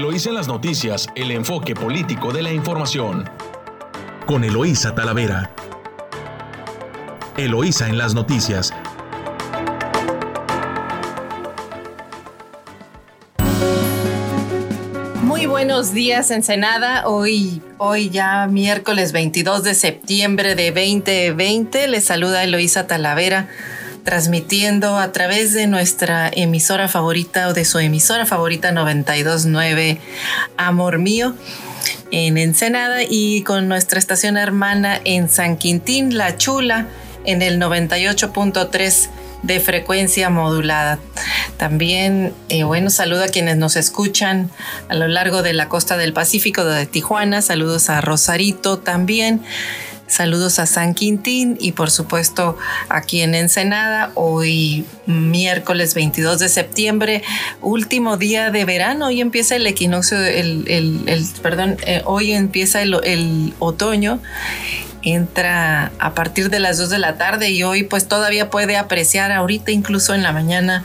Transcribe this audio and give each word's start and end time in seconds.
Eloísa 0.00 0.30
en 0.30 0.36
las 0.36 0.48
noticias, 0.48 1.08
el 1.14 1.30
enfoque 1.30 1.74
político 1.74 2.32
de 2.32 2.40
la 2.40 2.50
información. 2.50 3.28
Con 4.24 4.44
Eloísa 4.44 4.94
Talavera. 4.94 5.50
Eloísa 7.36 7.86
en 7.86 7.98
las 7.98 8.14
noticias. 8.14 8.72
Muy 15.22 15.44
buenos 15.44 15.92
días, 15.92 16.30
Ensenada. 16.30 17.06
Hoy, 17.06 17.60
hoy 17.76 18.08
ya 18.08 18.46
miércoles 18.46 19.12
22 19.12 19.64
de 19.64 19.74
septiembre 19.74 20.54
de 20.54 20.70
2020. 20.70 21.88
Les 21.88 22.04
saluda 22.04 22.42
Eloísa 22.42 22.86
Talavera 22.86 23.50
transmitiendo 24.04 24.98
a 24.98 25.12
través 25.12 25.52
de 25.52 25.66
nuestra 25.66 26.30
emisora 26.32 26.88
favorita 26.88 27.48
o 27.48 27.52
de 27.52 27.64
su 27.64 27.78
emisora 27.78 28.26
favorita 28.26 28.72
929 28.72 29.98
Amor 30.56 30.98
Mío 30.98 31.34
en 32.10 32.38
Ensenada 32.38 33.02
y 33.08 33.42
con 33.42 33.68
nuestra 33.68 33.98
estación 33.98 34.36
hermana 34.36 35.00
en 35.04 35.28
San 35.28 35.56
Quintín, 35.56 36.16
La 36.16 36.36
Chula, 36.36 36.88
en 37.24 37.42
el 37.42 37.60
98.3 37.60 39.08
de 39.42 39.60
frecuencia 39.60 40.28
modulada. 40.28 40.98
También, 41.56 42.34
eh, 42.48 42.64
bueno, 42.64 42.90
saludo 42.90 43.24
a 43.24 43.28
quienes 43.28 43.56
nos 43.56 43.76
escuchan 43.76 44.50
a 44.88 44.94
lo 44.94 45.08
largo 45.08 45.42
de 45.42 45.52
la 45.52 45.68
costa 45.68 45.96
del 45.96 46.12
Pacífico 46.12 46.64
de 46.64 46.86
Tijuana. 46.86 47.42
Saludos 47.42 47.90
a 47.90 48.00
Rosarito 48.00 48.78
también. 48.78 49.42
Saludos 50.10 50.58
a 50.58 50.66
San 50.66 50.94
Quintín 50.94 51.56
y 51.60 51.70
por 51.70 51.92
supuesto 51.92 52.58
aquí 52.88 53.20
en 53.20 53.36
Ensenada, 53.36 54.10
hoy 54.16 54.84
miércoles 55.06 55.94
22 55.94 56.40
de 56.40 56.48
septiembre, 56.48 57.22
último 57.62 58.16
día 58.16 58.50
de 58.50 58.64
verano, 58.64 59.06
hoy 59.06 59.20
empieza 59.20 59.54
el 59.54 59.64
equinoccio, 59.68 60.18
el, 60.18 61.28
perdón, 61.42 61.76
eh, 61.86 62.02
hoy 62.06 62.32
empieza 62.32 62.82
el, 62.82 63.54
otoño. 63.60 64.20
Entra 65.02 65.92
a 66.00 66.12
partir 66.12 66.50
de 66.50 66.58
las 66.58 66.76
2 66.76 66.90
de 66.90 66.98
la 66.98 67.16
tarde 67.16 67.50
y 67.50 67.62
hoy 67.62 67.84
pues 67.84 68.08
todavía 68.08 68.50
puede 68.50 68.76
apreciar 68.76 69.30
ahorita 69.30 69.70
incluso 69.70 70.12
en 70.12 70.24
la 70.24 70.32
mañana 70.32 70.84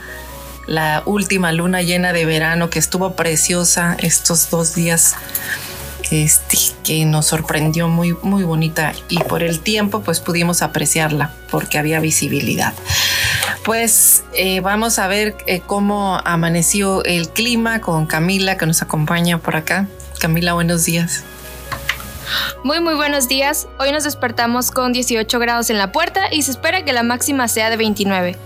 la 0.68 1.02
última 1.04 1.50
luna 1.50 1.82
llena 1.82 2.12
de 2.12 2.24
verano 2.24 2.70
que 2.70 2.78
estuvo 2.78 3.14
preciosa 3.16 3.96
estos 3.98 4.50
dos 4.50 4.74
días 4.74 5.16
este, 6.10 6.58
que 6.84 7.04
nos 7.04 7.26
sorprendió 7.26 7.88
muy, 7.88 8.16
muy 8.22 8.44
bonita 8.44 8.92
y 9.08 9.18
por 9.18 9.42
el 9.42 9.60
tiempo 9.60 10.02
pues 10.02 10.20
pudimos 10.20 10.62
apreciarla 10.62 11.32
porque 11.50 11.78
había 11.78 12.00
visibilidad. 12.00 12.74
Pues 13.64 14.24
eh, 14.34 14.60
vamos 14.60 14.98
a 14.98 15.08
ver 15.08 15.36
eh, 15.46 15.60
cómo 15.66 16.20
amaneció 16.24 17.04
el 17.04 17.28
clima 17.28 17.80
con 17.80 18.06
Camila 18.06 18.56
que 18.56 18.66
nos 18.66 18.82
acompaña 18.82 19.38
por 19.38 19.56
acá. 19.56 19.88
Camila, 20.20 20.52
buenos 20.52 20.84
días. 20.84 21.24
Muy 22.64 22.80
muy 22.80 22.94
buenos 22.94 23.28
días. 23.28 23.68
Hoy 23.78 23.92
nos 23.92 24.04
despertamos 24.04 24.70
con 24.70 24.92
18 24.92 25.38
grados 25.38 25.70
en 25.70 25.78
la 25.78 25.92
puerta 25.92 26.32
y 26.32 26.42
se 26.42 26.50
espera 26.50 26.84
que 26.84 26.92
la 26.92 27.02
máxima 27.02 27.48
sea 27.48 27.70
de 27.70 27.76
29. 27.76 28.36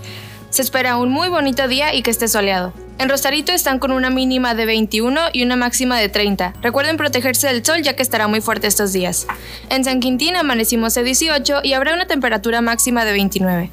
Se 0.51 0.61
espera 0.61 0.97
un 0.97 1.09
muy 1.09 1.29
bonito 1.29 1.67
día 1.69 1.95
y 1.95 2.03
que 2.03 2.11
esté 2.11 2.27
soleado. 2.27 2.73
En 2.99 3.07
Rosarito 3.07 3.53
están 3.53 3.79
con 3.79 3.91
una 3.91 4.09
mínima 4.09 4.53
de 4.53 4.65
21 4.65 5.29
y 5.31 5.43
una 5.43 5.55
máxima 5.55 5.97
de 5.97 6.09
30. 6.09 6.55
Recuerden 6.61 6.97
protegerse 6.97 7.47
del 7.47 7.65
sol 7.65 7.81
ya 7.81 7.95
que 7.95 8.03
estará 8.03 8.27
muy 8.27 8.41
fuerte 8.41 8.67
estos 8.67 8.91
días. 8.91 9.27
En 9.69 9.85
San 9.85 10.01
Quintín 10.01 10.35
amanecimos 10.35 10.93
de 10.93 11.03
18 11.03 11.61
y 11.63 11.71
habrá 11.71 11.93
una 11.93 12.05
temperatura 12.05 12.59
máxima 12.59 13.05
de 13.05 13.13
29. 13.13 13.71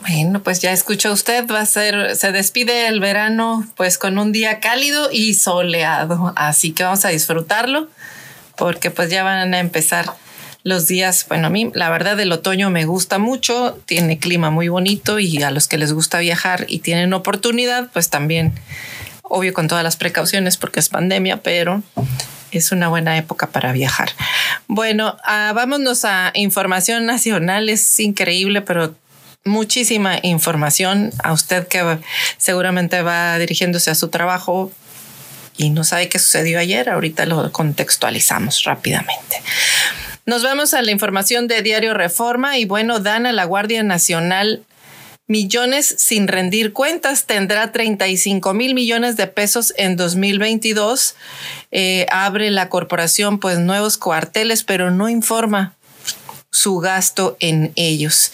Bueno, 0.00 0.42
pues 0.42 0.60
ya 0.60 0.72
escuchó 0.72 1.12
usted, 1.12 1.46
va 1.46 1.60
a 1.60 1.66
ser, 1.66 2.16
se 2.16 2.32
despide 2.32 2.88
el 2.88 2.98
verano 2.98 3.64
pues 3.76 3.98
con 3.98 4.18
un 4.18 4.32
día 4.32 4.58
cálido 4.58 5.10
y 5.12 5.34
soleado, 5.34 6.32
así 6.36 6.72
que 6.72 6.82
vamos 6.82 7.04
a 7.04 7.08
disfrutarlo 7.10 7.88
porque 8.56 8.90
pues 8.90 9.10
ya 9.10 9.22
van 9.22 9.54
a 9.54 9.60
empezar 9.60 10.12
los 10.64 10.86
días, 10.86 11.26
bueno, 11.28 11.46
a 11.46 11.50
mí 11.50 11.70
la 11.74 11.90
verdad 11.90 12.18
el 12.18 12.32
otoño 12.32 12.70
me 12.70 12.86
gusta 12.86 13.18
mucho, 13.18 13.78
tiene 13.84 14.18
clima 14.18 14.50
muy 14.50 14.68
bonito 14.68 15.18
y 15.18 15.42
a 15.42 15.50
los 15.50 15.68
que 15.68 15.76
les 15.76 15.92
gusta 15.92 16.18
viajar 16.18 16.64
y 16.68 16.78
tienen 16.78 17.12
oportunidad, 17.12 17.90
pues 17.92 18.08
también, 18.08 18.54
obvio 19.22 19.52
con 19.52 19.68
todas 19.68 19.84
las 19.84 19.96
precauciones 19.96 20.56
porque 20.56 20.80
es 20.80 20.88
pandemia, 20.88 21.42
pero 21.42 21.82
es 22.50 22.72
una 22.72 22.88
buena 22.88 23.18
época 23.18 23.48
para 23.48 23.72
viajar. 23.72 24.10
Bueno, 24.66 25.18
ah, 25.24 25.52
vámonos 25.54 26.06
a 26.06 26.32
información 26.34 27.04
nacional, 27.04 27.68
es 27.68 28.00
increíble, 28.00 28.62
pero 28.62 28.94
muchísima 29.44 30.18
información 30.22 31.12
a 31.22 31.32
usted 31.32 31.68
que 31.68 31.98
seguramente 32.38 33.02
va 33.02 33.38
dirigiéndose 33.38 33.90
a 33.90 33.94
su 33.94 34.08
trabajo 34.08 34.72
y 35.58 35.68
no 35.68 35.84
sabe 35.84 36.08
qué 36.08 36.18
sucedió 36.18 36.58
ayer, 36.58 36.88
ahorita 36.88 37.26
lo 37.26 37.52
contextualizamos 37.52 38.64
rápidamente. 38.64 39.42
Nos 40.26 40.42
vamos 40.42 40.72
a 40.72 40.80
la 40.80 40.90
información 40.90 41.48
de 41.48 41.60
Diario 41.60 41.92
Reforma 41.92 42.56
y 42.56 42.64
bueno, 42.64 42.98
dan 42.98 43.26
a 43.26 43.32
la 43.32 43.44
Guardia 43.44 43.82
Nacional 43.82 44.64
millones 45.26 45.94
sin 45.98 46.28
rendir 46.28 46.72
cuentas. 46.72 47.26
Tendrá 47.26 47.72
35 47.72 48.54
mil 48.54 48.74
millones 48.74 49.16
de 49.18 49.26
pesos 49.26 49.74
en 49.76 49.96
2022. 49.96 51.14
Eh, 51.72 52.06
abre 52.10 52.50
la 52.50 52.70
corporación 52.70 53.38
pues 53.38 53.58
nuevos 53.58 53.98
cuarteles, 53.98 54.64
pero 54.64 54.90
no 54.90 55.10
informa 55.10 55.74
su 56.50 56.78
gasto 56.78 57.36
en 57.40 57.72
ellos. 57.76 58.32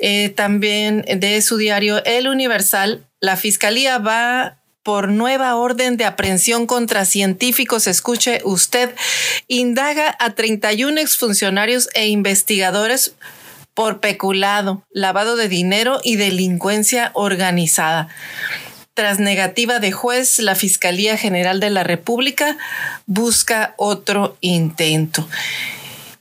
Eh, 0.00 0.30
también 0.30 1.02
de 1.02 1.40
su 1.42 1.58
diario 1.58 2.04
El 2.04 2.26
Universal, 2.26 3.04
la 3.20 3.36
Fiscalía 3.36 3.98
va 3.98 4.56
por 4.88 5.10
nueva 5.10 5.54
orden 5.54 5.98
de 5.98 6.06
aprehensión 6.06 6.66
contra 6.66 7.04
científicos. 7.04 7.86
Escuche 7.86 8.40
usted, 8.44 8.94
indaga 9.46 10.16
a 10.18 10.30
31 10.30 10.98
exfuncionarios 10.98 11.90
e 11.92 12.08
investigadores 12.08 13.12
por 13.74 14.00
peculado, 14.00 14.82
lavado 14.90 15.36
de 15.36 15.50
dinero 15.50 16.00
y 16.02 16.16
delincuencia 16.16 17.10
organizada. 17.12 18.08
Tras 18.94 19.20
negativa 19.20 19.78
de 19.78 19.92
juez, 19.92 20.38
la 20.38 20.54
Fiscalía 20.54 21.18
General 21.18 21.60
de 21.60 21.68
la 21.68 21.84
República 21.84 22.56
busca 23.04 23.74
otro 23.76 24.38
intento. 24.40 25.28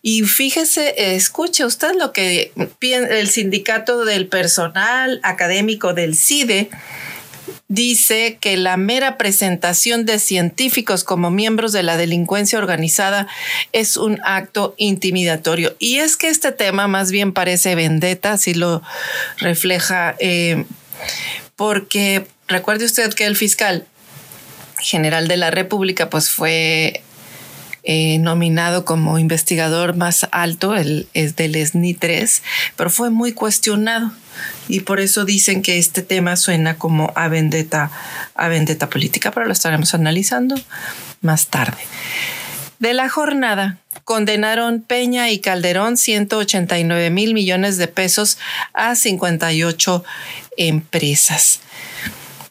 Y 0.02 0.24
fíjese, 0.24 1.16
escuche 1.16 1.64
usted 1.64 1.94
lo 1.98 2.12
que 2.12 2.52
el 2.92 3.30
sindicato 3.30 4.04
del 4.04 4.28
personal 4.28 5.22
académico 5.24 5.94
del 5.94 6.18
CIDE 6.18 6.70
dice 7.68 8.38
que 8.40 8.56
la 8.56 8.78
mera 8.78 9.18
presentación 9.18 10.06
de 10.06 10.20
científicos 10.20 11.04
como 11.04 11.32
miembros 11.32 11.74
de 11.74 11.84
la 11.84 11.98
delincuencia 11.98 12.60
organizada 12.60 13.28
es 13.74 13.98
un 13.98 14.20
acto 14.24 14.74
intimidatorio. 14.78 15.76
Y 15.80 15.98
es 15.98 16.16
que 16.16 16.30
este 16.30 16.52
tema 16.52 16.88
más 16.88 17.12
bien 17.12 17.34
parece 17.34 17.76
vendetta, 17.76 18.34
así 18.34 18.54
lo 18.54 18.82
refleja, 19.38 20.16
eh, 20.20 20.66
porque 21.56 22.28
recuerde 22.48 22.86
usted 22.86 23.14
que 23.14 23.26
el 23.26 23.36
fiscal 23.36 23.86
general 24.80 25.28
de 25.28 25.38
la 25.38 25.52
República 25.52 26.10
pues 26.10 26.30
fue 26.30 27.02
eh, 27.90 28.20
nominado 28.20 28.84
como 28.84 29.18
investigador 29.18 29.96
más 29.96 30.28
alto, 30.34 30.76
es 30.76 31.36
del 31.38 31.56
SNI 31.56 31.94
3, 31.94 32.44
pero 32.76 32.90
fue 32.90 33.12
muy 33.12 33.32
cuestionado 33.32 34.12
y 34.68 34.82
por 34.82 35.00
eso 35.00 35.24
dicen 35.24 35.62
que 35.62 35.78
este 35.78 36.02
tema 36.02 36.36
suena 36.36 36.78
como 36.78 37.14
a 37.16 37.30
vendetta, 37.30 37.90
a 38.36 38.50
vendetta 38.50 38.90
política, 38.90 39.32
pero 39.32 39.46
lo 39.46 39.54
estaremos 39.54 39.94
analizando 39.94 40.56
más 41.22 41.48
tarde. 41.48 41.78
De 42.80 42.94
la 42.94 43.08
jornada, 43.08 43.78
condenaron 44.04 44.82
Peña 44.82 45.32
y 45.32 45.40
Calderón 45.40 45.96
189 45.96 47.10
mil 47.10 47.34
millones 47.34 47.78
de 47.78 47.88
pesos 47.88 48.38
a 48.74 48.96
58 48.96 50.04
empresas. 50.58 51.62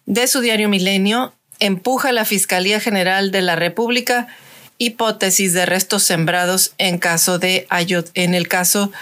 De 0.07 0.29
su 0.29 0.41
diario 0.41 0.71
Milenio, 0.71 1.35
empuja 1.59 2.13
la 2.13 2.25
Fiscalía 2.25 2.81
General 2.81 3.31
de 3.31 3.43
la 3.43 3.55
República 3.55 4.29
hipótesis 4.79 5.53
de 5.53 5.67
restos 5.67 6.03
sembrados 6.03 6.73
en, 6.79 6.99
caso 6.99 7.39
de 7.39 7.67
Ayot, 7.71 8.11
en 8.15 8.35
el 8.35 8.49
caso 8.49 8.93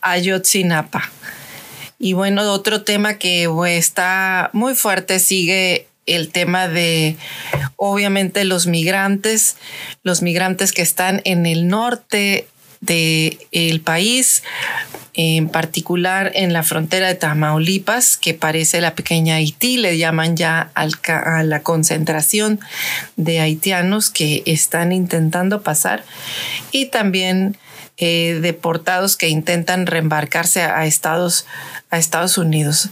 Ayotzinapa. 0.00 1.10
Y 1.98 2.14
bueno, 2.14 2.42
otro 2.50 2.82
tema 2.82 3.14
que 3.14 3.48
está 3.66 4.50
muy 4.52 4.74
fuerte 4.74 5.18
sigue 5.18 5.86
el 6.06 6.30
tema 6.30 6.66
de, 6.66 7.16
obviamente, 7.76 8.44
los 8.44 8.66
migrantes, 8.66 9.56
los 10.02 10.20
migrantes 10.20 10.72
que 10.72 10.82
están 10.82 11.20
en 11.24 11.46
el 11.46 11.68
norte 11.68 12.48
del 12.82 13.80
país, 13.80 14.42
en 15.14 15.48
particular 15.48 16.32
en 16.34 16.52
la 16.52 16.62
frontera 16.62 17.06
de 17.06 17.14
Tamaulipas, 17.14 18.16
que 18.16 18.34
parece 18.34 18.80
la 18.80 18.94
pequeña 18.94 19.36
Haití, 19.36 19.76
le 19.78 19.96
llaman 19.96 20.36
ya 20.36 20.70
a 20.74 21.42
la 21.44 21.62
concentración 21.62 22.60
de 23.16 23.40
haitianos 23.40 24.10
que 24.10 24.42
están 24.46 24.92
intentando 24.92 25.62
pasar, 25.62 26.04
y 26.72 26.86
también 26.86 27.56
eh, 27.98 28.38
deportados 28.42 29.16
que 29.16 29.28
intentan 29.28 29.86
reembarcarse 29.86 30.62
a 30.62 30.84
Estados, 30.86 31.46
a 31.90 31.98
Estados 31.98 32.36
Unidos. 32.36 32.90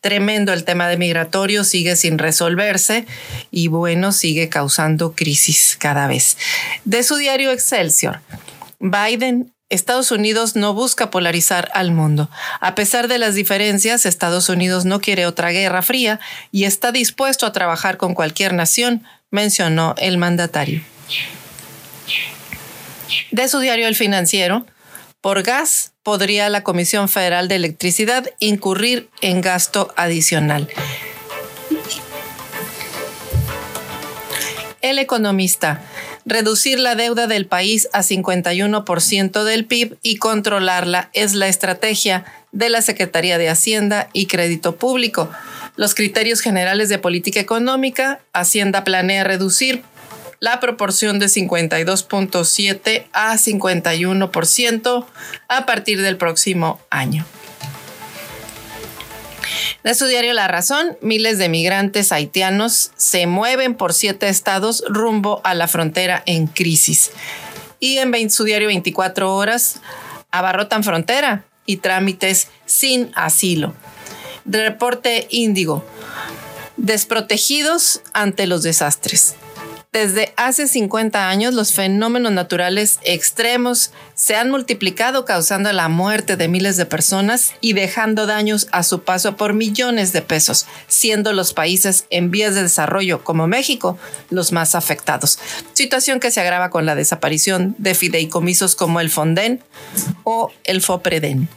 tremendo 0.00 0.52
el 0.52 0.62
tema 0.62 0.88
de 0.88 0.96
migratorio, 0.96 1.64
sigue 1.64 1.96
sin 1.96 2.18
resolverse 2.18 3.06
y 3.50 3.66
bueno, 3.66 4.12
sigue 4.12 4.48
causando 4.48 5.14
crisis 5.14 5.76
cada 5.80 6.06
vez. 6.06 6.36
De 6.84 7.02
su 7.02 7.16
diario 7.16 7.50
Excelsior, 7.50 8.20
Biden 8.78 9.52
Estados 9.68 10.12
Unidos 10.12 10.54
no 10.54 10.74
busca 10.74 11.10
polarizar 11.10 11.70
al 11.74 11.90
mundo. 11.90 12.30
A 12.60 12.76
pesar 12.76 13.08
de 13.08 13.18
las 13.18 13.34
diferencias, 13.34 14.06
Estados 14.06 14.48
Unidos 14.48 14.84
no 14.84 15.00
quiere 15.00 15.26
otra 15.26 15.50
guerra 15.50 15.82
fría 15.82 16.20
y 16.52 16.64
está 16.64 16.92
dispuesto 16.92 17.46
a 17.46 17.52
trabajar 17.52 17.96
con 17.96 18.14
cualquier 18.14 18.52
nación, 18.54 19.04
mencionó 19.30 19.94
el 19.98 20.18
mandatario. 20.18 20.82
De 23.32 23.48
su 23.48 23.58
diario 23.58 23.88
El 23.88 23.96
Financiero, 23.96 24.66
por 25.20 25.42
gas 25.42 25.92
podría 26.04 26.48
la 26.48 26.62
Comisión 26.62 27.08
Federal 27.08 27.48
de 27.48 27.56
Electricidad 27.56 28.30
incurrir 28.38 29.10
en 29.20 29.40
gasto 29.40 29.92
adicional. 29.96 30.68
El 34.80 35.00
economista 35.00 35.82
Reducir 36.28 36.80
la 36.80 36.96
deuda 36.96 37.28
del 37.28 37.46
país 37.46 37.88
a 37.92 38.02
51% 38.02 39.44
del 39.44 39.64
PIB 39.64 39.96
y 40.02 40.16
controlarla 40.16 41.08
es 41.12 41.34
la 41.34 41.46
estrategia 41.46 42.24
de 42.50 42.68
la 42.68 42.82
Secretaría 42.82 43.38
de 43.38 43.48
Hacienda 43.48 44.08
y 44.12 44.26
Crédito 44.26 44.74
Público. 44.74 45.30
Los 45.76 45.94
criterios 45.94 46.40
generales 46.40 46.88
de 46.88 46.98
política 46.98 47.38
económica, 47.38 48.18
Hacienda 48.32 48.82
planea 48.82 49.22
reducir 49.22 49.84
la 50.40 50.58
proporción 50.58 51.20
de 51.20 51.26
52.7 51.26 53.04
a 53.12 53.36
51% 53.36 55.06
a 55.46 55.64
partir 55.64 56.02
del 56.02 56.16
próximo 56.16 56.80
año. 56.90 57.24
De 59.86 59.94
su 59.94 60.06
diario 60.06 60.32
La 60.32 60.48
Razón, 60.48 60.98
miles 61.00 61.38
de 61.38 61.48
migrantes 61.48 62.10
haitianos 62.10 62.90
se 62.96 63.28
mueven 63.28 63.76
por 63.76 63.92
siete 63.92 64.28
estados 64.28 64.82
rumbo 64.88 65.40
a 65.44 65.54
la 65.54 65.68
frontera 65.68 66.24
en 66.26 66.48
crisis. 66.48 67.12
Y 67.78 67.98
en 67.98 68.30
su 68.32 68.42
diario 68.42 68.66
24 68.66 69.32
horas, 69.32 69.76
abarrotan 70.32 70.82
frontera 70.82 71.44
y 71.66 71.76
trámites 71.76 72.48
sin 72.64 73.12
asilo. 73.14 73.74
Reporte 74.44 75.28
Índigo. 75.30 75.84
Desprotegidos 76.76 78.00
ante 78.12 78.48
los 78.48 78.64
desastres. 78.64 79.36
Desde 79.96 80.34
hace 80.36 80.68
50 80.68 81.30
años 81.30 81.54
los 81.54 81.72
fenómenos 81.72 82.30
naturales 82.30 82.98
extremos 83.02 83.92
se 84.14 84.36
han 84.36 84.50
multiplicado 84.50 85.24
causando 85.24 85.72
la 85.72 85.88
muerte 85.88 86.36
de 86.36 86.48
miles 86.48 86.76
de 86.76 86.84
personas 86.84 87.54
y 87.62 87.72
dejando 87.72 88.26
daños 88.26 88.68
a 88.72 88.82
su 88.82 89.04
paso 89.04 89.38
por 89.38 89.54
millones 89.54 90.12
de 90.12 90.20
pesos, 90.20 90.66
siendo 90.86 91.32
los 91.32 91.54
países 91.54 92.04
en 92.10 92.30
vías 92.30 92.54
de 92.54 92.64
desarrollo 92.64 93.24
como 93.24 93.46
México 93.46 93.96
los 94.28 94.52
más 94.52 94.74
afectados. 94.74 95.38
Situación 95.72 96.20
que 96.20 96.30
se 96.30 96.42
agrava 96.42 96.68
con 96.68 96.84
la 96.84 96.94
desaparición 96.94 97.74
de 97.78 97.94
fideicomisos 97.94 98.76
como 98.76 99.00
el 99.00 99.08
Fonden 99.08 99.62
o 100.24 100.52
el 100.64 100.82
FOPREDEN. 100.82 101.48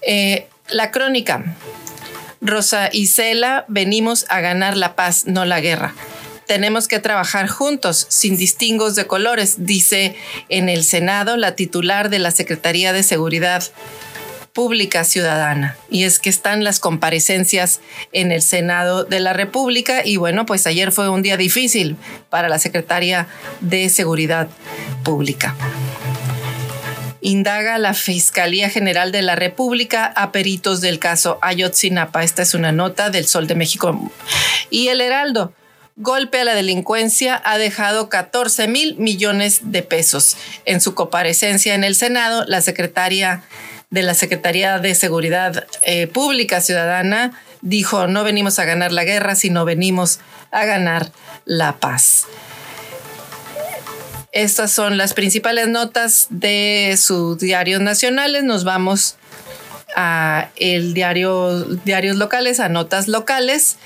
Eh, 0.00 0.48
la 0.70 0.90
crónica. 0.90 1.54
Rosa 2.40 2.88
y 2.92 3.06
Cela, 3.06 3.64
venimos 3.68 4.26
a 4.28 4.40
ganar 4.40 4.76
la 4.76 4.94
paz, 4.94 5.26
no 5.26 5.44
la 5.44 5.60
guerra. 5.60 5.94
Tenemos 6.46 6.88
que 6.88 6.98
trabajar 6.98 7.46
juntos, 7.48 8.06
sin 8.08 8.36
distingos 8.36 8.94
de 8.94 9.06
colores, 9.06 9.66
dice 9.66 10.16
en 10.48 10.68
el 10.68 10.82
Senado 10.82 11.36
la 11.36 11.54
titular 11.56 12.08
de 12.08 12.18
la 12.18 12.30
Secretaría 12.30 12.92
de 12.92 13.02
Seguridad 13.02 13.64
Pública 14.54 15.04
Ciudadana. 15.04 15.76
Y 15.90 16.04
es 16.04 16.18
que 16.18 16.30
están 16.30 16.64
las 16.64 16.80
comparecencias 16.80 17.80
en 18.12 18.32
el 18.32 18.40
Senado 18.40 19.04
de 19.04 19.20
la 19.20 19.34
República 19.34 20.04
y 20.04 20.16
bueno, 20.16 20.46
pues 20.46 20.66
ayer 20.66 20.90
fue 20.90 21.10
un 21.10 21.22
día 21.22 21.36
difícil 21.36 21.96
para 22.30 22.48
la 22.48 22.58
Secretaría 22.58 23.28
de 23.60 23.88
Seguridad 23.90 24.48
Pública 25.04 25.54
indaga 27.20 27.78
la 27.78 27.94
Fiscalía 27.94 28.70
General 28.70 29.12
de 29.12 29.22
la 29.22 29.36
República 29.36 30.06
a 30.06 30.32
peritos 30.32 30.80
del 30.80 30.98
caso 30.98 31.38
Ayotzinapa. 31.42 32.22
Esta 32.22 32.42
es 32.42 32.54
una 32.54 32.72
nota 32.72 33.10
del 33.10 33.26
Sol 33.26 33.46
de 33.46 33.54
México. 33.54 34.10
Y 34.70 34.88
el 34.88 35.00
Heraldo. 35.00 35.52
Golpe 36.00 36.40
a 36.40 36.44
la 36.44 36.54
delincuencia 36.54 37.42
ha 37.44 37.58
dejado 37.58 38.08
14 38.08 38.68
mil 38.68 38.96
millones 38.98 39.72
de 39.72 39.82
pesos. 39.82 40.36
En 40.64 40.80
su 40.80 40.94
comparecencia 40.94 41.74
en 41.74 41.82
el 41.82 41.96
Senado, 41.96 42.44
la 42.46 42.60
secretaria 42.60 43.42
de 43.90 44.02
la 44.02 44.14
Secretaría 44.14 44.78
de 44.78 44.94
Seguridad 44.94 45.66
eh, 45.82 46.06
Pública 46.06 46.60
Ciudadana 46.60 47.32
dijo, 47.62 48.06
no 48.06 48.22
venimos 48.22 48.60
a 48.60 48.64
ganar 48.64 48.92
la 48.92 49.02
guerra, 49.02 49.34
sino 49.34 49.64
venimos 49.64 50.20
a 50.52 50.64
ganar 50.66 51.10
la 51.44 51.80
paz. 51.80 52.26
Estas 54.38 54.70
son 54.70 54.96
las 54.96 55.14
principales 55.14 55.66
notas 55.66 56.28
de 56.30 56.94
sus 56.96 57.40
diarios 57.40 57.80
nacionales. 57.80 58.44
Nos 58.44 58.62
vamos 58.62 59.16
a 59.96 60.50
el 60.54 60.94
diario, 60.94 61.64
diarios 61.84 62.14
locales, 62.14 62.60
a 62.60 62.68
notas 62.68 63.08
locales. 63.08 63.78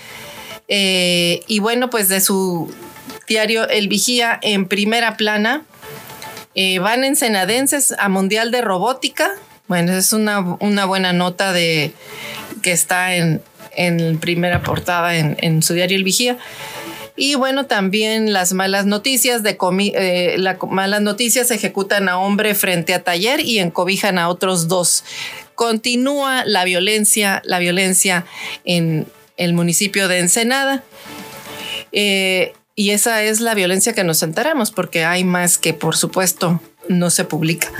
Eh, 0.69 1.40
y 1.46 1.60
bueno, 1.60 1.88
pues 1.88 2.08
de 2.08 2.20
su 2.20 2.70
diario 3.26 3.66
El 3.66 3.88
Vigía 3.88 4.38
en 4.43 4.69
primera 4.69 5.16
plana, 5.16 5.62
eh, 6.54 6.81
van 6.81 7.02
ensenadenses 7.02 7.94
a 7.99 8.10
Mundial 8.10 8.50
de 8.50 8.60
Robótica. 8.60 9.31
Bueno, 9.69 9.96
es 9.96 10.12
una, 10.12 10.40
buena 10.40 11.14
nota 11.14 11.54
de 11.54 11.94
que 12.62 12.72
está 12.72 13.14
en, 13.14 13.40
primera 14.20 14.62
portada 14.62 15.16
en, 15.16 15.34
en 15.40 15.62
su 15.62 15.72
diario 15.72 15.96
El 15.96 16.04
Vigía. 16.04 16.37
Y 17.23 17.37
bueno, 17.37 17.67
también 17.67 18.33
las 18.33 18.53
malas 18.53 18.85
noticias 18.85 19.45
de 19.45 19.57
eh, 19.95 20.35
las 20.39 20.57
malas 20.69 21.03
noticias 21.03 21.53
ejecutan 21.53 22.09
a 22.09 22.19
hombre 22.19 22.57
frente 22.57 22.95
a 22.95 23.05
taller 23.05 23.39
y 23.39 23.61
encobijan 23.61 24.19
a 24.19 24.29
otros 24.29 24.67
dos. 24.67 25.05
Continúa 25.55 26.45
la 26.45 26.65
violencia, 26.65 27.41
la 27.45 27.61
violencia 27.61 28.27
en 28.65 29.07
el 29.37 29.55
municipio 29.55 30.09
de 30.09 30.19
Ensenada. 30.19 30.83
Eh, 31.93 32.55
y 32.75 32.91
esa 32.91 33.23
es 33.23 33.39
la 33.39 33.55
violencia 33.55 33.93
que 33.93 34.03
nos 34.03 34.25
enteramos, 34.25 34.73
porque 34.73 35.05
hay 35.05 35.23
más 35.23 35.59
que, 35.59 35.75
por 35.75 35.97
supuesto, 35.97 36.61
no 36.89 37.09
se 37.09 37.25
publica. 37.25 37.71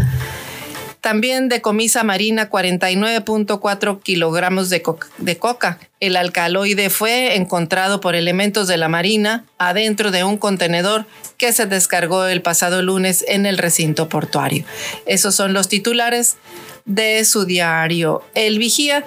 También 1.03 1.49
decomisa 1.49 2.05
Marina 2.05 2.49
49.4 2.49 4.01
kilogramos 4.05 4.71
de, 4.71 4.85
de 5.19 5.37
coca. 5.37 5.81
El 5.99 6.15
alcaloide 6.17 6.91
fue 6.91 7.35
encontrado 7.35 8.01
por 8.01 8.15
elementos 8.15 8.69
de 8.69 8.77
la 8.77 8.89
Marina 8.89 9.45
adentro 9.59 10.13
de 10.13 10.23
un 10.23 10.39
contenedor 10.39 11.05
que 11.39 11.53
se 11.53 11.67
descargó 11.67 12.27
el 12.27 12.41
pasado 12.41 12.83
lunes 12.83 13.25
en 13.27 13.47
el 13.47 13.59
recinto 13.59 14.09
portuario. 14.09 14.65
Esos 15.05 15.35
son 15.35 15.53
los 15.53 15.67
titulares 15.67 16.37
de 16.85 17.25
su 17.25 17.47
diario 17.47 18.23
El 18.37 18.61
Vigía. 18.61 19.05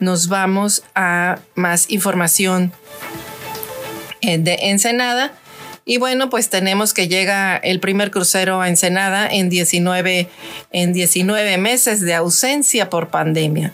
Nos 0.00 0.26
vamos 0.26 0.82
a 0.96 1.38
más 1.54 1.88
información 1.92 2.72
eh, 4.20 4.38
de 4.38 4.58
Ensenada. 4.62 5.32
Y 5.88 5.98
bueno, 5.98 6.28
pues 6.30 6.50
tenemos 6.50 6.92
que 6.92 7.06
llega 7.06 7.56
el 7.56 7.78
primer 7.78 8.10
crucero 8.10 8.60
a 8.60 8.68
Ensenada 8.68 9.28
en 9.28 9.48
19, 9.48 10.28
en 10.72 10.92
19 10.92 11.58
meses 11.58 12.00
de 12.00 12.12
ausencia 12.12 12.90
por 12.90 13.08
pandemia. 13.08 13.72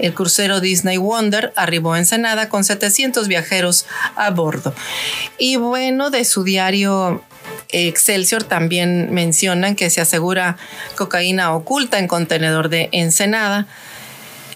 El 0.00 0.12
crucero 0.12 0.60
Disney 0.60 0.96
Wonder 0.96 1.52
arribó 1.54 1.92
a 1.92 2.00
Ensenada 2.00 2.48
con 2.48 2.64
700 2.64 3.28
viajeros 3.28 3.86
a 4.16 4.30
bordo. 4.30 4.74
Y 5.38 5.54
bueno, 5.54 6.10
de 6.10 6.24
su 6.24 6.42
diario 6.42 7.22
Excelsior 7.68 8.42
también 8.42 9.14
mencionan 9.14 9.76
que 9.76 9.88
se 9.88 10.00
asegura 10.00 10.56
cocaína 10.96 11.54
oculta 11.54 12.00
en 12.00 12.08
contenedor 12.08 12.70
de 12.70 12.88
Ensenada. 12.90 13.68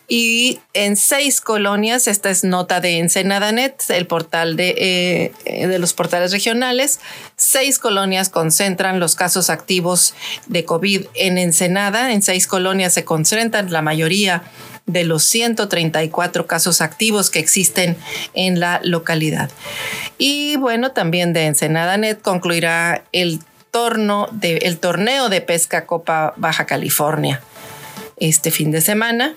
Y 0.08 0.60
en 0.72 0.96
seis 0.96 1.40
colonias, 1.40 2.06
esta 2.06 2.30
es 2.30 2.44
nota 2.44 2.80
de 2.80 2.98
Ensenada.net, 2.98 3.74
el 3.88 4.06
portal 4.06 4.56
de, 4.56 5.32
eh, 5.44 5.66
de 5.66 5.78
los 5.78 5.94
portales 5.94 6.30
regionales, 6.30 7.00
seis 7.34 7.78
colonias 7.78 8.28
concentran 8.28 9.00
los 9.00 9.16
casos 9.16 9.50
activos 9.50 10.14
de 10.46 10.64
COVID 10.64 11.06
en 11.14 11.38
Ensenada. 11.38 12.12
En 12.12 12.22
seis 12.22 12.46
colonias 12.46 12.94
se 12.94 13.04
concentran 13.04 13.72
la 13.72 13.82
mayoría 13.82 14.44
de 14.86 15.04
los 15.04 15.24
134 15.24 16.46
casos 16.46 16.80
activos 16.80 17.30
que 17.30 17.40
existen 17.40 17.96
en 18.34 18.60
la 18.60 18.80
localidad. 18.84 19.50
Y 20.18 20.56
bueno, 20.56 20.92
también 20.92 21.32
de 21.32 21.46
Ensenada.net 21.46 22.18
concluirá 22.22 23.02
el, 23.10 23.40
torno 23.72 24.28
de, 24.30 24.58
el 24.58 24.78
torneo 24.78 25.28
de 25.28 25.40
pesca 25.40 25.84
Copa 25.86 26.32
Baja 26.36 26.64
California 26.64 27.42
este 28.16 28.50
fin 28.50 28.70
de 28.70 28.80
semana. 28.80 29.34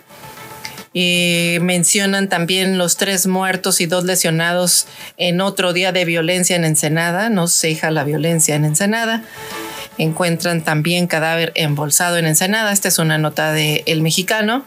Eh, 0.94 1.60
mencionan 1.62 2.30
también 2.30 2.78
los 2.78 2.98
tres 2.98 3.28
muertos 3.28 3.80
y 3.80 3.86
dos 3.86 4.06
lesionados 4.06 4.88
en 5.18 5.40
otro 5.40 5.72
día 5.72 5.92
de 5.92 6.06
violencia 6.06 6.56
en 6.56 6.64
Ensenada. 6.64 7.30
No 7.30 7.48
ceja 7.48 7.92
la 7.92 8.04
violencia 8.04 8.56
en 8.56 8.66
Ensenada. 8.66 9.24
Encuentran 9.98 10.64
también 10.64 11.08
cadáver 11.08 11.52
embolsado 11.56 12.18
en 12.18 12.26
Ensenada. 12.26 12.72
Esta 12.72 12.88
es 12.88 13.00
una 13.00 13.18
nota 13.18 13.52
de 13.52 13.84
El 13.86 14.02
Mexicano. 14.02 14.66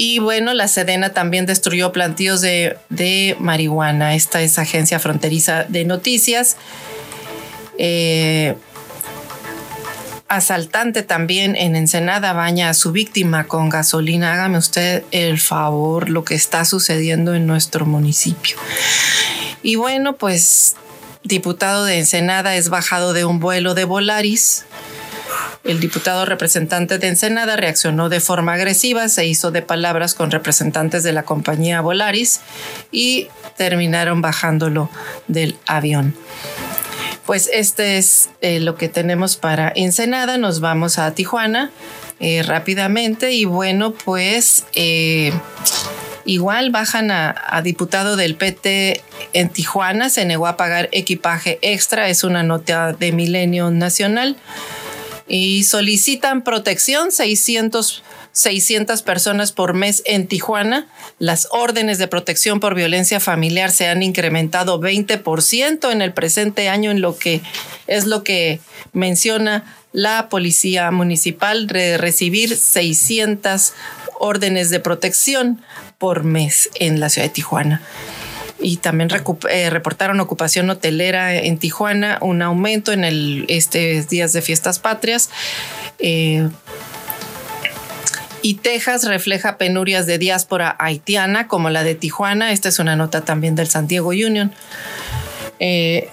Y 0.00 0.20
bueno, 0.20 0.54
la 0.54 0.68
Sedena 0.68 1.12
también 1.12 1.44
destruyó 1.44 1.92
plantíos 1.92 2.40
de, 2.40 2.78
de 2.88 3.36
marihuana. 3.40 4.14
Esta 4.14 4.40
es 4.42 4.58
agencia 4.58 5.00
fronteriza 5.00 5.64
de 5.64 5.84
noticias. 5.84 6.56
Eh, 7.78 8.54
asaltante 10.28 11.02
también 11.02 11.56
en 11.56 11.74
Ensenada 11.74 12.32
baña 12.32 12.68
a 12.68 12.74
su 12.74 12.92
víctima 12.92 13.44
con 13.44 13.68
gasolina. 13.68 14.34
Hágame 14.34 14.58
usted 14.58 15.02
el 15.10 15.40
favor 15.40 16.10
lo 16.10 16.24
que 16.24 16.34
está 16.34 16.64
sucediendo 16.64 17.34
en 17.34 17.46
nuestro 17.46 17.86
municipio. 17.86 18.56
Y 19.62 19.76
bueno, 19.76 20.16
pues 20.16 20.76
diputado 21.24 21.84
de 21.84 21.98
Ensenada 21.98 22.54
es 22.56 22.68
bajado 22.68 23.12
de 23.12 23.24
un 23.24 23.40
vuelo 23.40 23.74
de 23.74 23.84
Volaris. 23.84 24.64
El 25.64 25.80
diputado 25.80 26.24
representante 26.24 26.98
de 26.98 27.08
Ensenada 27.08 27.56
reaccionó 27.56 28.08
de 28.08 28.20
forma 28.20 28.54
agresiva, 28.54 29.08
se 29.08 29.26
hizo 29.26 29.50
de 29.50 29.60
palabras 29.60 30.14
con 30.14 30.30
representantes 30.30 31.02
de 31.02 31.12
la 31.12 31.24
compañía 31.24 31.80
Volaris 31.80 32.40
y 32.92 33.28
terminaron 33.56 34.22
bajándolo 34.22 34.88
del 35.26 35.58
avión. 35.66 36.14
Pues 37.28 37.50
este 37.52 37.98
es 37.98 38.30
eh, 38.40 38.58
lo 38.58 38.76
que 38.76 38.88
tenemos 38.88 39.36
para 39.36 39.70
Ensenada. 39.76 40.38
Nos 40.38 40.60
vamos 40.60 40.98
a 40.98 41.12
Tijuana 41.12 41.70
eh, 42.20 42.42
rápidamente 42.42 43.32
y 43.32 43.44
bueno, 43.44 43.92
pues 43.92 44.64
eh, 44.74 45.34
igual 46.24 46.70
bajan 46.70 47.10
a, 47.10 47.34
a, 47.50 47.60
diputado 47.60 48.16
del 48.16 48.34
PT 48.34 49.02
en 49.34 49.50
Tijuana. 49.50 50.08
Se 50.08 50.24
negó 50.24 50.46
a 50.46 50.56
pagar 50.56 50.88
equipaje 50.90 51.58
extra. 51.60 52.08
Es 52.08 52.24
una 52.24 52.42
nota 52.42 52.94
de 52.94 53.12
Milenio 53.12 53.70
Nacional. 53.70 54.38
Y 55.26 55.64
solicitan 55.64 56.40
protección 56.40 57.12
600 57.12 58.04
600 58.38 59.02
personas 59.02 59.50
por 59.50 59.74
mes 59.74 60.00
en 60.06 60.28
Tijuana. 60.28 60.86
Las 61.18 61.48
órdenes 61.50 61.98
de 61.98 62.06
protección 62.06 62.60
por 62.60 62.76
violencia 62.76 63.18
familiar 63.18 63.72
se 63.72 63.88
han 63.88 64.00
incrementado 64.00 64.80
20% 64.80 65.90
en 65.90 66.02
el 66.02 66.12
presente 66.12 66.68
año, 66.68 66.92
en 66.92 67.00
lo 67.00 67.18
que 67.18 67.40
es 67.88 68.06
lo 68.06 68.22
que 68.22 68.60
menciona 68.92 69.64
la 69.92 70.28
policía 70.28 70.92
municipal 70.92 71.66
de 71.66 71.98
recibir 71.98 72.56
600 72.56 73.72
órdenes 74.20 74.70
de 74.70 74.78
protección 74.78 75.60
por 75.98 76.22
mes 76.22 76.70
en 76.78 77.00
la 77.00 77.08
ciudad 77.08 77.26
de 77.26 77.34
Tijuana 77.34 77.82
y 78.60 78.76
también 78.76 79.08
eh, 79.50 79.70
reportaron 79.70 80.20
ocupación 80.20 80.70
hotelera 80.70 81.34
en 81.34 81.58
Tijuana, 81.58 82.18
un 82.20 82.42
aumento 82.42 82.92
en 82.92 83.04
el 83.04 83.44
este 83.48 84.02
días 84.02 84.32
de 84.32 84.42
fiestas 84.42 84.78
patrias. 84.78 85.30
Eh, 85.98 86.48
y 88.42 88.54
Texas 88.54 89.04
refleja 89.04 89.58
penurias 89.58 90.06
de 90.06 90.18
diáspora 90.18 90.76
haitiana 90.78 91.48
como 91.48 91.70
la 91.70 91.82
de 91.82 91.94
Tijuana. 91.94 92.52
Esta 92.52 92.68
es 92.68 92.78
una 92.78 92.96
nota 92.96 93.24
también 93.24 93.54
del 93.54 93.68
San 93.68 93.86
Diego 93.86 94.10
Union. 94.10 94.52
Eh, 95.60 96.08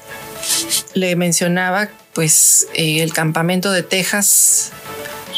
le 0.94 1.15
mencionaba, 1.15 1.89
pues 2.13 2.67
eh, 2.74 3.01
el 3.01 3.13
campamento 3.13 3.72
de 3.72 3.84
Texas 3.84 4.72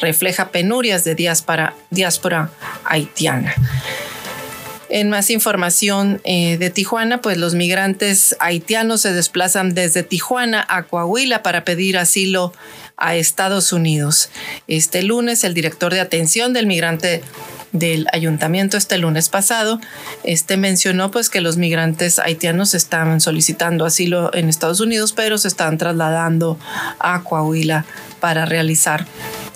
refleja 0.02 0.50
penurias 0.50 1.04
de 1.04 1.16
diáspora, 1.16 2.52
haitiana. 2.86 3.54
En 4.90 5.10
más 5.10 5.30
información 5.30 6.22
eh, 6.24 6.58
de 6.58 6.70
Tijuana, 6.70 7.22
pues 7.22 7.38
los 7.38 7.56
migrantes 7.56 8.38
haitianos 8.40 9.02
se 9.02 9.12
desplazan 9.12 9.74
desde 9.74 10.04
Tijuana 10.04 10.66
a 10.70 10.84
Coahuila 10.84 11.44
para 11.44 11.66
pedir 11.66 11.98
asilo 11.98 12.54
a 12.98 13.16
Estados 13.16 13.72
Unidos. 13.72 14.30
Este 14.68 15.04
lunes, 15.04 15.44
el 15.44 15.54
director 15.54 15.94
de 15.94 16.02
atención 16.02 16.54
del 16.54 16.68
migrante 16.68 17.24
del 17.72 18.08
ayuntamiento 18.12 18.78
este 18.78 18.98
lunes 18.98 19.30
pasado, 19.30 19.80
este 20.24 20.58
mencionó 20.58 21.12
pues 21.12 21.30
que 21.30 21.42
los 21.42 21.58
migrantes 21.58 22.18
haitianos 22.18 22.74
estaban 22.74 23.22
solicitando 23.22 23.86
asilo 23.86 24.34
en 24.34 24.50
Estados 24.50 24.80
Unidos, 24.80 25.14
pero 25.14 25.38
se 25.38 25.48
están 25.48 25.78
trasladando 25.78 26.58
a 27.00 27.24
Coahuila 27.24 27.86
para 28.20 28.46
realizar 28.46 29.06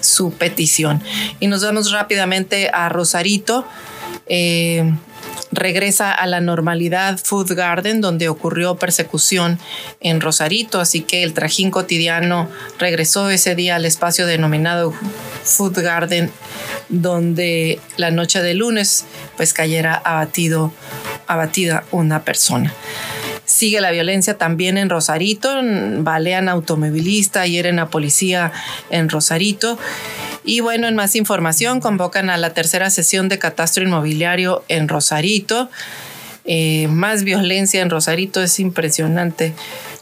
su 0.01 0.31
petición. 0.33 1.01
Y 1.39 1.47
nos 1.47 1.63
vamos 1.63 1.91
rápidamente 1.91 2.69
a 2.73 2.89
Rosarito. 2.89 3.65
Eh, 4.27 4.93
regresa 5.51 6.11
a 6.11 6.25
la 6.27 6.39
normalidad 6.39 7.17
Food 7.17 7.53
Garden, 7.53 8.01
donde 8.01 8.29
ocurrió 8.29 8.75
persecución 8.75 9.59
en 9.99 10.21
Rosarito, 10.21 10.79
así 10.79 11.01
que 11.01 11.23
el 11.23 11.33
trajín 11.33 11.71
cotidiano 11.71 12.49
regresó 12.79 13.29
ese 13.29 13.55
día 13.55 13.75
al 13.75 13.85
espacio 13.85 14.25
denominado 14.25 14.93
Food 15.43 15.79
Garden, 15.81 16.31
donde 16.89 17.79
la 17.97 18.11
noche 18.11 18.41
de 18.41 18.53
lunes 18.53 19.05
pues 19.37 19.53
cayera 19.53 19.95
abatido, 19.95 20.71
abatida 21.27 21.83
una 21.91 22.23
persona. 22.23 22.73
Sigue 23.45 23.81
la 23.81 23.91
violencia 23.91 24.37
también 24.37 24.77
en 24.77 24.89
Rosarito, 24.89 25.49
balean 25.97 26.47
automovilista, 26.47 27.45
hieren 27.45 27.79
a 27.79 27.89
policía 27.89 28.53
en 28.89 29.09
Rosarito. 29.09 29.77
Y 30.43 30.59
bueno, 30.59 30.87
en 30.87 30.95
más 30.95 31.15
información, 31.15 31.79
convocan 31.79 32.29
a 32.29 32.37
la 32.37 32.53
tercera 32.53 32.89
sesión 32.89 33.29
de 33.29 33.39
catastro 33.39 33.83
inmobiliario 33.83 34.63
en 34.67 34.87
Rosarito. 34.87 35.69
Eh, 36.45 36.87
más 36.87 37.23
violencia 37.23 37.81
en 37.81 37.89
Rosarito 37.89 38.41
es 38.41 38.59
impresionante. 38.59 39.53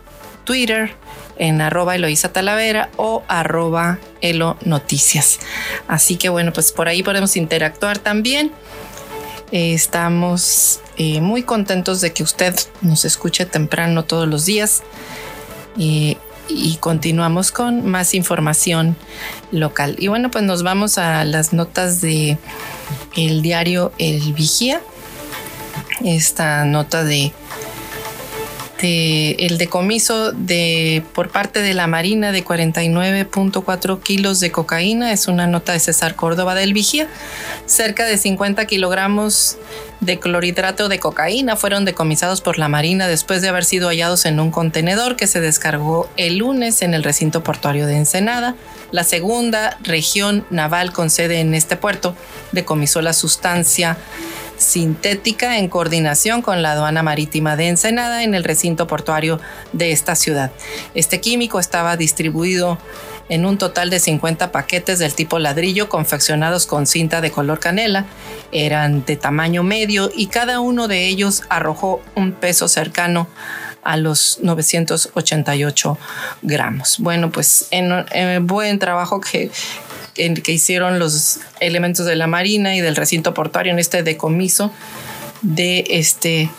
Twitter 0.44 0.90
en 1.36 1.60
arroba 1.60 1.94
Eloisa 1.94 2.32
Talavera 2.32 2.88
o 2.96 3.22
arroba 3.28 3.98
Elo 4.22 4.56
Noticias. 4.64 5.40
Así 5.86 6.16
que 6.16 6.30
bueno, 6.30 6.54
pues 6.54 6.72
por 6.72 6.88
ahí 6.88 7.02
podemos 7.02 7.36
interactuar 7.36 7.98
también. 7.98 8.50
Eh, 9.52 9.74
estamos 9.74 10.80
eh, 10.96 11.20
muy 11.20 11.42
contentos 11.42 12.00
de 12.00 12.14
que 12.14 12.22
usted 12.22 12.54
nos 12.80 13.04
escuche 13.04 13.44
temprano 13.44 14.04
todos 14.04 14.26
los 14.26 14.46
días. 14.46 14.82
y 15.76 16.78
continuamos 16.80 17.52
con 17.52 17.84
más 17.86 18.14
información 18.14 18.96
local. 19.52 19.96
Y 19.98 20.08
bueno, 20.08 20.30
pues 20.30 20.44
nos 20.44 20.62
vamos 20.62 20.96
a 20.96 21.24
las 21.24 21.52
notas 21.52 22.00
de 22.00 22.38
el 23.16 23.42
diario 23.42 23.92
El 23.98 24.32
Vigía 24.32 24.80
esta 26.04 26.64
nota 26.64 27.04
de, 27.04 27.32
el 28.80 29.58
decomiso 29.58 30.32
de 30.32 31.02
por 31.12 31.30
parte 31.30 31.62
de 31.62 31.74
la 31.74 31.86
Marina 31.86 32.30
de 32.30 32.44
49.4 32.44 34.00
kilos 34.00 34.40
de 34.40 34.52
cocaína. 34.52 35.12
Es 35.12 35.26
una 35.26 35.46
nota 35.46 35.72
de 35.72 35.80
César 35.80 36.14
Córdoba 36.14 36.54
del 36.54 36.74
Vigía. 36.74 37.08
Cerca 37.66 38.04
de 38.04 38.16
50 38.16 38.66
kilogramos 38.66 39.56
de 40.00 40.20
clorhidrato 40.20 40.88
de 40.88 41.00
cocaína 41.00 41.56
fueron 41.56 41.84
decomisados 41.84 42.40
por 42.40 42.58
la 42.58 42.68
Marina 42.68 43.08
después 43.08 43.42
de 43.42 43.48
haber 43.48 43.64
sido 43.64 43.88
hallados 43.88 44.26
en 44.26 44.38
un 44.38 44.52
contenedor 44.52 45.16
que 45.16 45.26
se 45.26 45.40
descargó 45.40 46.08
el 46.16 46.38
lunes 46.38 46.82
en 46.82 46.94
el 46.94 47.02
recinto 47.02 47.42
portuario 47.42 47.86
de 47.86 47.96
Ensenada. 47.96 48.54
La 48.92 49.02
segunda 49.02 49.76
región 49.82 50.46
naval 50.50 50.92
con 50.92 51.10
sede 51.10 51.40
en 51.40 51.54
este 51.54 51.76
puerto 51.76 52.14
decomisó 52.52 53.02
la 53.02 53.12
sustancia 53.12 53.98
sintética 54.58 55.58
en 55.58 55.68
coordinación 55.68 56.42
con 56.42 56.62
la 56.62 56.72
aduana 56.72 57.02
marítima 57.02 57.56
de 57.56 57.68
Ensenada 57.68 58.22
en 58.22 58.34
el 58.34 58.44
recinto 58.44 58.86
portuario 58.86 59.40
de 59.72 59.92
esta 59.92 60.14
ciudad. 60.14 60.50
Este 60.94 61.20
químico 61.20 61.58
estaba 61.58 61.96
distribuido 61.96 62.78
en 63.28 63.44
un 63.46 63.58
total 63.58 63.90
de 63.90 64.00
50 64.00 64.52
paquetes 64.52 64.98
del 64.98 65.14
tipo 65.14 65.38
ladrillo 65.38 65.88
confeccionados 65.88 66.66
con 66.66 66.86
cinta 66.86 67.20
de 67.20 67.30
color 67.30 67.60
canela. 67.60 68.06
Eran 68.52 69.04
de 69.04 69.16
tamaño 69.16 69.62
medio 69.62 70.10
y 70.14 70.26
cada 70.26 70.60
uno 70.60 70.88
de 70.88 71.06
ellos 71.06 71.42
arrojó 71.48 72.00
un 72.14 72.32
peso 72.32 72.68
cercano 72.68 73.28
a 73.82 73.96
los 73.96 74.38
988 74.42 75.98
gramos. 76.42 76.96
Bueno, 76.98 77.30
pues 77.30 77.68
en, 77.70 78.46
buen 78.46 78.78
trabajo 78.78 79.20
que, 79.20 79.50
que 80.42 80.52
hicieron 80.52 80.98
los 80.98 81.40
elementos 81.60 82.06
de 82.06 82.16
la 82.16 82.26
Marina 82.26 82.76
y 82.76 82.80
del 82.80 82.96
recinto 82.96 83.34
portuario 83.34 83.72
en 83.72 83.78
este 83.78 84.02
decomiso 84.02 84.72
de 85.42 85.84
este 85.88 86.50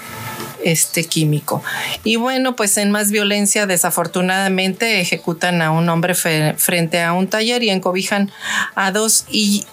este 0.63 1.05
químico. 1.05 1.63
Y 2.03 2.17
bueno, 2.17 2.55
pues 2.55 2.77
en 2.77 2.91
más 2.91 3.11
violencia, 3.11 3.65
desafortunadamente, 3.65 4.99
ejecutan 4.99 5.61
a 5.61 5.71
un 5.71 5.87
hombre 5.89 6.15
frente 6.15 7.01
a 7.01 7.13
un 7.13 7.27
taller 7.27 7.63
y 7.63 7.69
encobijan 7.69 8.31
a 8.75 8.91
dos. 8.91 9.25
Y 9.29 9.65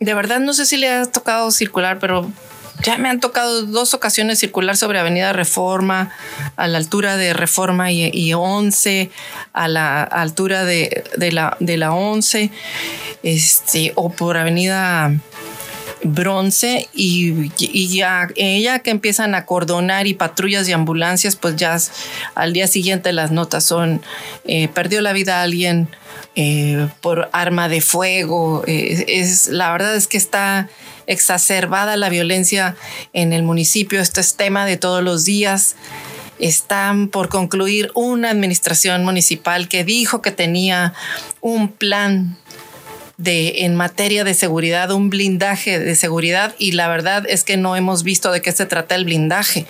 de 0.00 0.14
verdad 0.14 0.40
no 0.40 0.52
sé 0.52 0.66
si 0.66 0.76
le 0.76 0.88
ha 0.88 1.06
tocado 1.06 1.50
circular, 1.50 1.98
pero 1.98 2.30
ya 2.84 2.98
me 2.98 3.08
han 3.08 3.20
tocado 3.20 3.62
dos 3.62 3.94
ocasiones 3.94 4.38
circular 4.38 4.76
sobre 4.76 4.98
Avenida 4.98 5.32
Reforma, 5.32 6.10
a 6.56 6.68
la 6.68 6.78
altura 6.78 7.16
de 7.16 7.32
Reforma 7.32 7.92
y, 7.92 8.10
y 8.12 8.34
11, 8.34 9.10
a 9.52 9.68
la 9.68 10.02
altura 10.02 10.64
de, 10.64 11.04
la, 11.32 11.56
de 11.60 11.76
la 11.76 11.92
11, 11.92 12.50
este, 13.22 13.92
o 13.94 14.10
por 14.10 14.36
Avenida 14.36 15.12
bronce 16.04 16.88
y, 16.92 17.50
ya, 17.88 18.28
ella 18.36 18.80
que 18.80 18.90
empiezan 18.90 19.34
a 19.34 19.46
cordonar 19.46 20.06
y 20.06 20.14
patrullas 20.14 20.68
y 20.68 20.72
ambulancias, 20.72 21.36
pues 21.36 21.56
ya 21.56 21.76
al 22.34 22.52
día 22.52 22.66
siguiente 22.66 23.12
las 23.12 23.30
notas 23.30 23.64
son, 23.64 24.02
eh, 24.44 24.68
perdió 24.68 25.00
la 25.00 25.12
vida 25.12 25.42
alguien 25.42 25.88
eh, 26.34 26.88
por 27.00 27.28
arma 27.32 27.68
de 27.68 27.80
fuego. 27.80 28.64
Eh, 28.66 29.04
es, 29.08 29.48
la 29.48 29.70
verdad 29.72 29.94
es 29.94 30.08
que 30.08 30.16
está 30.16 30.68
exacerbada 31.06 31.96
la 31.96 32.08
violencia 32.08 32.76
en 33.12 33.32
el 33.32 33.42
municipio. 33.42 34.00
Este 34.00 34.20
es 34.20 34.36
tema 34.36 34.66
de 34.66 34.76
todos 34.76 35.02
los 35.02 35.24
días. 35.24 35.76
Están 36.38 37.08
por 37.08 37.28
concluir 37.28 37.90
una 37.94 38.30
administración 38.30 39.04
municipal 39.04 39.68
que 39.68 39.84
dijo 39.84 40.22
que 40.22 40.32
tenía 40.32 40.94
un 41.40 41.68
plan 41.68 42.36
de 43.16 43.64
en 43.64 43.76
materia 43.76 44.24
de 44.24 44.34
seguridad, 44.34 44.90
un 44.90 45.10
blindaje 45.10 45.78
de 45.78 45.94
seguridad 45.94 46.54
y 46.58 46.72
la 46.72 46.88
verdad 46.88 47.24
es 47.28 47.44
que 47.44 47.56
no 47.56 47.76
hemos 47.76 48.02
visto 48.02 48.32
de 48.32 48.42
qué 48.42 48.50
se 48.52 48.66
trata 48.66 48.96
el 48.96 49.04
blindaje, 49.04 49.66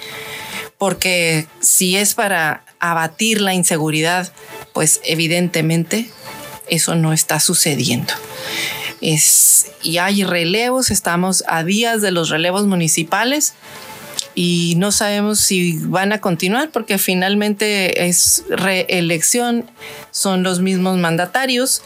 porque 0.79 1.47
si 1.61 1.97
es 1.97 2.15
para 2.15 2.65
abatir 2.81 3.41
la 3.41 3.53
inseguridad, 3.53 4.33
pues 4.73 5.01
evidentemente 5.05 6.09
eso 6.69 6.95
no 6.95 7.13
está 7.13 7.41
sucediendo. 7.41 8.15
Es, 9.03 9.67
y 9.83 9.99
hay 9.99 10.25
relevos, 10.25 10.91
estamos 10.91 11.45
a 11.49 11.65
días 11.65 12.01
de 12.01 12.13
los 12.13 12.31
relevos 12.31 12.67
municipales 12.67 13.55
y 14.35 14.75
no 14.79 14.93
sabemos 14.93 15.41
si 15.41 15.79
van 15.79 16.13
a 16.13 16.21
continuar 16.21 16.71
porque 16.71 16.99
finalmente 16.99 18.07
es 18.07 18.45
reelección, 18.49 19.71
son 20.11 20.43
los 20.43 20.61
mismos 20.61 20.97
mandatarios 20.99 21.83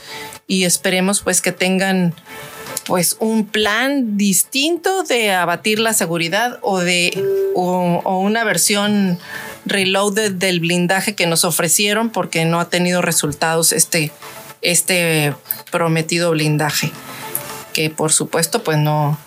y 0.46 0.64
esperemos 0.64 1.22
pues 1.22 1.40
que 1.40 1.52
tengan 1.52 2.14
pues 2.86 3.16
un 3.18 3.46
plan 3.46 4.16
distinto 4.16 5.02
de 5.02 5.32
abatir 5.32 5.80
la 5.80 5.92
seguridad 5.92 6.58
o 6.62 6.78
de 6.78 7.50
o, 7.54 8.20
una 8.20 8.44
versión 8.44 9.18
reloaded 9.64 10.32
del 10.32 10.60
blindaje 10.60 11.14
que 11.16 11.26
nos 11.26 11.44
ofrecieron 11.44 12.10
porque 12.10 12.44
no 12.44 12.60
ha 12.60 12.68
tenido 12.68 13.02
resultados 13.02 13.72
este 13.72 14.12
este 14.70 15.34
prometido 15.70 16.30
blindaje 16.30 16.92
que 17.72 17.90
por 17.90 18.12
supuesto 18.12 18.62
pues 18.62 18.78
no 18.78 19.18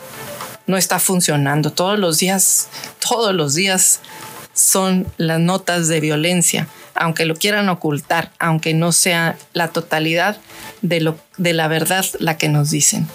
no 0.67 0.77
está 0.77 0.99
funcionando 0.99 1.71
todos 1.71 1.97
los 1.97 2.19
días 2.19 2.67
todos 2.99 3.33
los 3.33 3.55
días 3.55 4.01
son 4.53 5.07
las 5.17 5.39
notas 5.39 5.87
de 5.87 5.99
violencia 5.99 6.67
aunque 6.99 7.25
lo 7.25 7.35
quieran 7.35 7.69
ocultar, 7.69 8.31
aunque 8.39 8.73
no 8.73 8.91
sea 8.91 9.37
la 9.53 9.69
totalidad 9.69 10.37
de, 10.81 10.99
lo, 10.99 11.17
de 11.37 11.53
la 11.53 11.67
verdad 11.69 12.05
la 12.19 12.37
que 12.37 12.49
nos 12.49 12.69
dicen. 12.71 13.07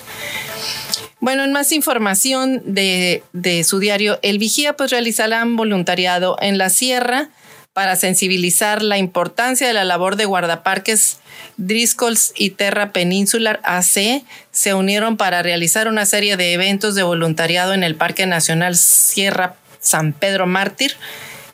Bueno, 1.21 1.45
en 1.45 1.53
más 1.53 1.73
información 1.73 2.63
de, 2.67 3.23
su 3.65 3.79
diario, 3.79 4.19
El 4.23 4.39
Vigía 4.39 4.75
pues 4.75 4.91
realizarán 4.91 5.57
voluntariado 5.57 6.37
en 6.41 6.59
la 6.59 6.71
sierra 6.71 7.29
para 7.75 7.97
sensibilizar 7.97 8.83
la 8.83 8.99
importancia 8.99 9.67
de 9.67 9.75
la 9.75 9.85
labor 9.85 10.15
de 10.17 10.25
guardaparques 10.25 11.19
Driscolls 11.57 12.33
y 12.37 12.51
Terra 12.51 12.93
Peninsular 12.93 13.61
AC 13.65 14.23
se 14.53 14.75
unieron 14.75 15.17
para 15.17 15.43
realizar 15.43 15.89
una 15.89 16.07
serie 16.07 16.37
de 16.37 16.53
eventos 16.53 16.95
de 16.95 17.03
voluntariado 17.03 17.75
en 17.75 17.83
el 17.83 17.97
Parque 17.97 18.27
Nacional 18.27 18.77
Sierra 18.77 19.57
San 19.81 20.13
Pedro 20.13 20.47
Mártir 20.47 20.97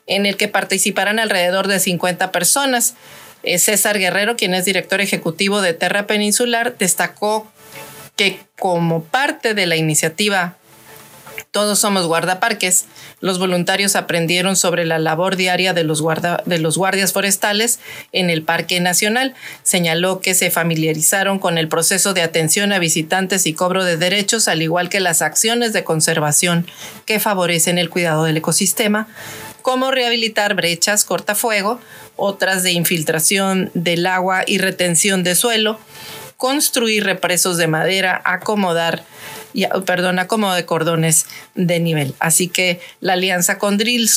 en 0.05 0.27
el 0.27 0.37
que 0.37 0.47
participarán 0.47 1.17
alrededor 1.17 1.67
de 1.67 1.79
50 1.79 2.31
personas. 2.31 2.93
Eh, 3.43 3.57
César 3.57 3.97
Guerrero, 3.97 4.35
quien 4.35 4.53
es 4.53 4.65
director 4.65 5.01
ejecutivo 5.01 5.61
de 5.61 5.73
Terra 5.73 6.05
Peninsular, 6.05 6.77
destacó 6.77 7.51
que 8.15 8.39
como 8.59 9.03
parte 9.03 9.55
de 9.55 9.65
la 9.65 9.75
iniciativa 9.75 10.57
Todos 11.51 11.79
somos 11.79 12.07
guardaparques, 12.07 12.85
los 13.19 13.37
voluntarios 13.37 13.97
aprendieron 13.97 14.55
sobre 14.55 14.85
la 14.85 14.99
labor 14.99 15.35
diaria 15.35 15.73
de 15.73 15.83
los, 15.83 16.01
de 16.45 16.59
los 16.59 16.77
guardias 16.77 17.11
forestales 17.11 17.81
en 18.13 18.29
el 18.29 18.41
Parque 18.41 18.79
Nacional. 18.79 19.35
Señaló 19.61 20.21
que 20.21 20.33
se 20.33 20.49
familiarizaron 20.49 21.39
con 21.39 21.57
el 21.57 21.67
proceso 21.67 22.13
de 22.13 22.21
atención 22.21 22.71
a 22.71 22.79
visitantes 22.79 23.45
y 23.45 23.53
cobro 23.53 23.83
de 23.83 23.97
derechos, 23.97 24.47
al 24.47 24.61
igual 24.61 24.87
que 24.87 25.01
las 25.01 25.21
acciones 25.21 25.73
de 25.73 25.83
conservación 25.83 26.65
que 27.05 27.19
favorecen 27.19 27.77
el 27.77 27.89
cuidado 27.89 28.23
del 28.23 28.37
ecosistema, 28.37 29.09
como 29.61 29.91
rehabilitar 29.91 30.55
brechas 30.55 31.03
cortafuego, 31.03 31.81
otras 32.15 32.63
de 32.63 32.71
infiltración 32.71 33.71
del 33.73 34.05
agua 34.05 34.45
y 34.47 34.57
retención 34.57 35.25
de 35.25 35.35
suelo, 35.35 35.79
construir 36.41 37.03
represos 37.03 37.57
de 37.57 37.67
madera, 37.67 38.19
acomodar 38.25 39.03
perdón, 39.85 40.17
acomodo 40.17 40.55
de 40.55 40.65
cordones 40.65 41.27
de 41.53 41.79
nivel. 41.79 42.15
Así 42.17 42.47
que 42.47 42.81
la 42.99 43.13
alianza 43.13 43.59
con 43.59 43.77
Drill 43.77 44.09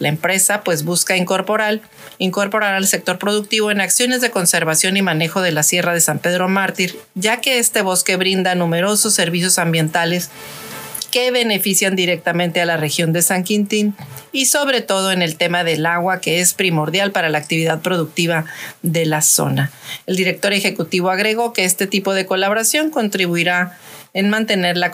la 0.00 0.08
empresa, 0.08 0.62
pues 0.64 0.84
busca 0.84 1.16
incorporar, 1.16 1.80
incorporar 2.18 2.74
al 2.74 2.86
sector 2.86 3.18
productivo 3.18 3.70
en 3.70 3.80
acciones 3.80 4.20
de 4.20 4.30
conservación 4.30 4.98
y 4.98 5.02
manejo 5.02 5.40
de 5.40 5.52
la 5.52 5.62
Sierra 5.62 5.94
de 5.94 6.02
San 6.02 6.18
Pedro 6.18 6.46
Mártir, 6.46 6.98
ya 7.14 7.40
que 7.40 7.58
este 7.58 7.80
bosque 7.80 8.16
brinda 8.16 8.54
numerosos 8.54 9.14
servicios 9.14 9.58
ambientales 9.58 10.28
que 11.10 11.30
benefician 11.30 11.96
directamente 11.96 12.60
a 12.60 12.66
la 12.66 12.76
región 12.76 13.12
de 13.12 13.22
San 13.22 13.44
Quintín 13.44 13.94
y 14.32 14.46
sobre 14.46 14.80
todo 14.80 15.12
en 15.12 15.22
el 15.22 15.36
tema 15.36 15.64
del 15.64 15.86
agua 15.86 16.20
que 16.20 16.40
es 16.40 16.54
primordial 16.54 17.12
para 17.12 17.28
la 17.28 17.38
actividad 17.38 17.80
productiva 17.80 18.44
de 18.82 19.06
la 19.06 19.22
zona. 19.22 19.70
El 20.06 20.16
director 20.16 20.52
ejecutivo 20.52 21.10
agregó 21.10 21.52
que 21.52 21.64
este 21.64 21.86
tipo 21.86 22.14
de 22.14 22.26
colaboración 22.26 22.90
contribuirá 22.90 23.78
en 24.12 24.28
mantener 24.28 24.76
la 24.76 24.92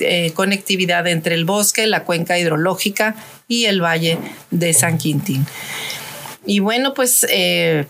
eh, 0.00 0.32
conectividad 0.34 1.06
entre 1.06 1.34
el 1.34 1.44
bosque, 1.44 1.86
la 1.86 2.04
cuenca 2.04 2.38
hidrológica 2.38 3.16
y 3.46 3.64
el 3.64 3.82
valle 3.82 4.18
de 4.50 4.74
San 4.74 4.98
Quintín. 4.98 5.46
Y 6.44 6.60
bueno, 6.60 6.94
pues 6.94 7.26
eh, 7.30 7.86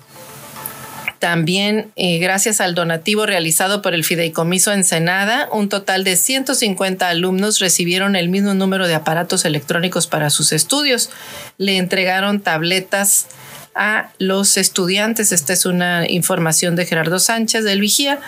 también, 1.18 1.90
eh, 1.96 2.18
gracias 2.18 2.61
al 2.61 2.74
donativo 2.74 3.26
realizado 3.26 3.83
por 3.83 3.94
el 3.94 4.04
Fideicomiso 4.04 4.72
Ensenada, 4.72 5.48
un 5.52 5.68
total 5.68 6.04
de 6.04 6.16
150 6.16 7.09
alumnos 7.09 7.59
recibieron 7.59 8.14
el 8.14 8.28
mismo 8.28 8.54
número 8.54 8.87
de 8.87 8.94
aparatos 8.94 9.44
electrónicos 9.44 10.07
para 10.07 10.31
sus 10.31 10.52
estudios. 10.52 11.11
Le 11.59 11.76
entregaron 11.76 12.40
tabletas 12.40 13.26
a 13.74 14.11
los 14.18 14.57
estudiantes. 14.57 15.33
Esta 15.33 15.52
es 15.52 15.66
una 15.66 16.09
información 16.09 16.76
de 16.76 16.87
Gerardo 16.87 17.18
Sánchez 17.18 17.64
del 17.64 17.81
Vigía. 17.81 18.20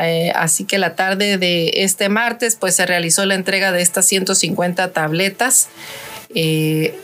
Eh, 0.00 0.32
así 0.34 0.64
que 0.64 0.78
la 0.78 0.96
tarde 0.96 1.36
de 1.36 1.70
este 1.76 2.08
martes, 2.08 2.56
pues 2.56 2.74
se 2.74 2.86
realizó 2.86 3.26
la 3.26 3.34
entrega 3.34 3.70
de 3.70 3.82
estas 3.82 4.06
150 4.06 4.92
tabletas. 4.92 5.68
Eh, 6.34 6.98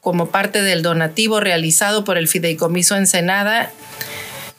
como 0.00 0.30
parte 0.30 0.62
del 0.62 0.82
donativo 0.82 1.40
realizado 1.40 2.04
por 2.04 2.16
el 2.16 2.28
Fideicomiso 2.28 2.96
Ensenada 2.96 3.72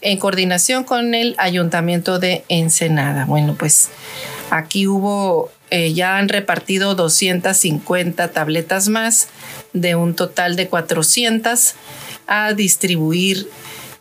en 0.01 0.17
coordinación 0.17 0.83
con 0.83 1.13
el 1.13 1.35
Ayuntamiento 1.37 2.19
de 2.19 2.43
Ensenada. 2.49 3.25
Bueno, 3.25 3.55
pues 3.57 3.89
aquí 4.49 4.87
hubo, 4.87 5.51
eh, 5.69 5.93
ya 5.93 6.17
han 6.17 6.29
repartido 6.29 6.95
250 6.95 8.31
tabletas 8.31 8.87
más 8.89 9.27
de 9.73 9.95
un 9.95 10.15
total 10.15 10.55
de 10.55 10.67
400 10.67 11.75
a 12.27 12.53
distribuir 12.53 13.49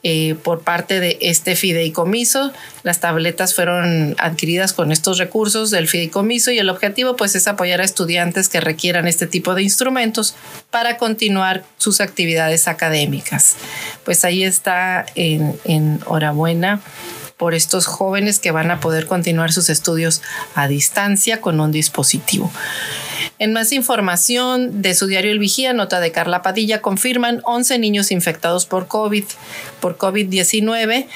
eh, 0.02 0.36
por 0.42 0.60
parte 0.60 1.00
de 1.00 1.18
este 1.20 1.56
fideicomiso. 1.56 2.52
Las 2.82 3.00
tabletas 3.00 3.54
fueron 3.54 4.14
adquiridas 4.18 4.72
con 4.72 4.92
estos 4.92 5.18
recursos 5.18 5.70
del 5.70 5.88
fideicomiso 5.88 6.50
y 6.50 6.58
el 6.58 6.68
objetivo 6.68 7.16
pues 7.16 7.34
es 7.34 7.48
apoyar 7.48 7.80
a 7.80 7.84
estudiantes 7.84 8.48
que 8.48 8.60
requieran 8.60 9.08
este 9.08 9.26
tipo 9.26 9.54
de 9.54 9.62
instrumentos 9.62 10.34
para 10.70 10.96
continuar 10.96 11.64
sus 11.78 12.00
actividades 12.00 12.68
académicas. 12.68 13.56
Pues 14.04 14.24
ahí 14.24 14.44
está 14.44 15.06
en, 15.14 15.58
en 15.64 15.98
enhorabuena 15.98 16.80
por 17.36 17.54
estos 17.54 17.86
jóvenes 17.86 18.40
que 18.40 18.50
van 18.50 18.70
a 18.70 18.80
poder 18.80 19.06
continuar 19.06 19.52
sus 19.52 19.70
estudios 19.70 20.22
a 20.54 20.68
distancia 20.68 21.40
con 21.40 21.60
un 21.60 21.70
dispositivo. 21.70 22.50
En 23.38 23.52
más 23.52 23.72
información 23.72 24.82
de 24.82 24.94
su 24.94 25.06
diario 25.06 25.32
El 25.32 25.38
Vigía, 25.38 25.72
nota 25.72 26.00
de 26.00 26.12
Carla 26.12 26.42
Padilla, 26.42 26.80
confirman 26.80 27.40
11 27.44 27.78
niños 27.78 28.10
infectados 28.10 28.66
por 28.66 28.88
COVID, 28.88 29.24
por 29.80 29.96
COVID-19 29.96 31.06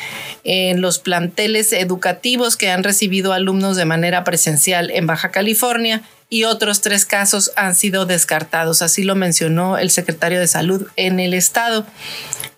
en 0.45 0.81
los 0.81 0.99
planteles 0.99 1.73
educativos 1.73 2.57
que 2.57 2.71
han 2.71 2.85
recibido 2.85 3.33
alumnos 3.33 3.77
de 3.77 3.85
manera 3.85 4.25
presencial 4.25 4.91
en 4.91 5.07
Baja 5.07 5.31
California 5.31 6.03
y 6.33 6.45
otros 6.45 6.81
tres 6.81 7.05
casos 7.05 7.53
han 7.57 7.75
sido 7.75 8.07
descartados. 8.07 8.81
Así 8.81 9.03
lo 9.03 9.15
mencionó 9.15 9.77
el 9.77 9.91
secretario 9.91 10.41
de 10.41 10.47
Salud 10.47 10.87
en 10.97 11.21
el 11.21 11.35
estado. 11.35 11.87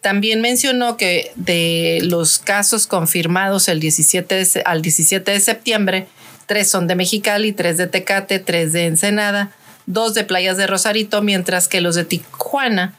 También 0.00 0.40
mencionó 0.40 0.96
que 0.96 1.32
de 1.34 1.98
los 2.04 2.38
casos 2.38 2.86
confirmados 2.86 3.66
el 3.66 3.80
17 3.80 4.62
al 4.64 4.80
17 4.80 5.28
de 5.28 5.40
septiembre, 5.40 6.06
tres 6.46 6.70
son 6.70 6.86
de 6.86 6.94
Mexicali, 6.94 7.52
tres 7.52 7.76
de 7.76 7.86
Tecate, 7.86 8.38
tres 8.38 8.72
de 8.72 8.86
Ensenada, 8.86 9.50
dos 9.86 10.14
de 10.14 10.24
Playas 10.24 10.56
de 10.56 10.66
Rosarito, 10.66 11.22
mientras 11.22 11.68
que 11.68 11.80
los 11.80 11.94
de 11.94 12.04
Tijuana 12.04 12.94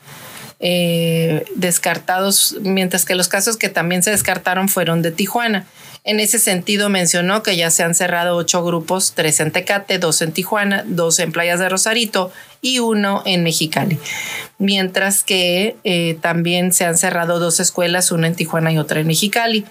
eh, 0.59 1.45
descartados, 1.55 2.55
mientras 2.61 3.03
que 3.05 3.15
los 3.15 3.27
casos 3.27 3.57
que 3.57 3.69
también 3.69 4.03
se 4.03 4.11
descartaron 4.11 4.69
fueron 4.69 5.01
de 5.01 5.11
Tijuana. 5.11 5.65
En 6.05 6.19
ese 6.19 6.39
sentido 6.39 6.87
mencionó 6.87 7.43
que 7.43 7.57
ya 7.57 7.71
se 7.71 7.83
han 7.83 7.95
cerrado 7.95 8.37
ocho 8.37 8.63
grupos, 8.63 9.13
tres 9.15 9.39
en 9.39 9.51
Tecate, 9.51 9.97
dos 9.97 10.21
en 10.21 10.31
Tijuana, 10.31 10.83
dos 10.87 11.19
en 11.19 11.31
Playas 11.31 11.59
de 11.59 11.67
Rosarito 11.67 12.31
y 12.61 12.79
uno 12.79 13.23
en 13.25 13.43
Mexicali. 13.43 13.97
Mientras 14.57 15.23
que 15.23 15.75
eh, 15.83 16.17
también 16.21 16.71
se 16.73 16.85
han 16.85 16.97
cerrado 16.97 17.39
dos 17.39 17.59
escuelas, 17.59 18.11
una 18.11 18.27
en 18.27 18.35
Tijuana 18.35 18.71
y 18.71 18.77
otra 18.77 18.99
en 18.99 19.07
Mexicali. 19.07 19.65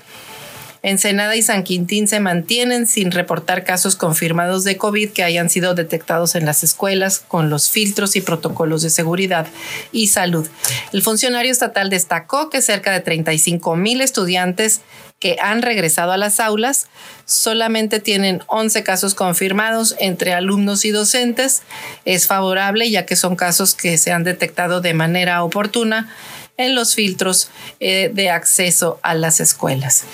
Ensenada 0.84 1.34
y 1.34 1.40
San 1.40 1.64
Quintín 1.64 2.08
se 2.08 2.20
mantienen 2.20 2.86
sin 2.86 3.10
reportar 3.10 3.64
casos 3.64 3.96
confirmados 3.96 4.64
de 4.64 4.76
COVID 4.76 5.12
que 5.12 5.24
hayan 5.24 5.48
sido 5.48 5.74
detectados 5.74 6.34
en 6.34 6.44
las 6.44 6.62
escuelas 6.62 7.20
con 7.20 7.48
los 7.48 7.70
filtros 7.70 8.16
y 8.16 8.20
protocolos 8.20 8.82
de 8.82 8.90
seguridad 8.90 9.46
y 9.92 10.08
salud. 10.08 10.46
El 10.92 11.00
funcionario 11.00 11.50
estatal 11.50 11.88
destacó 11.88 12.50
que 12.50 12.60
cerca 12.60 12.92
de 12.92 13.00
35 13.00 13.76
mil 13.76 14.02
estudiantes 14.02 14.82
que 15.18 15.38
han 15.40 15.62
regresado 15.62 16.12
a 16.12 16.18
las 16.18 16.38
aulas 16.38 16.88
solamente 17.24 17.98
tienen 17.98 18.42
11 18.48 18.82
casos 18.82 19.14
confirmados 19.14 19.96
entre 19.98 20.34
alumnos 20.34 20.84
y 20.84 20.90
docentes. 20.90 21.62
Es 22.04 22.26
favorable 22.26 22.90
ya 22.90 23.06
que 23.06 23.16
son 23.16 23.36
casos 23.36 23.74
que 23.74 23.96
se 23.96 24.12
han 24.12 24.22
detectado 24.22 24.82
de 24.82 24.92
manera 24.92 25.42
oportuna 25.42 26.14
en 26.56 26.74
los 26.74 26.94
filtros 26.94 27.50
eh, 27.80 28.10
de 28.12 28.30
acceso 28.30 28.98
a 29.02 29.14
las 29.14 29.40
escuelas. 29.40 30.04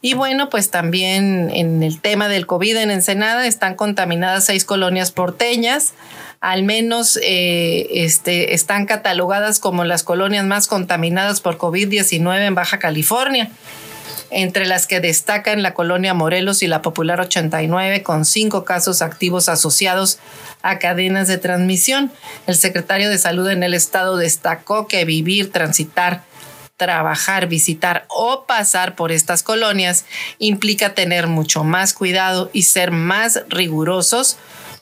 Y 0.00 0.14
bueno, 0.14 0.50
pues 0.50 0.70
también 0.70 1.50
en 1.52 1.82
el 1.82 2.00
tema 2.00 2.28
del 2.28 2.46
COVID 2.46 2.76
en 2.76 2.90
Ensenada 2.90 3.46
están 3.46 3.74
contaminadas 3.74 4.44
seis 4.44 4.64
colonias 4.64 5.12
porteñas 5.12 5.94
al 6.40 6.62
menos 6.62 7.18
eh, 7.22 7.88
este, 7.90 8.54
están 8.54 8.86
catalogadas 8.86 9.58
como 9.58 9.84
las 9.84 10.02
colonias 10.02 10.44
más 10.44 10.68
contaminadas 10.68 11.40
por 11.40 11.58
COVID-19 11.58 12.46
en 12.46 12.54
Baja 12.54 12.78
California 12.78 13.50
entre 14.30 14.66
las 14.66 14.86
que 14.86 15.00
destacan 15.00 15.62
la 15.62 15.74
colonia 15.74 16.14
Morelos 16.14 16.62
y 16.62 16.66
la 16.66 16.82
Popular 16.82 17.20
89, 17.20 18.02
con 18.02 18.24
cinco 18.24 18.64
casos 18.64 19.02
activos 19.02 19.48
asociados 19.48 20.18
a 20.62 20.78
cadenas 20.78 21.28
de 21.28 21.38
transmisión. 21.38 22.10
El 22.46 22.56
secretario 22.56 23.08
de 23.08 23.18
Salud 23.18 23.48
en 23.48 23.62
el 23.62 23.74
estado 23.74 24.16
destacó 24.16 24.88
que 24.88 25.04
vivir, 25.04 25.52
transitar, 25.52 26.24
trabajar, 26.76 27.46
visitar 27.46 28.06
o 28.08 28.44
pasar 28.46 28.96
por 28.96 29.12
estas 29.12 29.42
colonias 29.42 30.04
implica 30.38 30.94
tener 30.94 31.26
mucho 31.26 31.64
más 31.64 31.94
cuidado 31.94 32.50
y 32.52 32.62
ser 32.62 32.90
más 32.90 33.42
rigurosos 33.48 34.36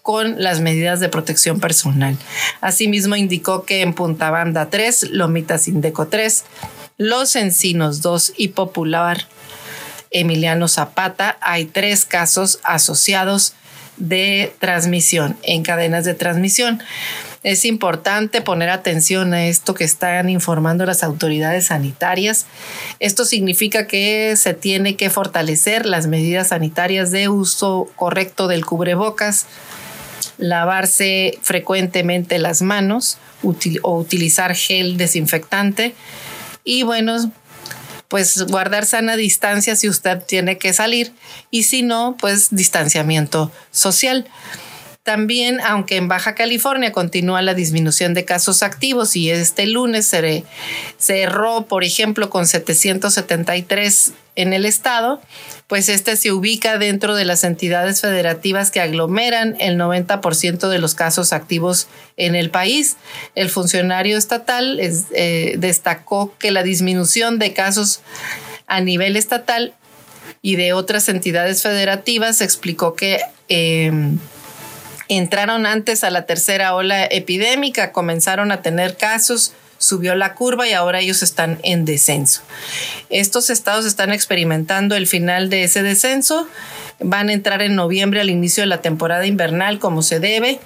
con 0.05 0.43
las 0.43 0.61
medidas 0.61 1.01
de 1.01 1.09
protección 1.09 1.61
personal. 1.61 2.19
Asimismo, 2.61 3.17
indicó 3.17 3.64
que 3.64 3.81
en 3.81 3.95
Punta 3.95 4.31
Banda 4.31 4.69
3, 4.69 5.12
Lomitas 5.12 5.67
Indeco 5.67 6.09
3, 6.09 6.45
Los 6.99 7.35
Encinos 7.37 8.03
2 8.03 8.35
y 8.37 8.49
Popular 8.49 9.27
Emiliano 10.11 10.69
Zapata 10.69 11.38
hay 11.40 11.64
tres 11.64 12.05
casos 12.05 12.61
asociados 12.64 13.55
de 13.97 14.55
transmisión 14.59 15.38
en 15.43 15.62
cadenas 15.62 16.05
de 16.05 16.12
transmisión. 16.12 16.83
Es 17.43 17.64
importante 17.64 18.43
poner 18.43 18.69
atención 18.69 19.33
a 19.33 19.47
esto 19.47 19.75
que 19.75 19.85
están 19.85 20.29
informando 20.29 20.85
las 20.85 21.03
autoridades 21.03 21.67
sanitarias. 21.67 22.45
Esto 23.01 23.25
significa 23.25 23.87
que 23.87 24.35
se 24.37 24.53
tiene 24.53 24.97
que 24.97 25.09
fortalecer 25.09 25.87
las 25.87 26.07
medidas 26.07 26.49
sanitarias 26.49 27.11
de 27.11 27.31
uso 27.31 27.88
correcto 27.97 28.49
del 28.49 28.67
cubrebocas, 28.67 29.47
lavarse 30.38 31.38
frecuentemente 31.42 32.38
las 32.38 32.62
manos 32.62 33.18
o 33.83 33.99
utilizar 33.99 34.55
gel 34.55 34.97
desinfectante 34.97 35.94
y 36.64 36.83
bueno, 36.83 37.33
pues 38.09 38.42
guardar 38.47 38.87
sana 38.87 39.16
distancia 39.16 39.77
si 39.77 39.88
usted 39.88 40.23
tiene 40.23 40.59
que 40.59 40.73
salir 40.73 41.12
y 41.51 41.64
si 41.64 41.83
no, 41.83 42.16
pues 42.18 42.49
distanciamiento 42.51 43.53
social. 43.70 44.27
También, 45.05 45.61
aunque 45.61 45.97
en 45.97 46.09
Baja 46.09 46.35
California 46.35 46.90
continúa 46.90 47.43
la 47.43 47.53
disminución 47.53 48.14
de 48.14 48.25
casos 48.25 48.62
activos 48.62 49.17
y 49.17 49.31
este 49.31 49.67
lunes 49.67 50.07
se 50.07 50.45
cerró, 50.97 51.67
por 51.67 51.85
ejemplo, 51.85 52.31
con 52.31 52.47
773 52.47 54.12
en 54.35 54.55
el 54.55 54.64
estado, 54.64 55.21
pues 55.67 55.90
este 55.90 56.17
se 56.17 56.33
ubica 56.33 56.79
dentro 56.79 57.14
de 57.17 57.27
las 57.27 57.45
entidades 57.45 58.01
federativas 58.01 58.71
que 58.71 58.81
aglomeran 58.81 59.57
el 59.61 59.79
90% 59.79 60.71
de 60.71 60.79
los 60.79 60.95
casos 60.95 61.35
activos 61.35 61.87
en 62.17 62.35
el 62.35 62.49
país. 62.49 62.97
El 63.35 63.51
funcionario 63.51 64.17
estatal 64.17 64.81
eh, 64.81 65.55
destacó 65.59 66.35
que 66.38 66.51
la 66.51 66.62
disminución 66.62 67.38
de 67.38 67.53
casos 67.53 68.01
a 68.67 68.81
nivel 68.81 69.17
estatal 69.17 69.75
y 70.40 70.57
de 70.57 70.73
otras 70.73 71.11
entidades 71.11 71.62
federativas 71.62 72.40
explicó 72.40 72.95
que 72.95 73.21
em, 73.49 74.19
entraron 75.09 75.67
antes 75.67 76.05
a 76.05 76.11
la 76.11 76.27
tercera 76.27 76.75
ola 76.75 77.05
epidémica, 77.05 77.93
comenzaron 77.93 78.53
a 78.53 78.62
tener 78.62 78.97
casos, 78.97 79.53
subió 79.79 80.14
la 80.14 80.35
curva 80.35 80.67
y 80.69 80.73
ahora 80.73 81.01
ellos 81.01 81.23
están 81.23 81.59
en 81.62 81.85
descenso. 81.85 82.43
Estos 83.11 83.51
estados 83.51 83.85
están 83.85 84.12
experimentando 84.12 84.97
el 84.97 85.07
final 85.07 85.51
de 85.51 85.64
ese 85.64 85.83
descenso, 85.83 86.49
van 87.01 87.29
a 87.29 87.33
entrar 87.33 87.62
en 87.62 87.75
noviembre 87.75 88.21
al 88.21 88.31
inicio 88.31 88.62
de 88.62 88.69
la 88.69 88.83
temporada 88.83 89.27
invernal 89.27 89.79
como 89.79 90.03
se 90.03 90.21
debe. 90.21 90.61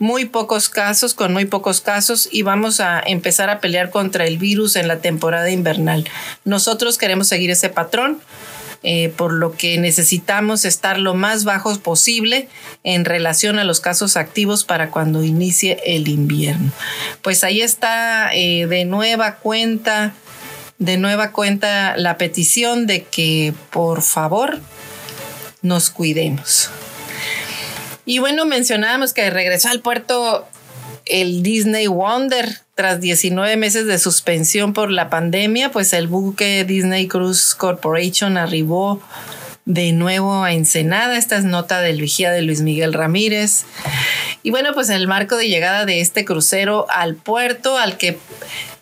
Muy 0.00 0.26
pocos 0.26 0.68
casos, 0.68 1.12
con 1.12 1.32
muy 1.32 1.44
pocos 1.44 1.80
casos, 1.80 2.28
y 2.30 2.42
vamos 2.42 2.78
a 2.78 3.02
empezar 3.04 3.50
a 3.50 3.58
pelear 3.58 3.90
contra 3.90 4.26
el 4.26 4.38
virus 4.38 4.76
en 4.76 4.86
la 4.86 5.00
temporada 5.00 5.50
invernal. 5.50 6.04
Nosotros 6.44 6.98
queremos 6.98 7.26
seguir 7.26 7.50
ese 7.50 7.68
patrón 7.68 8.20
eh, 8.82 9.12
por 9.16 9.32
lo 9.32 9.56
que 9.56 9.76
necesitamos 9.78 10.64
estar 10.64 10.98
lo 10.98 11.14
más 11.14 11.44
bajos 11.44 11.78
posible 11.78 12.48
en 12.84 13.04
relación 13.04 13.58
a 13.58 13.64
los 13.64 13.80
casos 13.80 14.16
activos 14.16 14.64
para 14.64 14.90
cuando 14.90 15.24
inicie 15.24 15.80
el 15.84 16.06
invierno. 16.08 16.70
Pues 17.22 17.42
ahí 17.42 17.60
está 17.60 18.30
eh, 18.32 18.66
de 18.66 18.84
nueva 18.84 19.36
cuenta, 19.36 20.14
de 20.78 20.96
nueva 20.96 21.32
cuenta 21.32 21.96
la 21.96 22.18
petición 22.18 22.86
de 22.86 23.02
que 23.02 23.52
por 23.70 24.02
favor 24.02 24.60
nos 25.62 25.90
cuidemos. 25.90 26.70
Y 28.04 28.20
bueno, 28.20 28.46
mencionábamos 28.46 29.12
que 29.12 29.28
regresó 29.28 29.68
al 29.68 29.80
puerto 29.80 30.46
el 31.04 31.42
Disney 31.42 31.88
Wonder 31.88 32.60
tras 32.78 33.00
19 33.00 33.56
meses 33.56 33.86
de 33.86 33.98
suspensión 33.98 34.72
por 34.72 34.92
la 34.92 35.10
pandemia, 35.10 35.72
pues 35.72 35.92
el 35.92 36.06
buque 36.06 36.62
Disney 36.62 37.08
Cruise 37.08 37.56
Corporation 37.56 38.36
arribó 38.36 39.02
de 39.64 39.90
nuevo 39.90 40.44
a 40.44 40.52
Ensenada. 40.52 41.18
Esta 41.18 41.38
es 41.38 41.42
nota 41.42 41.80
del 41.80 42.00
vigía 42.00 42.30
de 42.30 42.42
Luis 42.42 42.60
Miguel 42.60 42.92
Ramírez. 42.92 43.64
Y 44.44 44.52
bueno, 44.52 44.74
pues 44.74 44.90
en 44.90 44.94
el 44.94 45.08
marco 45.08 45.36
de 45.36 45.48
llegada 45.48 45.86
de 45.86 46.00
este 46.00 46.24
crucero 46.24 46.86
al 46.88 47.16
puerto, 47.16 47.76
al 47.78 47.96
que 47.96 48.16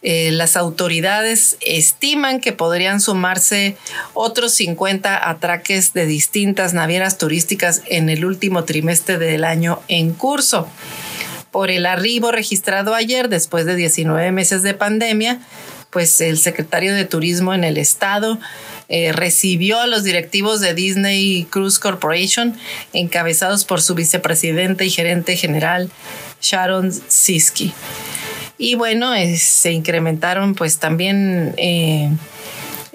eh, 0.03 0.31
las 0.31 0.59
autoridades 0.59 1.57
estiman 1.63 2.43
que 2.43 2.53
podrían 2.53 3.01
sumarse 3.01 3.79
otros 4.13 4.53
50 4.53 5.27
atraques 5.27 5.95
de 5.95 6.05
distintas 6.05 6.75
navieras 6.75 7.17
turísticas 7.17 7.81
en 7.87 8.11
el 8.11 8.27
último 8.27 8.65
trimestre 8.65 9.17
del 9.17 9.43
año 9.43 9.81
en 9.89 10.13
curso 10.13 10.69
por 11.57 11.71
el 11.71 11.87
arribo 11.87 12.33
registrado 12.33 12.95
ayer 12.95 13.31
después 13.31 13.65
de 13.65 13.77
19 13.77 14.31
meses 14.31 14.63
de 14.63 14.75
pandemia, 14.75 15.41
pues 15.89 16.21
el 16.21 16.37
secretario 16.37 16.95
de 16.95 17.07
Turismo 17.07 17.55
en 17.55 17.65
el 17.65 17.79
estado 17.79 18.39
eh, 18.91 19.13
recibió 19.13 19.81
a 19.81 19.87
los 19.87 20.05
directivos 20.05 20.61
de 20.61 20.75
Disney 20.75 21.47
Cruise 21.49 21.79
Corporation, 21.79 22.55
encabezados 22.93 23.65
por 23.65 23.81
su 23.81 23.95
vicepresidente 23.95 24.85
y 24.85 24.91
gerente 24.91 25.35
general 25.35 25.91
Sharon 26.43 26.93
Siski. 26.93 27.73
Y 28.59 28.75
bueno, 28.75 29.15
se 29.39 29.73
incrementaron 29.73 30.55
pues 30.55 30.79
también 30.79 31.55
eh, 31.57 32.11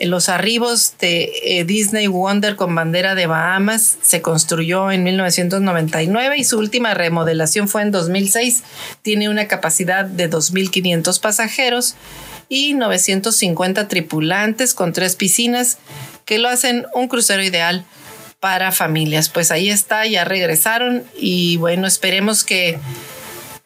los 0.06 0.30
arribos 0.30 0.94
de 1.00 1.32
eh, 1.44 1.64
Disney 1.64 2.08
Wonder 2.08 2.56
con 2.56 2.74
bandera 2.76 3.16
de 3.16 3.28
Bahamas. 3.28 3.98
Se 4.02 4.22
construyó 4.22 4.92
en 4.92 5.04
1999 5.04 6.38
y 6.38 6.44
su 6.44 6.58
última 6.58 6.94
remodelación 6.94 7.68
fue 7.68 7.82
en 7.82 7.92
2006. 7.92 8.64
Tiene 9.02 9.30
una 9.30 9.48
capacidad 9.48 10.06
de 10.06 10.30
2.500 10.30 11.20
pasajeros 11.20 11.96
y 12.50 12.74
950 12.74 13.88
tripulantes 13.88 14.74
con 14.74 14.92
tres 14.94 15.16
piscinas 15.16 15.78
que 16.26 16.38
lo 16.38 16.50
hacen 16.50 16.86
un 16.94 17.08
crucero 17.08 17.44
ideal 17.44 17.86
para 18.42 18.72
familias. 18.72 19.30
Pues 19.30 19.52
ahí 19.52 19.70
está, 19.70 20.06
ya 20.06 20.26
regresaron 20.26 21.04
y 21.16 21.58
bueno, 21.58 21.88
esperemos 21.88 22.44
que 22.44 22.80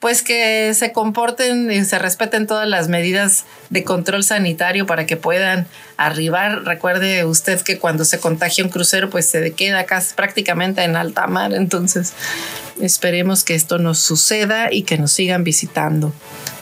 pues 0.06 0.22
que 0.22 0.72
se 0.76 0.92
comporten 0.92 1.72
y 1.72 1.84
se 1.84 1.98
respeten 1.98 2.46
todas 2.46 2.70
las 2.70 2.90
medidas 2.90 3.46
de 3.72 3.84
control 3.84 4.24
sanitario 4.24 4.86
para 4.86 5.08
que 5.08 5.18
puedan 5.18 5.66
arribar. 5.98 6.64
Recuerde 6.64 7.26
usted 7.26 7.60
que 7.62 7.80
cuando 7.80 8.06
se 8.06 8.20
contagia 8.20 8.64
un 8.64 8.70
crucero, 8.70 9.10
pues 9.10 9.28
se 9.28 9.54
queda 9.54 9.88
casi 9.88 10.14
prácticamente 10.14 10.84
en 10.84 10.96
alta 10.96 11.26
mar. 11.26 11.56
Entonces, 11.56 12.14
esperemos 12.80 13.44
que 13.44 13.56
esto 13.56 13.80
nos 13.80 13.98
suceda 13.98 14.72
y 14.72 14.84
que 14.84 15.00
nos 15.00 15.12
sigan 15.12 15.44
visitando, 15.44 16.14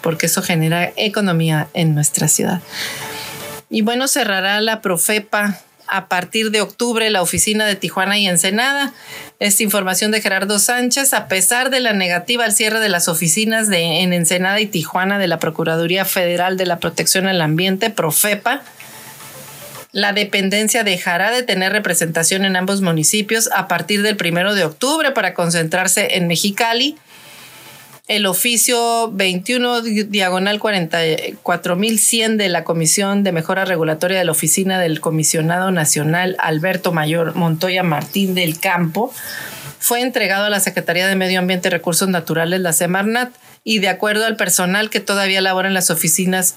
porque 0.01 0.27
eso 0.27 0.41
genera 0.41 0.93
economía 0.95 1.67
en 1.73 1.95
nuestra 1.95 2.29
ciudad. 2.29 2.61
Y 3.69 3.81
bueno, 3.81 4.07
cerrará 4.07 4.61
la 4.61 4.79
Profepa 4.79 5.59
a 5.93 6.07
partir 6.07 6.49
de 6.49 6.59
octubre 6.59 7.07
la 7.11 7.21
oficina 7.21 7.67
de 7.67 7.75
Tijuana 7.75 8.17
y 8.17 8.27
Ensenada. 8.27 8.93
Esta 9.39 9.61
información 9.61 10.09
de 10.09 10.21
Gerardo 10.21 10.57
Sánchez, 10.57 11.13
a 11.13 11.27
pesar 11.27 11.69
de 11.69 11.81
la 11.81 11.93
negativa 11.93 12.45
al 12.45 12.51
cierre 12.51 12.79
de 12.79 12.89
las 12.89 13.07
oficinas 13.07 13.69
en 13.71 14.11
Ensenada 14.11 14.59
y 14.59 14.65
Tijuana 14.65 15.19
de 15.19 15.27
la 15.27 15.37
Procuraduría 15.37 16.03
Federal 16.03 16.57
de 16.57 16.65
la 16.65 16.79
Protección 16.79 17.27
al 17.27 17.41
Ambiente, 17.41 17.91
Profepa, 17.91 18.63
la 19.91 20.13
dependencia 20.13 20.83
dejará 20.83 21.29
de 21.29 21.43
tener 21.43 21.71
representación 21.71 22.43
en 22.43 22.55
ambos 22.55 22.81
municipios 22.81 23.51
a 23.53 23.67
partir 23.67 24.01
del 24.01 24.17
primero 24.17 24.55
de 24.55 24.65
octubre 24.65 25.11
para 25.11 25.35
concentrarse 25.35 26.17
en 26.17 26.25
Mexicali 26.25 26.97
el 28.07 28.25
oficio 28.25 29.09
21 29.13 29.81
diagonal 29.81 30.59
44100 30.59 32.37
de 32.37 32.49
la 32.49 32.65
Comisión 32.65 33.23
de 33.23 33.31
Mejora 33.31 33.63
Regulatoria 33.63 34.17
de 34.17 34.25
la 34.25 34.33
Oficina 34.33 34.77
del 34.79 34.99
Comisionado 34.99 35.71
Nacional 35.71 36.35
Alberto 36.39 36.91
Mayor 36.91 37.33
Montoya 37.35 37.81
Martín 37.83 38.35
del 38.35 38.59
Campo 38.59 39.13
fue 39.79 40.01
entregado 40.01 40.45
a 40.45 40.49
la 40.49 40.59
Secretaría 40.59 41.07
de 41.07 41.15
Medio 41.15 41.39
Ambiente 41.39 41.67
y 41.67 41.71
Recursos 41.71 42.07
Naturales, 42.07 42.61
la 42.61 42.71
Semarnat, 42.71 43.33
y 43.65 43.79
de 43.79 43.89
acuerdo 43.89 44.25
al 44.25 44.37
personal 44.37 44.89
que 44.89 45.01
todavía 45.01 45.41
labora 45.41 45.67
en 45.67 45.73
las 45.73 45.89
oficinas 45.89 46.55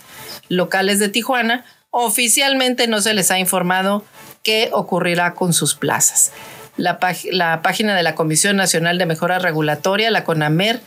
locales 0.48 1.00
de 1.00 1.08
Tijuana, 1.08 1.64
oficialmente 1.90 2.86
no 2.86 3.00
se 3.00 3.14
les 3.14 3.32
ha 3.32 3.38
informado 3.40 4.04
qué 4.44 4.70
ocurrirá 4.72 5.34
con 5.34 5.52
sus 5.52 5.74
plazas. 5.74 6.32
La, 6.76 7.00
la 7.32 7.62
página 7.62 7.96
de 7.96 8.02
la 8.04 8.14
Comisión 8.14 8.56
Nacional 8.56 8.96
de 8.98 9.06
Mejora 9.06 9.40
Regulatoria, 9.40 10.10
la 10.12 10.22
CONAMER, 10.22 10.80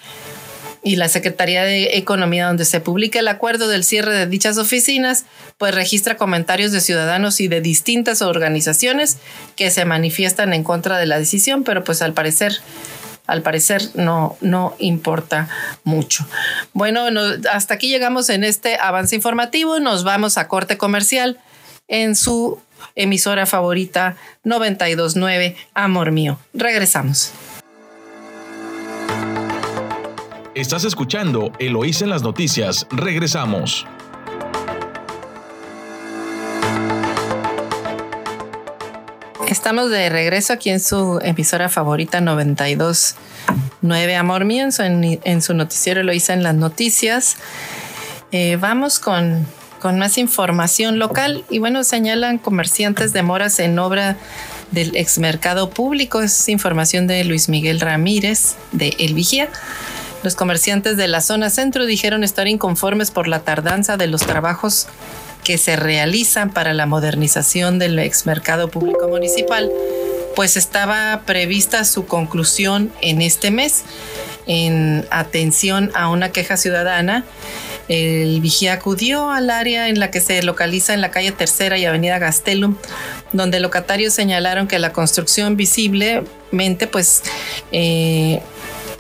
y 0.82 0.96
la 0.96 1.10
Secretaría 1.10 1.64
de 1.64 1.98
Economía, 1.98 2.48
donde 2.48 2.66
se 2.66 2.80
publica 2.80 3.20
el 3.20 3.28
acuerdo 3.28 3.68
del 3.68 3.84
cierre 3.84 4.14
de 4.14 4.28
dichas 4.28 4.58
oficinas, 4.58 5.26
pues 5.58 5.76
registra 5.76 6.18
comentarios 6.18 6.72
de 6.72 6.82
ciudadanos 6.82 7.42
y 7.42 7.48
de 7.48 7.62
distintas 7.62 8.22
organizaciones 8.22 9.18
que 9.56 9.72
se 9.72 9.86
manifiestan 9.86 10.54
en 10.54 10.64
contra 10.64 10.98
de 10.98 11.06
la 11.06 11.20
decisión, 11.20 11.64
pero 11.64 11.84
pues 11.84 12.02
al 12.02 12.14
parecer 12.14 12.62
al 13.28 13.44
parecer 13.44 13.84
no, 13.94 14.38
no 14.42 14.76
importa 14.80 15.50
mucho. 15.84 16.26
Bueno, 16.74 17.06
hasta 17.52 17.76
aquí 17.76 17.88
llegamos 17.88 18.30
en 18.30 18.44
este 18.44 18.78
avance 18.78 19.16
informativo. 19.16 19.80
Nos 19.80 20.04
vamos 20.04 20.40
a 20.40 20.48
corte 20.48 20.78
comercial 20.78 21.38
en 21.88 22.16
su 22.16 22.60
emisora 22.96 23.46
favorita 23.46 24.16
929 24.44 25.56
Amor 25.76 26.12
Mío. 26.12 26.40
Regresamos. 26.54 27.32
Estás 30.60 30.84
escuchando 30.84 31.54
Eloís 31.58 32.02
en 32.02 32.10
las 32.10 32.22
noticias. 32.22 32.86
Regresamos. 32.92 33.88
Estamos 39.48 39.90
de 39.90 40.10
regreso 40.10 40.52
aquí 40.52 40.70
en 40.70 40.82
su 40.82 41.22
emisora 41.24 41.70
favorita 41.70 42.20
929 42.20 44.16
Amor 44.18 44.44
Mío, 44.44 44.68
en 44.68 45.42
su, 45.42 45.54
noticiero 45.54 46.02
Eloísa 46.02 46.34
en 46.34 46.44
las 46.44 46.56
noticias. 46.56 47.38
Eh, 48.34 48.58
vamos 48.60 49.00
con, 49.00 49.48
con 49.80 49.98
más 49.98 50.18
información 50.18 51.00
local 51.00 51.46
y 51.50 51.60
bueno, 51.60 51.86
señalan 51.86 52.38
comerciantes 52.38 53.14
de 53.14 53.24
moras 53.24 53.60
en 53.60 53.80
obra 53.80 54.18
del 54.72 54.94
ex 54.98 55.20
mercado 55.20 55.70
público. 55.70 56.22
Es 56.22 56.50
información 56.50 57.08
de 57.08 57.24
Luis 57.24 57.48
Miguel 57.48 57.80
Ramírez 57.80 58.58
de 58.74 58.94
El 59.00 59.14
Vigía. 59.14 59.48
Los 60.24 60.36
comerciantes 60.36 60.98
de 60.98 61.08
la 61.08 61.22
zona 61.22 61.50
centro 61.50 61.86
dijeron 61.86 62.24
estar 62.24 62.48
inconformes 62.48 63.10
por 63.12 63.28
la 63.28 63.40
tardanza 63.40 63.96
de 63.96 64.08
los 64.08 64.22
trabajos 64.22 64.88
que 65.44 65.58
se 65.58 65.78
realizan 65.78 66.52
para 66.52 66.74
la 66.74 66.86
modernización 66.86 67.80
del 67.80 67.98
ex 68.00 68.26
mercado 68.26 68.70
público 68.70 69.08
municipal, 69.08 69.72
pues 70.36 70.58
estaba 70.58 71.22
prevista 71.26 71.86
su 71.86 72.06
conclusión 72.06 72.92
en 73.02 73.22
este 73.22 73.50
mes. 73.50 73.84
En 74.46 75.08
atención 75.12 75.92
a 75.94 76.10
una 76.10 76.32
queja 76.32 76.58
ciudadana, 76.58 77.24
el 77.88 78.42
vigía 78.42 78.74
acudió 78.74 79.32
al 79.32 79.50
área 79.50 79.90
en 79.90 80.00
la 80.00 80.12
que 80.12 80.22
se 80.22 80.42
localiza 80.44 80.94
en 80.94 81.02
la 81.02 81.12
calle 81.12 81.32
Tercera 81.32 81.78
y 81.78 81.86
Avenida 81.86 82.20
Gastelum, 82.20 82.76
donde 83.32 83.60
locatarios 83.60 84.14
señalaron 84.14 84.68
que 84.68 84.80
la 84.80 84.92
construcción 84.92 85.56
visiblemente 85.56 86.88
pues 86.88 87.24
eh, 87.72 88.42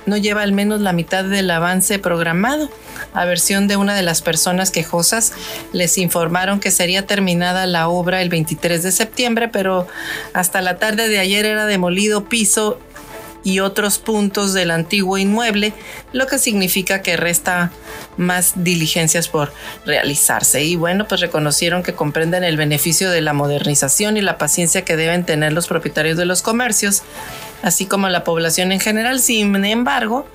no 0.10 0.18
lleva 0.18 0.42
al 0.42 0.52
menos 0.52 0.82
la 0.82 0.94
mitad 0.94 1.24
del 1.24 1.50
avance 1.52 2.00
programado. 2.00 2.70
A 3.14 3.26
versión 3.26 3.68
de 3.68 3.78
una 3.78 3.96
de 3.96 4.02
las 4.02 4.22
personas 4.22 4.72
quejosas, 4.72 5.32
les 5.72 5.98
informaron 5.98 6.60
que 6.60 6.72
sería 6.72 7.06
terminada 7.06 7.66
la 7.66 7.88
obra 7.88 8.22
el 8.22 8.30
23 8.30 8.84
de 8.84 8.92
septiembre, 8.92 9.48
pero 9.48 9.88
hasta 10.34 10.62
la 10.62 10.78
tarde 10.78 11.08
de 11.08 11.20
ayer 11.20 11.46
era 11.46 11.66
demolido 11.66 12.26
piso 12.26 12.80
y 13.44 13.60
otros 13.60 14.00
puntos 14.00 14.54
del 14.54 14.72
antiguo 14.72 15.18
inmueble, 15.18 15.74
lo 16.12 16.28
que 16.28 16.38
significa 16.38 17.02
que 17.02 17.18
resta 17.18 17.72
más 18.18 18.54
diligencias 18.56 19.28
por 19.28 19.54
realizarse. 19.86 20.64
Y 20.64 20.76
bueno, 20.76 21.08
pues 21.08 21.22
reconocieron 21.22 21.84
que 21.84 21.94
comprenden 21.94 22.44
el 22.44 22.58
beneficio 22.58 23.10
de 23.10 23.22
la 23.22 23.34
modernización 23.34 24.18
y 24.18 24.22
la 24.22 24.38
paciencia 24.38 24.84
que 24.84 24.98
deben 24.98 25.26
tener 25.26 25.54
los 25.54 25.68
propietarios 25.68 26.18
de 26.18 26.26
los 26.26 26.42
comercios, 26.42 27.04
así 27.62 27.86
como 27.86 28.10
la 28.10 28.24
población 28.24 28.72
en 28.72 28.80
general. 28.80 29.20
Sin 29.20 29.64
embargo, 29.66 30.28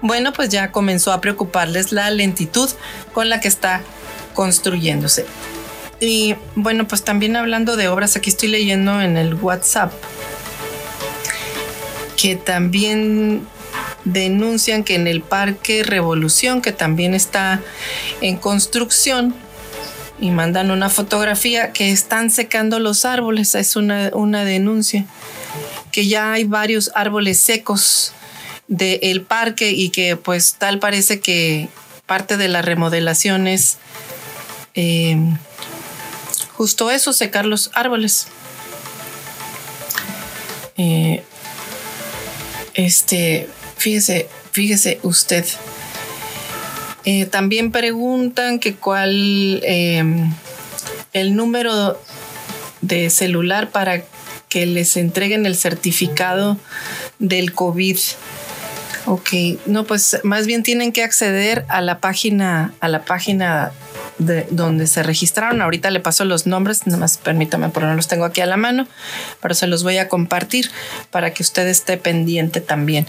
bueno, 0.00 0.32
pues 0.32 0.48
ya 0.48 0.72
comenzó 0.72 1.12
a 1.12 1.20
preocuparles 1.20 1.92
la 1.92 2.10
lentitud 2.10 2.68
con 3.12 3.28
la 3.28 3.40
que 3.40 3.48
está 3.48 3.82
construyéndose. 4.34 5.26
Y 6.00 6.34
bueno, 6.56 6.88
pues 6.88 7.04
también 7.04 7.36
hablando 7.36 7.76
de 7.76 7.88
obras, 7.88 8.16
aquí 8.16 8.30
estoy 8.30 8.48
leyendo 8.48 9.00
en 9.00 9.16
el 9.16 9.34
WhatsApp 9.34 9.92
que 12.16 12.36
también 12.36 13.46
denuncian 14.04 14.84
que 14.84 14.94
en 14.94 15.06
el 15.06 15.22
Parque 15.22 15.82
Revolución, 15.82 16.62
que 16.62 16.72
también 16.72 17.14
está 17.14 17.60
en 18.20 18.36
construcción, 18.36 19.34
y 20.20 20.30
mandan 20.30 20.70
una 20.70 20.88
fotografía 20.88 21.72
que 21.72 21.90
están 21.90 22.30
secando 22.30 22.78
los 22.78 23.04
árboles, 23.04 23.56
es 23.56 23.74
una, 23.74 24.10
una 24.12 24.44
denuncia, 24.44 25.04
que 25.90 26.06
ya 26.06 26.32
hay 26.32 26.44
varios 26.44 26.90
árboles 26.94 27.38
secos 27.38 28.12
del 28.68 29.22
parque 29.22 29.70
y 29.70 29.90
que 29.90 30.16
pues 30.16 30.54
tal 30.54 30.78
parece 30.78 31.20
que 31.20 31.68
parte 32.06 32.36
de 32.36 32.48
la 32.48 32.62
remodelación 32.62 33.46
es 33.46 33.78
eh, 34.74 35.16
justo 36.54 36.90
eso, 36.90 37.12
secar 37.12 37.44
los 37.44 37.70
árboles. 37.74 38.26
Eh, 40.76 41.22
este, 42.74 43.48
fíjese, 43.76 44.28
fíjese 44.52 44.98
usted. 45.02 45.44
Eh, 47.04 47.26
también 47.26 47.72
preguntan 47.72 48.58
que 48.58 48.74
cuál 48.74 49.62
el 49.64 51.36
número 51.36 52.00
de 52.80 53.10
celular 53.10 53.70
para 53.70 54.04
que 54.52 54.66
les 54.66 54.98
entreguen 54.98 55.46
el 55.46 55.56
certificado 55.56 56.58
del 57.18 57.54
COVID. 57.54 57.96
Ok, 59.06 59.30
no, 59.64 59.84
pues 59.84 60.20
más 60.24 60.46
bien 60.46 60.62
tienen 60.62 60.92
que 60.92 61.02
acceder 61.02 61.64
a 61.68 61.80
la 61.80 62.00
página, 62.00 62.74
a 62.80 62.88
la 62.88 63.06
página 63.06 63.72
de 64.18 64.46
donde 64.50 64.86
se 64.86 65.02
registraron. 65.02 65.62
Ahorita 65.62 65.90
le 65.90 66.00
paso 66.00 66.24
los 66.24 66.46
nombres, 66.46 66.86
nada 66.86 66.98
más 66.98 67.18
permítame, 67.18 67.68
porque 67.68 67.86
no 67.86 67.94
los 67.94 68.08
tengo 68.08 68.24
aquí 68.24 68.40
a 68.40 68.46
la 68.46 68.56
mano, 68.56 68.86
pero 69.40 69.54
se 69.54 69.66
los 69.66 69.82
voy 69.82 69.98
a 69.98 70.08
compartir 70.08 70.70
para 71.10 71.32
que 71.32 71.42
usted 71.42 71.66
esté 71.66 71.96
pendiente 71.96 72.60
también 72.60 73.06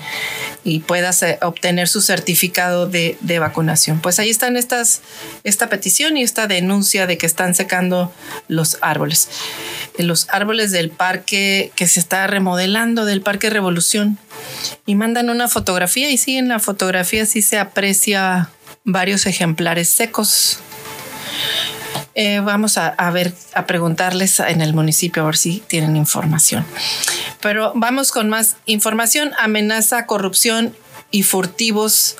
y 0.63 0.79
pueda 0.79 1.11
obtener 1.41 1.87
su 1.87 2.01
certificado 2.01 2.87
de, 2.87 3.17
de, 3.21 3.39
vacunación. 3.39 3.99
Pues 3.99 4.19
ahí 4.19 4.29
están 4.29 4.55
estas, 4.55 5.01
esta 5.43 5.67
petición 5.67 6.17
y 6.17 6.23
esta 6.23 6.47
denuncia 6.47 7.05
de 7.07 7.17
que 7.17 7.25
están 7.25 7.53
secando 7.53 8.13
los 8.47 8.77
árboles. 8.81 9.29
Los 9.97 10.27
árboles 10.29 10.71
del 10.71 10.89
parque 10.89 11.71
que 11.75 11.87
se 11.87 11.99
está 11.99 12.25
remodelando, 12.27 13.05
del 13.05 13.21
Parque 13.21 13.49
Revolución. 13.49 14.17
Y 14.85 14.95
mandan 14.95 15.29
una 15.29 15.47
fotografía 15.47 16.09
y 16.09 16.17
sí, 16.17 16.37
en 16.37 16.47
la 16.47 16.59
fotografía 16.59 17.25
sí 17.25 17.41
se 17.41 17.57
aprecia 17.57 18.49
varios 18.83 19.25
ejemplares 19.25 19.89
secos. 19.89 20.59
Eh, 22.15 22.41
vamos 22.41 22.77
a, 22.77 23.09
ver, 23.11 23.33
a 23.55 23.65
preguntarles 23.65 24.39
en 24.39 24.61
el 24.61 24.73
municipio 24.73 25.23
a 25.23 25.25
ver 25.25 25.37
si 25.37 25.63
tienen 25.67 25.95
información. 25.95 26.63
Pero 27.41 27.71
vamos 27.75 28.11
con 28.11 28.29
más 28.29 28.55
información. 28.65 29.31
Amenaza 29.39 30.05
corrupción 30.05 30.75
y 31.09 31.23
furtivos 31.23 32.17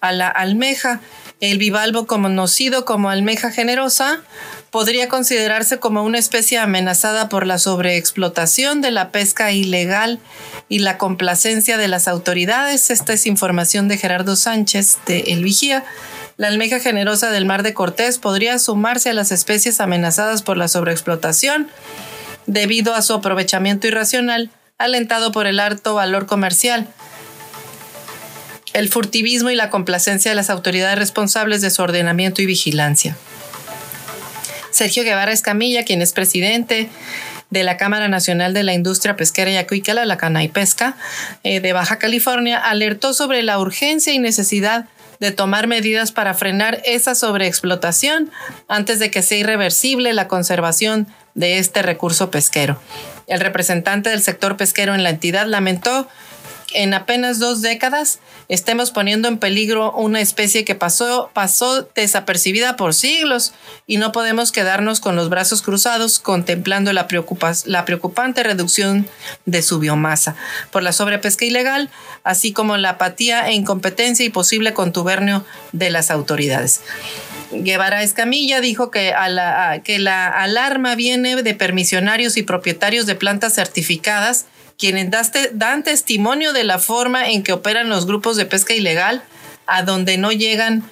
a 0.00 0.12
la 0.12 0.28
almeja. 0.28 1.00
El 1.40 1.58
bivalvo, 1.58 2.06
conocido 2.06 2.86
como 2.86 3.10
almeja 3.10 3.50
generosa, 3.50 4.22
podría 4.70 5.08
considerarse 5.08 5.78
como 5.78 6.02
una 6.02 6.18
especie 6.18 6.58
amenazada 6.58 7.28
por 7.28 7.46
la 7.46 7.58
sobreexplotación 7.58 8.80
de 8.80 8.92
la 8.92 9.10
pesca 9.10 9.52
ilegal 9.52 10.20
y 10.68 10.78
la 10.78 10.96
complacencia 10.96 11.76
de 11.76 11.88
las 11.88 12.08
autoridades. 12.08 12.90
Esta 12.90 13.12
es 13.12 13.26
información 13.26 13.88
de 13.88 13.98
Gerardo 13.98 14.36
Sánchez 14.36 14.98
de 15.06 15.20
El 15.28 15.44
Vigía. 15.44 15.84
La 16.36 16.48
almeja 16.48 16.80
generosa 16.80 17.30
del 17.30 17.46
mar 17.46 17.62
de 17.62 17.74
Cortés 17.74 18.18
podría 18.18 18.58
sumarse 18.58 19.10
a 19.10 19.14
las 19.14 19.32
especies 19.32 19.80
amenazadas 19.80 20.42
por 20.42 20.56
la 20.56 20.68
sobreexplotación 20.68 21.68
debido 22.46 22.94
a 22.94 23.02
su 23.02 23.14
aprovechamiento 23.14 23.86
irracional, 23.86 24.50
alentado 24.78 25.32
por 25.32 25.46
el 25.46 25.60
alto 25.60 25.94
valor 25.94 26.26
comercial 26.26 26.88
el 28.74 28.88
furtivismo 28.88 29.50
y 29.50 29.54
la 29.54 29.70
complacencia 29.70 30.30
de 30.30 30.34
las 30.34 30.50
autoridades 30.50 30.98
responsables 30.98 31.62
de 31.62 31.70
su 31.70 31.80
ordenamiento 31.80 32.42
y 32.42 32.46
vigilancia. 32.46 33.16
Sergio 34.70 35.04
Guevara 35.04 35.32
Escamilla, 35.32 35.84
quien 35.84 36.02
es 36.02 36.12
presidente 36.12 36.88
de 37.50 37.62
la 37.62 37.76
Cámara 37.76 38.08
Nacional 38.08 38.52
de 38.52 38.64
la 38.64 38.74
Industria 38.74 39.14
Pesquera 39.14 39.50
y 39.52 39.56
Acuícola, 39.56 40.04
la 40.04 40.16
Cana 40.16 40.42
y 40.42 40.48
Pesca, 40.48 40.96
eh, 41.44 41.60
de 41.60 41.72
Baja 41.72 41.98
California, 41.98 42.58
alertó 42.58 43.14
sobre 43.14 43.42
la 43.44 43.60
urgencia 43.60 44.12
y 44.12 44.18
necesidad 44.18 44.86
de 45.24 45.32
tomar 45.32 45.66
medidas 45.66 46.12
para 46.12 46.34
frenar 46.34 46.82
esa 46.84 47.14
sobreexplotación 47.14 48.30
antes 48.68 48.98
de 48.98 49.10
que 49.10 49.22
sea 49.22 49.38
irreversible 49.38 50.12
la 50.12 50.28
conservación 50.28 51.06
de 51.34 51.58
este 51.58 51.80
recurso 51.80 52.30
pesquero. 52.30 52.78
El 53.26 53.40
representante 53.40 54.10
del 54.10 54.22
sector 54.22 54.58
pesquero 54.58 54.94
en 54.94 55.02
la 55.02 55.08
entidad 55.08 55.46
lamentó 55.46 56.06
en 56.74 56.92
apenas 56.92 57.38
dos 57.38 57.62
décadas 57.62 58.18
estemos 58.48 58.90
poniendo 58.90 59.28
en 59.28 59.38
peligro 59.38 59.92
una 59.92 60.20
especie 60.20 60.64
que 60.64 60.74
pasó, 60.74 61.30
pasó 61.32 61.88
desapercibida 61.94 62.76
por 62.76 62.92
siglos 62.94 63.54
y 63.86 63.96
no 63.96 64.12
podemos 64.12 64.52
quedarnos 64.52 65.00
con 65.00 65.16
los 65.16 65.28
brazos 65.30 65.62
cruzados 65.62 66.18
contemplando 66.18 66.92
la, 66.92 67.06
preocupante 67.06 68.42
reducción 68.42 69.08
de 69.46 69.62
su 69.62 69.78
biomasa 69.78 70.36
por 70.70 70.82
la 70.82 70.92
sobrepesca 70.92 71.44
ilegal, 71.44 71.90
así 72.24 72.52
como 72.52 72.76
la 72.76 72.90
apatía 72.90 73.48
e 73.48 73.54
incompetencia 73.54 74.26
y 74.26 74.30
posible 74.30 74.74
contubernio 74.74 75.44
de 75.72 75.90
las 75.90 76.10
autoridades. 76.10 76.82
Guevara 77.52 78.02
Escamilla 78.02 78.60
dijo 78.60 78.90
que 78.90 79.12
la 79.12 80.28
alarma 80.28 80.96
viene 80.96 81.42
de 81.42 81.54
permisionarios 81.54 82.36
y 82.36 82.42
propietarios 82.42 83.06
de 83.06 83.14
plantas 83.14 83.54
certificadas 83.54 84.46
quienes 84.78 85.10
dan 85.52 85.82
testimonio 85.82 86.52
de 86.52 86.64
la 86.64 86.78
forma 86.78 87.28
en 87.28 87.42
que 87.42 87.52
operan 87.52 87.88
los 87.88 88.06
grupos 88.06 88.36
de 88.36 88.46
pesca 88.46 88.74
ilegal, 88.74 89.22
a 89.66 89.82
donde 89.82 90.18
no 90.18 90.32
llegan 90.32 90.84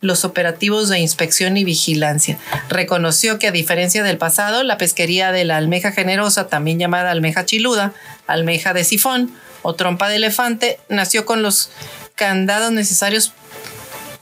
los 0.00 0.24
operativos 0.24 0.88
de 0.88 0.98
inspección 0.98 1.56
y 1.56 1.64
vigilancia. 1.64 2.38
Reconoció 2.68 3.38
que 3.38 3.48
a 3.48 3.52
diferencia 3.52 4.02
del 4.02 4.18
pasado, 4.18 4.62
la 4.62 4.78
pesquería 4.78 5.30
de 5.30 5.44
la 5.44 5.56
almeja 5.56 5.92
generosa, 5.92 6.48
también 6.48 6.78
llamada 6.78 7.10
almeja 7.10 7.44
chiluda, 7.44 7.92
almeja 8.26 8.72
de 8.72 8.84
sifón 8.84 9.32
o 9.62 9.74
trompa 9.74 10.08
de 10.08 10.16
elefante, 10.16 10.78
nació 10.88 11.26
con 11.26 11.42
los 11.42 11.70
candados 12.14 12.72
necesarios 12.72 13.34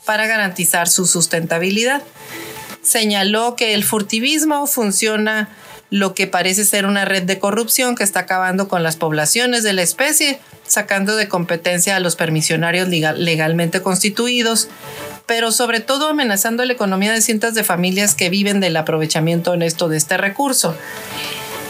para 0.04 0.26
garantizar 0.26 0.88
su 0.88 1.06
sustentabilidad. 1.06 2.02
Señaló 2.82 3.54
que 3.54 3.74
el 3.74 3.84
furtivismo 3.84 4.66
funciona 4.66 5.48
lo 5.90 6.14
que 6.14 6.26
parece 6.26 6.64
ser 6.64 6.86
una 6.86 7.04
red 7.04 7.22
de 7.22 7.38
corrupción 7.38 7.94
que 7.94 8.04
está 8.04 8.20
acabando 8.20 8.68
con 8.68 8.82
las 8.82 8.96
poblaciones 8.96 9.62
de 9.62 9.72
la 9.72 9.82
especie, 9.82 10.38
sacando 10.66 11.16
de 11.16 11.28
competencia 11.28 11.96
a 11.96 12.00
los 12.00 12.14
permisionarios 12.16 12.88
legalmente 12.88 13.80
constituidos, 13.80 14.68
pero 15.26 15.50
sobre 15.50 15.80
todo 15.80 16.08
amenazando 16.08 16.64
la 16.64 16.72
economía 16.72 17.12
de 17.12 17.22
cientos 17.22 17.54
de 17.54 17.64
familias 17.64 18.14
que 18.14 18.30
viven 18.30 18.60
del 18.60 18.76
aprovechamiento 18.76 19.52
honesto 19.52 19.88
de 19.88 19.96
este 19.96 20.16
recurso. 20.16 20.76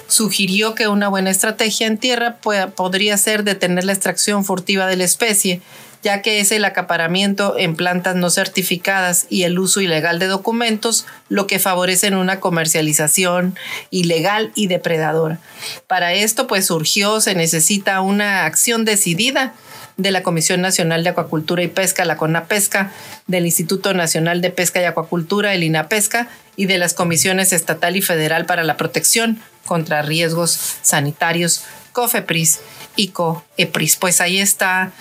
Sugirió 0.09 0.75
que 0.75 0.89
una 0.89 1.09
buena 1.09 1.31
estrategia 1.31 1.87
en 1.87 1.99
tierra 1.99 2.39
podría 2.39 3.17
ser 3.19 3.45
detener 3.45 3.85
la 3.85 3.93
extracción 3.93 4.45
furtiva 4.45 4.87
de 4.87 4.97
la 4.97 5.05
especie, 5.05 5.61
ya 6.03 6.23
que 6.23 6.41
es 6.41 6.53
el 6.53 6.65
acaparamiento 6.65 7.57
en 7.59 7.75
plantas 7.75 8.17
no 8.17 8.31
certificadas 8.31 9.27
y 9.29 9.43
el 9.43 9.59
uso 9.59 9.81
ilegal 9.81 10.19
de 10.19 10.27
documentos 10.27 11.07
lo 11.29 11.47
que 11.47 11.59
favorecen 11.59 12.15
una 12.15 12.41
comercialización 12.41 13.57
ilegal 13.91 14.53
y 14.55 14.67
depredadora. 14.69 15.39
Para 15.87 16.13
esto, 16.13 16.47
pues 16.47 16.67
surgió, 16.67 17.21
se 17.21 17.35
necesita 17.35 18.01
una 18.01 18.45
acción 18.45 18.85
decidida 18.85 19.55
de 19.97 20.13
la 20.13 20.23
Comisión 20.23 20.61
Nacional 20.61 21.03
de 21.03 21.11
Acuacultura 21.11 21.63
y 21.63 21.69
Pesca, 21.69 22.05
la 22.05 22.17
CONAPESCA, 22.17 22.93
del 23.27 23.47
Instituto 23.47 23.93
Nacional 23.95 24.41
de 24.41 24.51
Pesca 24.51 24.81
y 24.81 24.85
Acuacultura, 24.85 25.53
el 25.55 25.65
INAPESCA, 25.65 26.29
y 26.55 26.67
de 26.67 26.79
las 26.79 26.95
comisiones 26.95 27.53
estatal 27.53 27.97
y 27.97 28.03
federal 28.03 28.47
para 28.47 28.63
la 28.63 28.77
protección 28.77 29.41
contra 29.67 30.03
riesgos 30.03 30.77
sanitarios, 30.83 31.65
COFEPRIS 31.93 32.61
y 32.99 33.09
COEPRIS. 33.09 33.97
Pues 33.97 34.21
ahí 34.21 34.39
está 34.39 34.93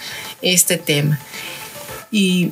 este 0.41 0.77
tema. 0.77 1.19
Y 2.11 2.51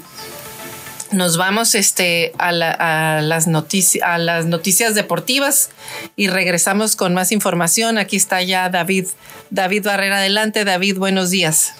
nos 1.11 1.37
vamos 1.37 1.75
este, 1.75 2.33
a, 2.39 2.51
las 2.51 2.77
a 2.79 4.17
las 4.17 4.45
noticias 4.45 4.95
deportivas 4.95 5.69
y 6.15 6.27
regresamos 6.27 6.95
con 6.95 7.13
más 7.13 7.31
información. 7.31 7.97
Aquí 7.97 8.17
está 8.17 8.41
ya 8.41 8.69
David, 8.69 9.05
David 9.51 9.83
Barrera. 9.85 10.17
Adelante, 10.17 10.65
David, 10.65 10.97
buenos 10.97 11.29
días. 11.29 11.75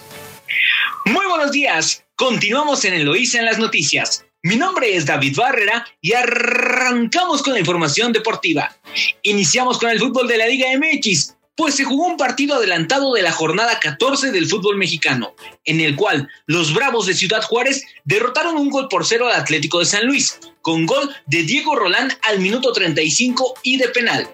Muy 1.06 1.25
buenos 1.25 1.51
días. 1.51 2.04
Continuamos 2.15 2.86
en 2.86 2.93
Eloísa 2.93 3.39
en 3.39 3.45
las 3.45 3.58
noticias. 3.58 4.25
Mi 4.43 4.58
nombre 4.58 4.95
es 4.95 5.08
David 5.08 5.36
Barrera 5.36 5.88
y 6.01 6.13
arrancamos 6.13 7.41
con 7.41 7.54
la 7.54 7.60
información 7.60 8.13
deportiva. 8.13 8.78
Iniciamos 9.23 9.80
con 9.80 9.89
el 9.89 9.97
fútbol 9.97 10.28
de 10.28 10.38
la 10.38 10.45
Liga 10.45 10.67
MX, 10.78 11.35
pues 11.56 11.76
se 11.76 11.86
jugó 11.86 12.08
un 12.08 12.18
partido 12.18 12.56
adelantado 12.56 13.13
de 13.13 13.22
la 13.22 13.32
jornada 13.32 13.80
14 13.80 14.32
del 14.32 14.48
fútbol 14.48 14.78
mexicano, 14.78 15.36
en 15.63 15.80
el 15.80 15.96
cual 15.96 16.30
los 16.46 16.74
Bravos 16.74 17.06
de 17.06 17.13
Ciudad 17.13 17.41
Juárez 17.44 17.86
derrotaron 18.04 18.58
un 18.58 18.70
gol 18.70 18.88
por 18.89 19.06
cero 19.06 19.28
al 19.28 19.39
Atlético 19.39 19.80
de 19.80 19.86
San 19.86 20.06
Luis, 20.06 20.39
con 20.62 20.86
gol 20.86 21.10
de 21.28 21.44
Diego 21.44 21.76
Rolán 21.76 22.12
al 22.24 22.39
minuto 22.39 22.74
35 22.74 23.56
y 23.63 23.78
de 23.78 23.88
penal. 23.89 24.30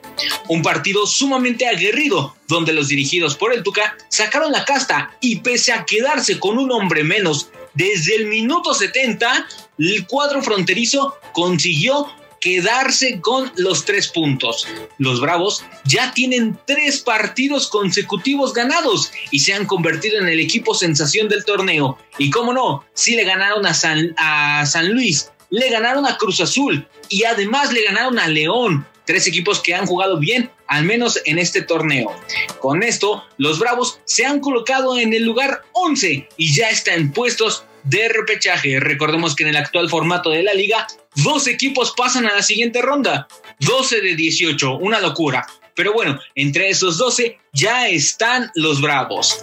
Un 0.48 0.62
partido 0.62 1.06
sumamente 1.06 1.68
aguerrido, 1.68 2.36
donde 2.48 2.74
los 2.74 2.88
dirigidos 2.88 3.36
por 3.36 3.54
el 3.54 3.64
Tuca 3.64 3.96
sacaron 4.10 4.52
la 4.52 4.66
casta 4.66 5.16
y 5.22 5.42
pese 5.42 5.74
a 5.74 5.86
quedarse 5.86 6.40
con 6.40 6.58
un 6.58 6.72
hombre 6.72 7.04
menos 7.04 7.50
desde 7.74 8.16
el 8.16 8.26
minuto 8.26 8.74
70, 8.74 9.48
el 9.78 10.06
cuadro 10.06 10.42
fronterizo 10.42 11.16
consiguió 11.34 12.08
quedarse 12.42 13.22
con 13.22 13.52
los 13.56 13.86
tres 13.86 14.10
puntos. 14.10 14.68
Los 14.98 15.22
Bravos 15.22 15.64
ya 15.86 16.12
tienen 16.14 16.60
tres 16.66 17.00
partidos 17.00 17.70
consecutivos 17.70 18.54
ganados 18.54 19.12
y 19.30 19.40
se 19.40 19.54
han 19.54 19.66
convertido 19.66 20.20
en 20.20 20.28
el 20.28 20.40
equipo 20.42 20.74
sensación 20.74 21.30
del 21.30 21.46
torneo. 21.46 21.98
Y 22.18 22.32
cómo 22.32 22.52
no, 22.52 22.84
si 22.94 23.16
le 23.16 23.24
ganaron 23.24 23.66
a 23.66 23.74
San, 23.74 24.14
a 24.18 24.66
San 24.66 24.92
Luis, 24.92 25.32
le 25.52 25.70
ganaron 25.70 26.06
a 26.06 26.18
Cruz 26.18 26.42
Azul 26.42 26.88
y 27.08 27.24
además 27.24 27.72
le 27.72 27.84
ganaron 27.84 28.20
a 28.20 28.28
León. 28.28 28.86
Tres 29.06 29.28
equipos 29.28 29.60
que 29.60 29.74
han 29.74 29.86
jugado 29.86 30.20
bien, 30.20 30.52
al 30.68 30.86
menos 30.86 31.20
en 31.26 31.38
este 31.38 31.62
torneo. 31.62 32.16
Con 32.60 32.82
esto, 32.82 33.24
los 33.38 33.60
Bravos 33.60 34.00
se 34.06 34.26
han 34.26 34.40
colocado 34.40 34.98
en 34.98 35.14
el 35.14 35.24
lugar 35.24 35.64
11 35.74 36.30
y 36.38 36.54
ya 36.54 36.70
están 36.70 37.12
puestos 37.12 37.66
de 37.84 38.10
repechaje. 38.10 38.80
Recordemos 38.80 39.36
que 39.36 39.44
en 39.44 39.50
el 39.50 39.58
actual 39.58 39.90
formato 39.90 40.30
de 40.30 40.44
la 40.44 40.54
liga, 40.54 40.88
dos 41.16 41.48
equipos 41.48 41.94
pasan 41.96 42.26
a 42.26 42.36
la 42.36 42.42
siguiente 42.42 42.82
ronda. 42.82 43.28
12 43.60 44.02
de 44.02 44.16
18, 44.16 44.78
una 44.78 45.00
locura. 45.00 45.46
Pero 45.76 45.94
bueno, 45.94 46.20
entre 46.36 46.70
esos 46.70 46.98
12 46.98 47.38
ya 47.54 47.88
están 47.88 48.52
los 48.56 48.82
Bravos. 48.82 49.42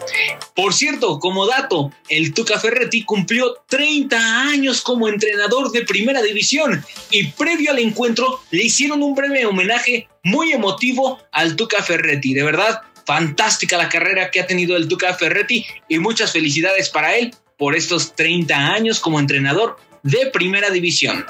Por 0.55 0.75
cierto, 0.75 1.19
como 1.19 1.47
dato, 1.47 1.91
el 2.09 2.35
Tuca 2.35 2.59
Ferretti 2.59 3.03
cumplió 3.05 3.57
30 3.69 4.49
años 4.49 4.83
como 4.83 5.09
entrenador 5.09 5.71
de 5.73 5.83
primera 5.83 6.23
división 6.23 6.85
y 7.11 7.29
previo 7.29 7.71
al 7.71 7.79
encuentro 7.79 8.41
le 8.51 8.65
hicieron 8.65 9.03
un 9.03 9.15
breve 9.15 9.47
homenaje 9.47 10.09
muy 10.23 10.53
emotivo 10.53 11.19
al 11.33 11.57
Tuca 11.57 11.83
Ferretti. 11.83 12.35
De 12.35 12.43
verdad, 12.43 12.83
fantástica 13.07 13.79
la 13.79 13.89
carrera 13.89 14.31
que 14.31 14.41
ha 14.41 14.47
tenido 14.47 14.77
el 14.77 14.87
Tuca 14.87 15.15
Ferretti 15.15 15.65
y 15.89 15.99
muchas 15.99 16.33
felicidades 16.33 16.91
para 16.91 17.17
él 17.17 17.35
por 17.59 17.77
estos 17.77 18.15
30 18.15 18.55
años 18.55 19.01
como 19.01 19.21
entrenador 19.21 19.77
de 20.03 20.27
primera 20.27 20.71
división. 20.71 21.27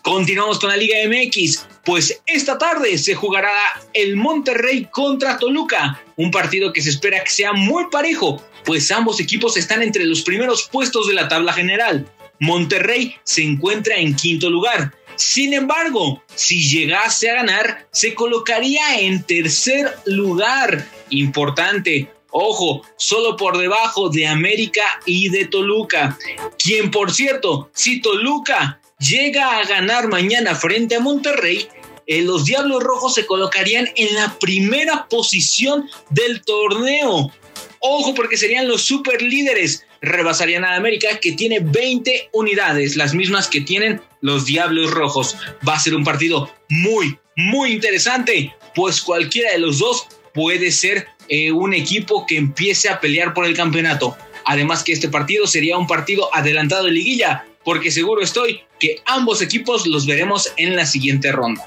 Continuamos 0.00 0.58
con 0.58 0.70
la 0.70 0.76
Liga 0.76 0.96
MX, 1.06 1.66
pues 1.84 2.22
esta 2.26 2.56
tarde 2.56 2.96
se 2.96 3.14
jugará 3.14 3.52
el 3.92 4.16
Monterrey 4.16 4.88
contra 4.90 5.38
Toluca, 5.38 6.00
un 6.16 6.30
partido 6.30 6.72
que 6.72 6.80
se 6.80 6.90
espera 6.90 7.22
que 7.22 7.30
sea 7.30 7.52
muy 7.52 7.90
parejo, 7.90 8.42
pues 8.64 8.90
ambos 8.90 9.20
equipos 9.20 9.56
están 9.56 9.82
entre 9.82 10.04
los 10.04 10.22
primeros 10.22 10.68
puestos 10.70 11.08
de 11.08 11.14
la 11.14 11.28
tabla 11.28 11.52
general. 11.52 12.06
Monterrey 12.38 13.16
se 13.24 13.42
encuentra 13.42 13.96
en 13.96 14.14
quinto 14.14 14.50
lugar. 14.50 14.92
Sin 15.16 15.52
embargo, 15.52 16.22
si 16.34 16.62
llegase 16.68 17.30
a 17.30 17.34
ganar, 17.34 17.86
se 17.90 18.14
colocaría 18.14 19.00
en 19.00 19.22
tercer 19.22 19.94
lugar. 20.06 20.86
Importante, 21.10 22.10
Ojo, 22.32 22.82
solo 22.96 23.36
por 23.36 23.58
debajo 23.58 24.08
de 24.08 24.26
América 24.26 24.82
y 25.04 25.28
de 25.28 25.44
Toluca. 25.44 26.18
Quien, 26.58 26.90
por 26.90 27.12
cierto, 27.12 27.70
si 27.74 28.00
Toluca 28.00 28.80
llega 28.98 29.58
a 29.58 29.64
ganar 29.64 30.08
mañana 30.08 30.54
frente 30.54 30.96
a 30.96 31.00
Monterrey, 31.00 31.68
eh, 32.06 32.22
los 32.22 32.46
Diablos 32.46 32.82
Rojos 32.82 33.14
se 33.14 33.26
colocarían 33.26 33.88
en 33.96 34.14
la 34.14 34.38
primera 34.38 35.06
posición 35.08 35.88
del 36.08 36.42
torneo. 36.42 37.30
Ojo 37.80 38.14
porque 38.14 38.38
serían 38.38 38.66
los 38.66 38.82
super 38.82 39.20
líderes. 39.20 39.84
Rebasarían 40.00 40.64
a 40.64 40.76
América 40.76 41.20
que 41.20 41.32
tiene 41.32 41.60
20 41.60 42.30
unidades, 42.32 42.96
las 42.96 43.12
mismas 43.12 43.46
que 43.48 43.60
tienen 43.60 44.00
los 44.22 44.46
Diablos 44.46 44.90
Rojos. 44.90 45.36
Va 45.68 45.74
a 45.74 45.80
ser 45.80 45.94
un 45.94 46.04
partido 46.04 46.50
muy, 46.70 47.18
muy 47.36 47.72
interesante, 47.72 48.54
pues 48.74 49.02
cualquiera 49.02 49.52
de 49.52 49.58
los 49.58 49.78
dos 49.78 50.08
puede 50.32 50.70
ser 50.70 51.08
eh, 51.34 51.50
un 51.50 51.72
equipo 51.72 52.26
que 52.26 52.36
empiece 52.36 52.90
a 52.90 53.00
pelear 53.00 53.32
por 53.32 53.46
el 53.46 53.56
campeonato. 53.56 54.14
Además 54.44 54.84
que 54.84 54.92
este 54.92 55.08
partido 55.08 55.46
sería 55.46 55.78
un 55.78 55.86
partido 55.86 56.28
adelantado 56.34 56.84
de 56.84 56.90
liguilla, 56.90 57.46
porque 57.64 57.90
seguro 57.90 58.20
estoy 58.20 58.60
que 58.78 59.00
ambos 59.06 59.40
equipos 59.40 59.86
los 59.86 60.04
veremos 60.04 60.52
en 60.58 60.76
la 60.76 60.84
siguiente 60.84 61.32
ronda. 61.32 61.66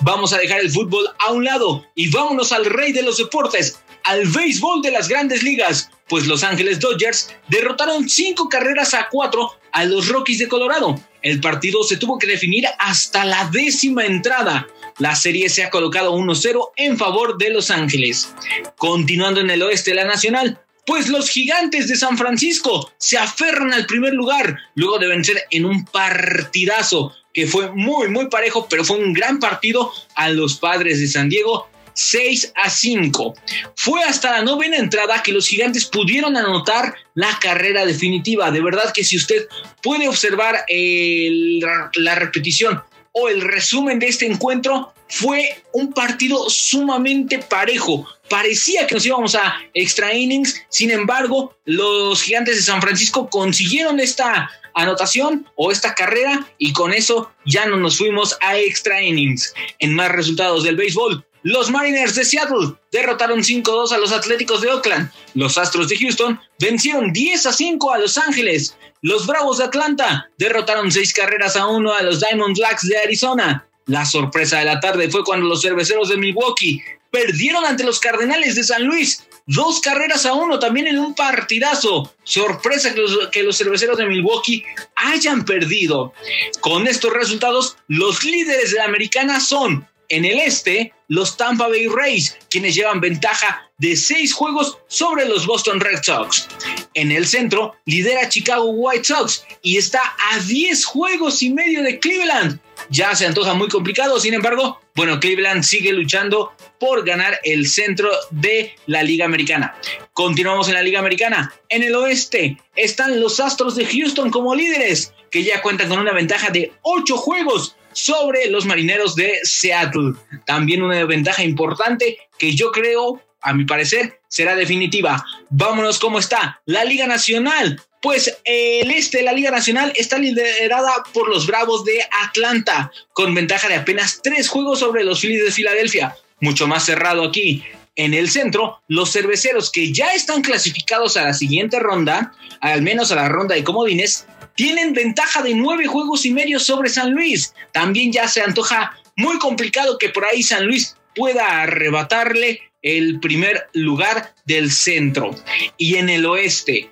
Vamos 0.00 0.32
a 0.32 0.38
dejar 0.38 0.58
el 0.58 0.72
fútbol 0.72 1.06
a 1.20 1.30
un 1.30 1.44
lado 1.44 1.86
y 1.94 2.10
vámonos 2.10 2.50
al 2.50 2.64
rey 2.64 2.90
de 2.90 3.02
los 3.02 3.18
deportes, 3.18 3.80
al 4.02 4.26
béisbol 4.26 4.82
de 4.82 4.90
las 4.90 5.08
grandes 5.08 5.44
ligas, 5.44 5.90
pues 6.08 6.26
Los 6.26 6.42
Ángeles 6.42 6.80
Dodgers 6.80 7.32
derrotaron 7.46 8.08
cinco 8.08 8.48
carreras 8.48 8.94
a 8.94 9.06
cuatro 9.12 9.52
a 9.70 9.84
los 9.84 10.08
Rockies 10.08 10.40
de 10.40 10.48
Colorado. 10.48 11.00
El 11.22 11.40
partido 11.40 11.84
se 11.84 11.98
tuvo 11.98 12.18
que 12.18 12.26
definir 12.26 12.64
hasta 12.80 13.24
la 13.24 13.48
décima 13.52 14.04
entrada. 14.06 14.66
La 14.98 15.16
serie 15.16 15.48
se 15.48 15.64
ha 15.64 15.70
colocado 15.70 16.16
1-0 16.16 16.70
en 16.76 16.96
favor 16.96 17.36
de 17.36 17.50
Los 17.50 17.70
Ángeles. 17.70 18.32
Continuando 18.76 19.40
en 19.40 19.50
el 19.50 19.62
oeste 19.62 19.90
de 19.90 19.96
la 19.96 20.04
Nacional, 20.04 20.60
pues 20.86 21.08
los 21.08 21.30
gigantes 21.30 21.88
de 21.88 21.96
San 21.96 22.16
Francisco 22.16 22.92
se 22.98 23.18
aferran 23.18 23.72
al 23.72 23.86
primer 23.86 24.12
lugar 24.12 24.58
luego 24.74 24.98
de 24.98 25.08
vencer 25.08 25.42
en 25.50 25.64
un 25.64 25.84
partidazo 25.84 27.12
que 27.32 27.46
fue 27.46 27.70
muy, 27.72 28.08
muy 28.08 28.28
parejo, 28.28 28.68
pero 28.68 28.84
fue 28.84 28.98
un 28.98 29.12
gran 29.12 29.40
partido 29.40 29.92
a 30.14 30.28
los 30.28 30.56
padres 30.58 31.00
de 31.00 31.08
San 31.08 31.28
Diego. 31.28 31.68
6 31.96 32.52
a 32.56 32.70
5. 32.70 33.34
Fue 33.76 34.02
hasta 34.02 34.32
la 34.32 34.42
novena 34.42 34.76
entrada 34.78 35.22
que 35.22 35.32
los 35.32 35.46
gigantes 35.46 35.84
pudieron 35.84 36.36
anotar 36.36 36.94
la 37.14 37.38
carrera 37.40 37.86
definitiva. 37.86 38.50
De 38.50 38.60
verdad 38.60 38.92
que 38.92 39.04
si 39.04 39.16
usted 39.16 39.46
puede 39.80 40.08
observar 40.08 40.64
la 40.66 42.14
repetición 42.16 42.82
o 43.14 43.28
el 43.28 43.40
resumen 43.40 43.98
de 43.98 44.08
este 44.08 44.26
encuentro, 44.26 44.92
fue 45.08 45.62
un 45.72 45.92
partido 45.92 46.50
sumamente 46.50 47.38
parejo. 47.38 48.06
Parecía 48.28 48.86
que 48.86 48.96
nos 48.96 49.06
íbamos 49.06 49.34
a 49.34 49.54
extra 49.72 50.12
innings, 50.12 50.62
sin 50.68 50.90
embargo, 50.90 51.56
los 51.64 52.22
gigantes 52.22 52.56
de 52.56 52.62
San 52.62 52.82
Francisco 52.82 53.28
consiguieron 53.30 54.00
esta 54.00 54.50
anotación 54.74 55.48
o 55.54 55.70
esta 55.70 55.94
carrera 55.94 56.46
y 56.58 56.72
con 56.72 56.92
eso 56.92 57.30
ya 57.46 57.66
no 57.66 57.76
nos 57.76 57.98
fuimos 57.98 58.36
a 58.40 58.58
extra 58.58 59.00
innings. 59.00 59.54
En 59.78 59.94
más 59.94 60.10
resultados 60.10 60.64
del 60.64 60.76
béisbol, 60.76 61.24
los 61.44 61.70
Mariners 61.70 62.14
de 62.14 62.24
Seattle 62.24 62.74
derrotaron 62.90 63.40
5-2 63.40 63.92
a 63.92 63.98
los 63.98 64.12
Atléticos 64.12 64.62
de 64.62 64.70
Oakland. 64.70 65.10
Los 65.34 65.58
Astros 65.58 65.90
de 65.90 65.98
Houston 65.98 66.40
vencieron 66.58 67.12
10 67.12 67.46
a 67.46 67.52
5 67.52 67.92
a 67.92 67.98
Los 67.98 68.16
Ángeles. 68.16 68.74
Los 69.02 69.26
Bravos 69.26 69.58
de 69.58 69.64
Atlanta 69.64 70.30
derrotaron 70.38 70.90
6 70.90 71.12
carreras 71.12 71.54
a 71.56 71.66
1 71.66 71.92
a 71.92 72.02
los 72.02 72.20
Diamondbacks 72.20 72.88
de 72.88 72.96
Arizona. 72.96 73.68
La 73.84 74.06
sorpresa 74.06 74.60
de 74.60 74.64
la 74.64 74.80
tarde 74.80 75.10
fue 75.10 75.22
cuando 75.22 75.46
los 75.46 75.60
cerveceros 75.60 76.08
de 76.08 76.16
Milwaukee 76.16 76.82
perdieron 77.10 77.66
ante 77.66 77.84
los 77.84 78.00
Cardenales 78.00 78.54
de 78.54 78.64
San 78.64 78.84
Luis. 78.84 79.26
Dos 79.46 79.80
carreras 79.80 80.24
a 80.24 80.32
uno 80.32 80.58
también 80.58 80.86
en 80.86 80.98
un 80.98 81.14
partidazo. 81.14 82.10
Sorpresa 82.22 82.94
que 82.94 83.00
los, 83.00 83.28
que 83.28 83.42
los 83.42 83.58
cerveceros 83.58 83.98
de 83.98 84.06
Milwaukee 84.06 84.64
hayan 84.96 85.44
perdido. 85.44 86.14
Con 86.60 86.86
estos 86.86 87.12
resultados, 87.12 87.76
los 87.86 88.24
líderes 88.24 88.70
de 88.70 88.78
la 88.78 88.86
americana 88.86 89.40
son 89.40 89.86
en 90.14 90.24
el 90.24 90.38
este, 90.38 90.92
los 91.08 91.36
Tampa 91.36 91.66
Bay 91.66 91.88
Rays, 91.88 92.38
quienes 92.48 92.76
llevan 92.76 93.00
ventaja 93.00 93.68
de 93.78 93.96
seis 93.96 94.32
juegos 94.32 94.78
sobre 94.86 95.26
los 95.26 95.44
Boston 95.44 95.80
Red 95.80 96.04
Sox. 96.04 96.46
En 96.94 97.10
el 97.10 97.26
centro, 97.26 97.74
lidera 97.84 98.28
Chicago 98.28 98.66
White 98.66 99.04
Sox 99.04 99.44
y 99.62 99.76
está 99.76 100.00
a 100.30 100.38
10 100.38 100.84
juegos 100.84 101.42
y 101.42 101.50
medio 101.50 101.82
de 101.82 101.98
Cleveland. 101.98 102.60
Ya 102.90 103.14
se 103.16 103.26
antoja 103.26 103.54
muy 103.54 103.68
complicado, 103.68 104.20
sin 104.20 104.34
embargo, 104.34 104.80
bueno, 104.94 105.18
Cleveland 105.18 105.64
sigue 105.64 105.92
luchando 105.92 106.52
por 106.78 107.04
ganar 107.04 107.40
el 107.42 107.66
centro 107.66 108.10
de 108.30 108.76
la 108.86 109.02
Liga 109.02 109.24
Americana. 109.24 109.74
Continuamos 110.12 110.68
en 110.68 110.74
la 110.74 110.82
Liga 110.82 111.00
Americana. 111.00 111.52
En 111.68 111.82
el 111.82 111.96
oeste 111.96 112.58
están 112.76 113.20
los 113.20 113.40
Astros 113.40 113.74
de 113.74 113.86
Houston 113.86 114.30
como 114.30 114.54
líderes, 114.54 115.12
que 115.32 115.42
ya 115.42 115.60
cuentan 115.60 115.88
con 115.88 115.98
una 115.98 116.12
ventaja 116.12 116.50
de 116.50 116.72
8 116.82 117.16
juegos 117.16 117.76
sobre 117.94 118.48
los 118.50 118.66
marineros 118.66 119.14
de 119.14 119.40
Seattle. 119.42 120.12
También 120.44 120.82
una 120.82 121.04
ventaja 121.04 121.42
importante 121.42 122.18
que 122.38 122.54
yo 122.54 122.70
creo, 122.70 123.22
a 123.40 123.54
mi 123.54 123.64
parecer, 123.64 124.20
será 124.28 124.54
definitiva. 124.56 125.24
Vámonos 125.48 125.98
cómo 125.98 126.18
está 126.18 126.60
la 126.66 126.84
Liga 126.84 127.06
Nacional. 127.06 127.80
Pues 128.02 128.36
el 128.44 128.90
este 128.90 129.18
de 129.18 129.24
la 129.24 129.32
Liga 129.32 129.50
Nacional 129.50 129.92
está 129.96 130.18
liderada 130.18 130.92
por 131.14 131.30
los 131.30 131.46
Bravos 131.46 131.84
de 131.84 132.06
Atlanta, 132.22 132.92
con 133.14 133.34
ventaja 133.34 133.68
de 133.68 133.76
apenas 133.76 134.20
tres 134.22 134.48
juegos 134.48 134.80
sobre 134.80 135.04
los 135.04 135.20
Phillies 135.20 135.44
de 135.44 135.52
Filadelfia. 135.52 136.14
Mucho 136.40 136.66
más 136.66 136.84
cerrado 136.84 137.24
aquí. 137.24 137.64
En 137.96 138.12
el 138.12 138.28
centro, 138.28 138.82
los 138.88 139.12
cerveceros 139.12 139.70
que 139.70 139.92
ya 139.92 140.12
están 140.14 140.42
clasificados 140.42 141.16
a 141.16 141.22
la 141.22 141.32
siguiente 141.32 141.78
ronda, 141.78 142.34
al 142.60 142.82
menos 142.82 143.12
a 143.12 143.14
la 143.14 143.28
ronda 143.28 143.54
de 143.54 143.62
comodines, 143.62 144.26
tienen 144.54 144.92
ventaja 144.92 145.42
de 145.42 145.54
nueve 145.54 145.86
juegos 145.86 146.24
y 146.26 146.30
medio 146.30 146.58
sobre 146.58 146.88
San 146.88 147.12
Luis. 147.12 147.54
También 147.72 148.12
ya 148.12 148.28
se 148.28 148.42
antoja 148.42 148.96
muy 149.16 149.38
complicado 149.38 149.98
que 149.98 150.08
por 150.08 150.24
ahí 150.24 150.42
San 150.42 150.66
Luis 150.66 150.96
pueda 151.14 151.62
arrebatarle 151.62 152.60
el 152.82 153.18
primer 153.20 153.68
lugar 153.72 154.34
del 154.44 154.70
centro. 154.70 155.34
Y 155.78 155.96
en 155.96 156.08
el 156.08 156.26
oeste, 156.26 156.90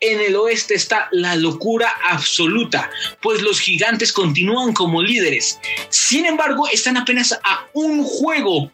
en 0.00 0.20
el 0.20 0.36
oeste 0.36 0.74
está 0.74 1.08
la 1.12 1.36
locura 1.36 1.92
absoluta, 2.04 2.90
pues 3.22 3.42
los 3.42 3.60
gigantes 3.60 4.12
continúan 4.12 4.72
como 4.72 5.02
líderes. 5.02 5.58
Sin 5.88 6.26
embargo, 6.26 6.68
están 6.68 6.96
apenas 6.96 7.32
a 7.44 7.66
un 7.72 8.02
juego, 8.02 8.72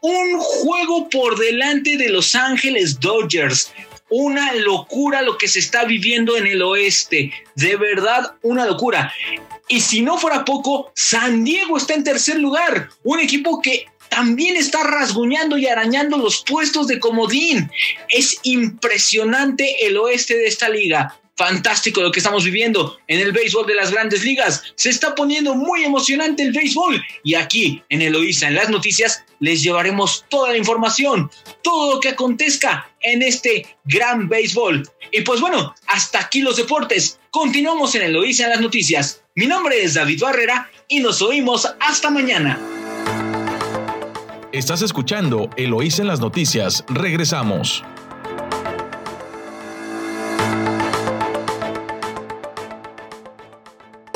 un 0.00 0.38
juego 0.38 1.08
por 1.10 1.38
delante 1.38 1.96
de 1.96 2.08
Los 2.08 2.34
Ángeles 2.34 2.98
Dodgers. 3.00 3.72
Una 4.08 4.54
locura 4.54 5.22
lo 5.22 5.36
que 5.36 5.48
se 5.48 5.58
está 5.58 5.84
viviendo 5.84 6.36
en 6.36 6.46
el 6.46 6.62
oeste. 6.62 7.32
De 7.54 7.76
verdad, 7.76 8.34
una 8.42 8.64
locura. 8.66 9.12
Y 9.68 9.80
si 9.80 10.02
no 10.02 10.16
fuera 10.16 10.44
poco, 10.44 10.92
San 10.94 11.44
Diego 11.44 11.76
está 11.76 11.94
en 11.94 12.04
tercer 12.04 12.38
lugar. 12.38 12.90
Un 13.02 13.18
equipo 13.18 13.60
que 13.60 13.86
también 14.08 14.56
está 14.56 14.84
rasguñando 14.84 15.58
y 15.58 15.66
arañando 15.66 16.16
los 16.18 16.44
puestos 16.44 16.86
de 16.86 17.00
comodín. 17.00 17.70
Es 18.08 18.38
impresionante 18.44 19.86
el 19.86 19.96
oeste 19.96 20.36
de 20.36 20.46
esta 20.46 20.68
liga. 20.68 21.18
Fantástico 21.36 22.00
lo 22.00 22.10
que 22.10 22.20
estamos 22.20 22.44
viviendo 22.44 22.96
en 23.08 23.20
el 23.20 23.30
béisbol 23.30 23.66
de 23.66 23.74
las 23.74 23.92
grandes 23.92 24.24
ligas. 24.24 24.62
Se 24.74 24.88
está 24.88 25.14
poniendo 25.14 25.54
muy 25.54 25.84
emocionante 25.84 26.42
el 26.42 26.52
béisbol. 26.52 27.04
Y 27.24 27.34
aquí 27.34 27.82
en 27.90 28.00
Eloísa, 28.00 28.48
en 28.48 28.54
las 28.54 28.70
noticias, 28.70 29.22
les 29.38 29.62
llevaremos 29.62 30.24
toda 30.30 30.52
la 30.52 30.56
información, 30.56 31.30
todo 31.62 31.94
lo 31.94 32.00
que 32.00 32.08
acontezca 32.08 32.90
en 33.02 33.20
este 33.20 33.66
gran 33.84 34.30
béisbol. 34.30 34.88
Y 35.12 35.20
pues 35.22 35.42
bueno, 35.42 35.74
hasta 35.86 36.20
aquí 36.20 36.40
los 36.40 36.56
deportes. 36.56 37.20
Continuamos 37.30 37.94
en 37.94 38.02
Eloísa 38.02 38.44
en 38.44 38.50
las 38.50 38.60
noticias. 38.62 39.22
Mi 39.34 39.46
nombre 39.46 39.82
es 39.82 39.92
David 39.92 40.22
Barrera 40.22 40.70
y 40.88 41.00
nos 41.00 41.20
oímos 41.20 41.68
hasta 41.80 42.10
mañana. 42.10 42.58
Estás 44.52 44.80
escuchando 44.80 45.50
Eloís 45.58 45.98
en 45.98 46.06
las 46.06 46.20
noticias. 46.20 46.82
Regresamos. 46.88 47.84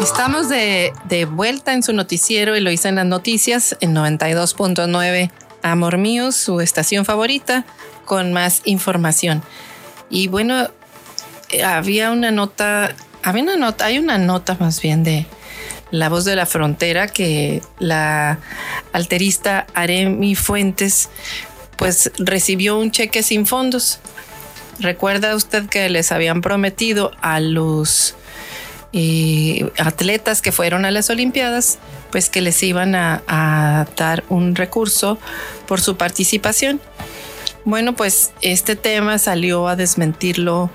Estamos 0.01 0.49
de, 0.49 1.29
vuelta 1.31 1.75
en 1.75 1.83
su 1.83 1.93
noticiero 1.93 2.55
Eloísa 2.55 2.89
en 2.89 2.95
las 2.95 3.05
noticias 3.05 3.77
en 3.81 3.95
92.9 3.95 5.31
Amor 5.63 5.99
Mío, 5.99 6.33
su 6.33 6.63
estación 6.63 7.05
favorita, 7.05 7.67
con 8.07 8.33
más 8.33 8.63
información. 8.65 9.43
Y 10.09 10.29
bueno, 10.29 10.71
eh, 11.51 11.63
había 11.63 12.13
una 12.13 12.31
nota, 12.31 12.95
había 13.23 13.43
una 13.43 13.57
nota, 13.57 13.85
hay 13.85 13.99
una 13.99 14.17
nota 14.17 14.57
más 14.59 14.81
bien 14.81 15.05
de 15.05 15.27
La 15.91 16.09
Voz 16.09 16.25
de 16.25 16.35
la 16.35 16.47
Frontera 16.47 17.07
que 17.07 17.63
la 17.79 18.39
alterista 18.95 19.67
Aremi 19.75 20.35
Fuentes 20.35 21.11
pues 21.77 22.11
recibió 22.17 22.79
un 22.79 22.91
cheque 22.91 23.23
sin 23.23 23.45
fondos. 23.45 24.01
Recuerda 24.79 25.37
usted 25.37 25.69
que 25.69 25.91
les 25.91 26.11
habían 26.11 26.41
prometido 26.41 27.13
a 27.21 27.39
los 27.39 28.15
atletas 29.79 30.43
que 30.43 30.53
fueron 30.53 30.85
a 30.85 30.91
las 30.91 31.11
Olimpiadas, 31.11 31.79
pues 32.11 32.29
que 32.29 32.41
les 32.41 32.63
iban 32.63 32.95
a, 32.95 33.87
dar 33.97 34.25
un 34.29 34.55
recurso 34.55 35.19
por 35.67 35.81
su 35.81 35.97
participación. 35.97 36.81
Bueno, 37.65 37.95
pues 37.95 38.33
este 38.41 38.75
tema 38.75 39.19
salió 39.19 39.69
a 39.69 39.77
desmentirlo 39.77 40.71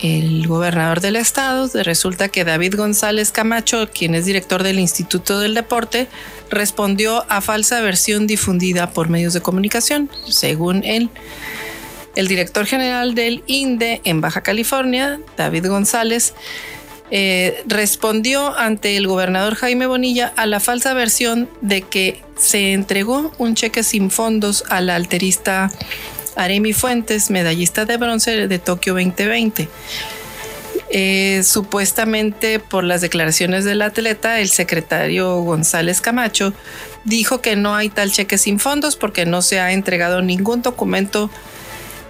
el 0.00 0.46
gobernador 0.46 1.00
del 1.00 1.16
estado. 1.16 1.70
Resulta 1.82 2.28
que 2.28 2.44
David 2.44 2.74
González 2.76 3.32
Camacho, 3.32 3.88
quien 3.90 4.14
es 4.14 4.24
director 4.24 4.62
del 4.62 4.78
Instituto 4.78 5.38
del 5.40 5.54
Deporte, 5.54 6.08
respondió 6.50 7.24
a 7.28 7.40
falsa 7.40 7.80
versión 7.80 8.26
difundida 8.26 8.90
por 8.90 9.08
medios 9.08 9.32
de 9.34 9.40
comunicación. 9.40 10.10
Según 10.28 10.84
él, 10.84 11.10
el 12.16 12.28
director 12.28 12.66
general 12.66 13.14
del 13.14 13.44
INDE 13.46 14.00
en 14.04 14.20
Baja 14.20 14.42
California, 14.42 15.20
David 15.36 15.68
González, 15.68 16.34
eh, 17.10 17.62
respondió 17.66 18.56
ante 18.56 18.96
el 18.96 19.06
gobernador 19.06 19.56
Jaime 19.56 19.86
Bonilla 19.86 20.32
a 20.36 20.46
la 20.46 20.60
falsa 20.60 20.94
versión 20.94 21.48
de 21.60 21.82
que 21.82 22.22
se 22.36 22.72
entregó 22.72 23.32
un 23.38 23.54
cheque 23.54 23.82
sin 23.82 24.10
fondos 24.10 24.64
a 24.68 24.80
la 24.80 24.94
alterista 24.94 25.70
Aremi 26.36 26.72
Fuentes, 26.72 27.30
medallista 27.30 27.84
de 27.84 27.96
bronce 27.96 28.46
de 28.46 28.58
Tokio 28.58 28.94
2020. 28.94 29.68
Eh, 30.92 31.42
supuestamente 31.44 32.58
por 32.58 32.82
las 32.82 33.00
declaraciones 33.00 33.64
del 33.64 33.82
atleta, 33.82 34.40
el 34.40 34.48
secretario 34.48 35.36
González 35.42 36.00
Camacho 36.00 36.52
dijo 37.04 37.40
que 37.40 37.54
no 37.54 37.76
hay 37.76 37.90
tal 37.90 38.10
cheque 38.10 38.38
sin 38.38 38.58
fondos 38.58 38.96
porque 38.96 39.24
no 39.24 39.40
se 39.40 39.60
ha 39.60 39.72
entregado 39.72 40.20
ningún 40.20 40.62
documento 40.62 41.30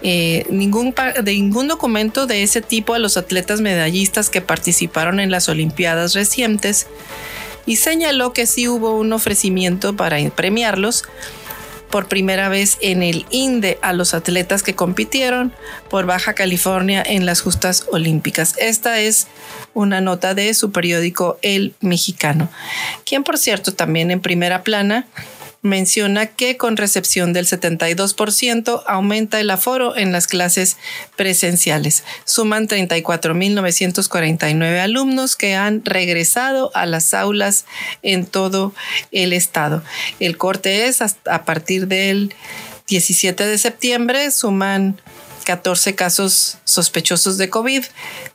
eh, 0.02 0.46
ningún, 0.48 0.94
de 1.22 1.32
ningún 1.32 1.68
documento 1.68 2.26
de 2.26 2.42
ese 2.42 2.62
tipo 2.62 2.94
a 2.94 2.98
los 2.98 3.16
atletas 3.16 3.60
medallistas 3.60 4.30
que 4.30 4.40
participaron 4.40 5.20
en 5.20 5.30
las 5.30 5.48
Olimpiadas 5.48 6.14
recientes 6.14 6.86
y 7.66 7.76
señaló 7.76 8.32
que 8.32 8.46
sí 8.46 8.68
hubo 8.68 8.98
un 8.98 9.12
ofrecimiento 9.12 9.94
para 9.94 10.18
premiarlos 10.30 11.04
por 11.90 12.06
primera 12.06 12.48
vez 12.48 12.78
en 12.80 13.02
el 13.02 13.26
INDE 13.30 13.78
a 13.82 13.92
los 13.92 14.14
atletas 14.14 14.62
que 14.62 14.74
compitieron 14.74 15.52
por 15.88 16.06
Baja 16.06 16.34
California 16.34 17.02
en 17.04 17.26
las 17.26 17.40
justas 17.40 17.86
olímpicas. 17.90 18.54
Esta 18.58 19.00
es 19.00 19.26
una 19.74 20.00
nota 20.00 20.34
de 20.34 20.54
su 20.54 20.70
periódico 20.70 21.38
El 21.42 21.74
Mexicano, 21.80 22.48
quien 23.04 23.24
por 23.24 23.38
cierto 23.38 23.74
también 23.74 24.10
en 24.10 24.20
primera 24.20 24.62
plana 24.62 25.06
menciona 25.62 26.26
que 26.26 26.56
con 26.56 26.76
recepción 26.76 27.32
del 27.32 27.46
72% 27.46 28.82
aumenta 28.86 29.40
el 29.40 29.50
aforo 29.50 29.96
en 29.96 30.12
las 30.12 30.26
clases 30.26 30.76
presenciales. 31.16 32.04
Suman 32.24 32.68
34.949 32.68 34.80
alumnos 34.80 35.36
que 35.36 35.54
han 35.54 35.84
regresado 35.84 36.70
a 36.74 36.86
las 36.86 37.12
aulas 37.12 37.66
en 38.02 38.26
todo 38.26 38.72
el 39.12 39.32
estado. 39.32 39.82
El 40.18 40.38
corte 40.38 40.86
es 40.86 41.02
a 41.02 41.44
partir 41.44 41.88
del 41.88 42.34
17 42.88 43.46
de 43.46 43.58
septiembre, 43.58 44.30
suman 44.30 45.00
14 45.44 45.94
casos 45.94 46.58
sospechosos 46.64 47.38
de 47.38 47.50
COVID 47.50 47.84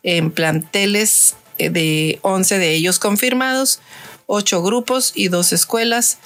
en 0.03 0.31
planteles 0.31 1.35
eh, 1.57 1.69
de 1.69 2.19
11 2.21 2.59
de 2.59 2.73
ellos 2.73 2.99
confirmados, 2.99 3.79
8 4.27 4.63
grupos 4.63 5.11
y 5.15 5.27
2 5.27 5.53
escuelas 5.53 6.17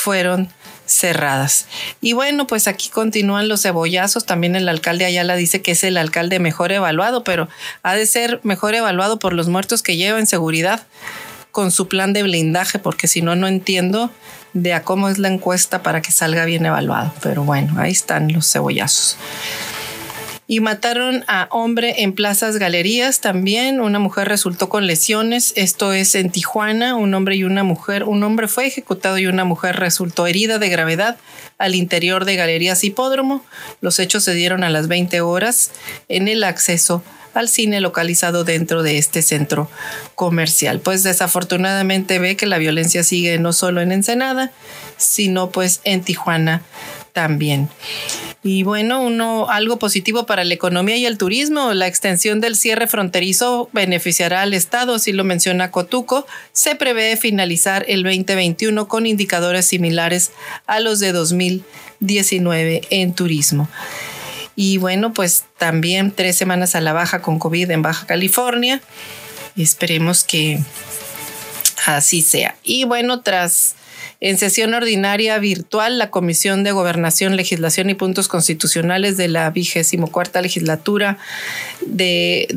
fueron 0.00 0.48
cerradas. 0.86 1.66
Y 2.00 2.14
bueno, 2.14 2.46
pues 2.46 2.66
aquí 2.66 2.88
continúan 2.88 3.48
los 3.48 3.62
cebollazos. 3.62 4.24
También 4.24 4.56
el 4.56 4.68
alcalde 4.68 5.04
Ayala 5.04 5.36
dice 5.36 5.60
que 5.62 5.72
es 5.72 5.84
el 5.84 5.96
alcalde 5.96 6.38
mejor 6.38 6.72
evaluado, 6.72 7.24
pero 7.24 7.48
ha 7.82 7.94
de 7.94 8.06
ser 8.06 8.40
mejor 8.42 8.74
evaluado 8.74 9.18
por 9.18 9.32
los 9.32 9.48
muertos 9.48 9.82
que 9.82 9.96
lleva 9.96 10.18
en 10.18 10.26
seguridad 10.26 10.86
con 11.50 11.70
su 11.70 11.88
plan 11.88 12.12
de 12.12 12.22
blindaje, 12.22 12.78
porque 12.78 13.08
si 13.08 13.22
no, 13.22 13.34
no 13.36 13.48
entiendo 13.48 14.10
de 14.52 14.74
a 14.74 14.82
cómo 14.82 15.08
es 15.08 15.18
la 15.18 15.28
encuesta 15.28 15.82
para 15.82 16.00
que 16.00 16.12
salga 16.12 16.44
bien 16.44 16.64
evaluado. 16.64 17.12
Pero 17.20 17.44
bueno, 17.44 17.80
ahí 17.80 17.92
están 17.92 18.32
los 18.32 18.50
cebollazos 18.50 19.16
y 20.50 20.60
mataron 20.60 21.24
a 21.28 21.46
hombre 21.50 22.02
en 22.02 22.14
plazas 22.14 22.56
galerías 22.56 23.20
también. 23.20 23.82
Una 23.82 23.98
mujer 23.98 24.28
resultó 24.28 24.70
con 24.70 24.86
lesiones. 24.86 25.52
Esto 25.56 25.92
es 25.92 26.14
en 26.14 26.30
Tijuana. 26.30 26.96
Un 26.96 27.12
hombre 27.12 27.36
y 27.36 27.44
una 27.44 27.64
mujer. 27.64 28.04
Un 28.04 28.22
hombre 28.22 28.48
fue 28.48 28.66
ejecutado 28.66 29.18
y 29.18 29.26
una 29.26 29.44
mujer 29.44 29.76
resultó 29.76 30.26
herida 30.26 30.58
de 30.58 30.70
gravedad 30.70 31.18
al 31.58 31.74
interior 31.74 32.24
de 32.24 32.36
Galerías 32.36 32.82
Hipódromo. 32.82 33.44
Los 33.82 33.98
hechos 33.98 34.24
se 34.24 34.32
dieron 34.32 34.64
a 34.64 34.70
las 34.70 34.88
20 34.88 35.20
horas 35.20 35.70
en 36.08 36.28
el 36.28 36.42
acceso 36.42 37.02
al 37.34 37.50
cine 37.50 37.82
localizado 37.82 38.42
dentro 38.42 38.82
de 38.82 38.96
este 38.96 39.20
centro 39.20 39.70
comercial. 40.14 40.80
Pues 40.80 41.02
desafortunadamente 41.02 42.18
ve 42.18 42.36
que 42.36 42.46
la 42.46 42.56
violencia 42.56 43.04
sigue 43.04 43.38
no 43.38 43.52
solo 43.52 43.82
en 43.82 43.92
Ensenada, 43.92 44.50
sino 44.96 45.50
pues 45.50 45.82
en 45.84 46.00
Tijuana 46.00 46.62
también. 47.18 47.68
Y 48.44 48.62
bueno, 48.62 49.02
uno, 49.02 49.50
algo 49.50 49.80
positivo 49.80 50.24
para 50.24 50.44
la 50.44 50.54
economía 50.54 50.96
y 50.96 51.04
el 51.04 51.18
turismo, 51.18 51.74
la 51.74 51.88
extensión 51.88 52.40
del 52.40 52.54
cierre 52.54 52.86
fronterizo 52.86 53.68
beneficiará 53.72 54.42
al 54.42 54.54
Estado, 54.54 54.94
así 54.94 55.12
lo 55.12 55.24
menciona 55.24 55.72
Cotuco. 55.72 56.28
Se 56.52 56.76
prevé 56.76 57.16
finalizar 57.16 57.84
el 57.88 58.04
2021 58.04 58.86
con 58.86 59.06
indicadores 59.06 59.66
similares 59.66 60.30
a 60.68 60.78
los 60.78 61.00
de 61.00 61.10
2019 61.10 62.82
en 62.90 63.14
turismo. 63.14 63.68
Y 64.54 64.78
bueno, 64.78 65.12
pues 65.12 65.42
también 65.58 66.12
tres 66.12 66.36
semanas 66.36 66.76
a 66.76 66.80
la 66.80 66.92
baja 66.92 67.20
con 67.20 67.40
COVID 67.40 67.68
en 67.68 67.82
Baja 67.82 68.06
California. 68.06 68.80
Esperemos 69.56 70.22
que 70.22 70.60
así 71.84 72.22
sea. 72.22 72.54
Y 72.62 72.84
bueno, 72.84 73.22
tras 73.22 73.74
en 74.20 74.36
sesión 74.36 74.74
ordinaria 74.74 75.38
virtual, 75.38 75.98
la 75.98 76.10
Comisión 76.10 76.64
de 76.64 76.72
Gobernación, 76.72 77.36
Legislación 77.36 77.88
y 77.88 77.94
Puntos 77.94 78.26
Constitucionales 78.26 79.16
de 79.16 79.28
la 79.28 79.48
vigésimo 79.50 80.10
cuarta 80.10 80.42
legislatura 80.42 81.18
del, 81.86 82.48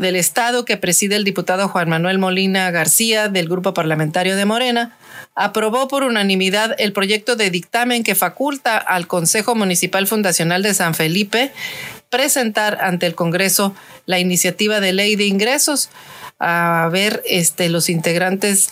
del 0.00 0.16
Estado 0.16 0.64
que 0.64 0.78
preside 0.78 1.16
el 1.16 1.24
diputado 1.24 1.68
Juan 1.68 1.90
Manuel 1.90 2.18
Molina 2.18 2.70
García 2.70 3.28
del 3.28 3.48
Grupo 3.48 3.74
Parlamentario 3.74 4.34
de 4.34 4.46
Morena, 4.46 4.96
aprobó 5.34 5.88
por 5.88 6.04
unanimidad 6.04 6.74
el 6.78 6.92
proyecto 6.92 7.36
de 7.36 7.50
dictamen 7.50 8.02
que 8.02 8.14
faculta 8.14 8.78
al 8.78 9.06
Consejo 9.06 9.54
Municipal 9.54 10.06
Fundacional 10.06 10.62
de 10.62 10.74
San 10.74 10.94
Felipe 10.94 11.52
presentar 12.08 12.78
ante 12.80 13.06
el 13.06 13.14
Congreso 13.14 13.74
la 14.06 14.18
iniciativa 14.18 14.80
de 14.80 14.92
ley 14.92 15.16
de 15.16 15.26
ingresos 15.26 15.90
a 16.40 16.88
ver 16.90 17.22
este, 17.26 17.68
los 17.68 17.88
integrantes 17.88 18.70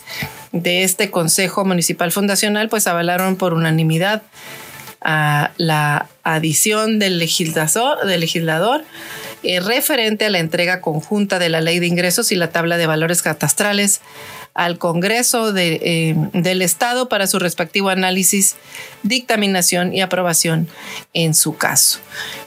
de 0.51 0.83
este 0.83 1.11
Consejo 1.11 1.63
Municipal 1.63 2.11
Fundacional, 2.11 2.67
pues 2.67 2.87
avalaron 2.87 3.35
por 3.37 3.53
unanimidad 3.53 4.23
la 5.01 6.09
adición 6.23 6.99
del 6.99 7.19
legislador, 7.19 8.05
del 8.05 8.19
legislador 8.19 8.83
eh, 9.43 9.61
referente 9.61 10.25
a 10.25 10.29
la 10.29 10.39
entrega 10.39 10.81
conjunta 10.81 11.39
de 11.39 11.47
la 11.47 11.61
ley 11.61 11.79
de 11.79 11.87
ingresos 11.87 12.33
y 12.33 12.35
la 12.35 12.49
tabla 12.49 12.75
de 12.75 12.87
valores 12.87 13.21
catastrales 13.21 14.01
al 14.53 14.77
Congreso 14.77 15.53
de, 15.53 15.79
eh, 15.81 16.15
del 16.33 16.61
Estado 16.61 17.07
para 17.07 17.27
su 17.27 17.39
respectivo 17.39 17.87
análisis, 17.87 18.57
dictaminación 19.03 19.93
y 19.93 20.01
aprobación 20.01 20.67
en 21.13 21.33
su 21.33 21.55
caso. 21.55 21.99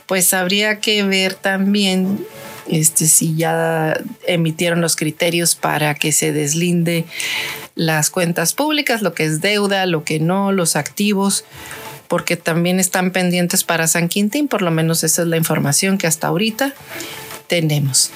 Pues 0.04 0.34
habría 0.34 0.80
que 0.80 1.02
ver 1.04 1.32
también 1.32 2.26
este, 2.68 3.06
si 3.06 3.34
ya 3.34 4.00
emitieron 4.26 4.80
los 4.80 4.96
criterios 4.96 5.54
para 5.54 5.94
que 5.94 6.12
se 6.12 6.32
deslinde 6.32 7.04
las 7.74 8.10
cuentas 8.10 8.54
públicas, 8.54 9.02
lo 9.02 9.14
que 9.14 9.24
es 9.24 9.40
deuda, 9.40 9.86
lo 9.86 10.04
que 10.04 10.20
no, 10.20 10.52
los 10.52 10.76
activos, 10.76 11.44
porque 12.08 12.36
también 12.36 12.78
están 12.78 13.10
pendientes 13.10 13.64
para 13.64 13.86
San 13.86 14.08
Quintín, 14.08 14.48
por 14.48 14.62
lo 14.62 14.70
menos 14.70 15.02
esa 15.04 15.22
es 15.22 15.28
la 15.28 15.36
información 15.36 15.98
que 15.98 16.06
hasta 16.06 16.28
ahorita 16.28 16.74
tenemos. 17.46 18.10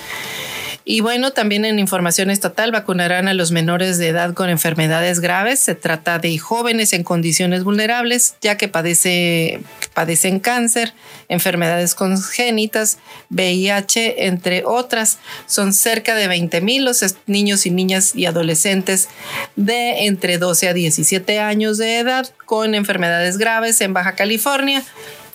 Y 0.88 1.00
bueno, 1.00 1.32
también 1.32 1.64
en 1.64 1.80
información 1.80 2.30
estatal 2.30 2.70
vacunarán 2.70 3.26
a 3.26 3.34
los 3.34 3.50
menores 3.50 3.98
de 3.98 4.06
edad 4.06 4.34
con 4.34 4.48
enfermedades 4.48 5.18
graves. 5.18 5.58
Se 5.58 5.74
trata 5.74 6.20
de 6.20 6.38
jóvenes 6.38 6.92
en 6.92 7.02
condiciones 7.02 7.64
vulnerables, 7.64 8.36
ya 8.40 8.56
que 8.56 8.68
padece, 8.68 9.62
padecen 9.94 10.38
cáncer, 10.38 10.94
enfermedades 11.28 11.96
congénitas, 11.96 12.98
VIH, 13.30 14.26
entre 14.28 14.64
otras. 14.64 15.18
Son 15.46 15.72
cerca 15.72 16.14
de 16.14 16.28
20 16.28 16.60
mil 16.60 16.84
los 16.84 17.04
niños 17.26 17.66
y 17.66 17.72
niñas 17.72 18.14
y 18.14 18.26
adolescentes 18.26 19.08
de 19.56 20.06
entre 20.06 20.38
12 20.38 20.68
a 20.68 20.72
17 20.72 21.40
años 21.40 21.78
de 21.78 21.98
edad 21.98 22.32
con 22.44 22.76
enfermedades 22.76 23.38
graves 23.38 23.80
en 23.80 23.92
Baja 23.92 24.14
California 24.14 24.84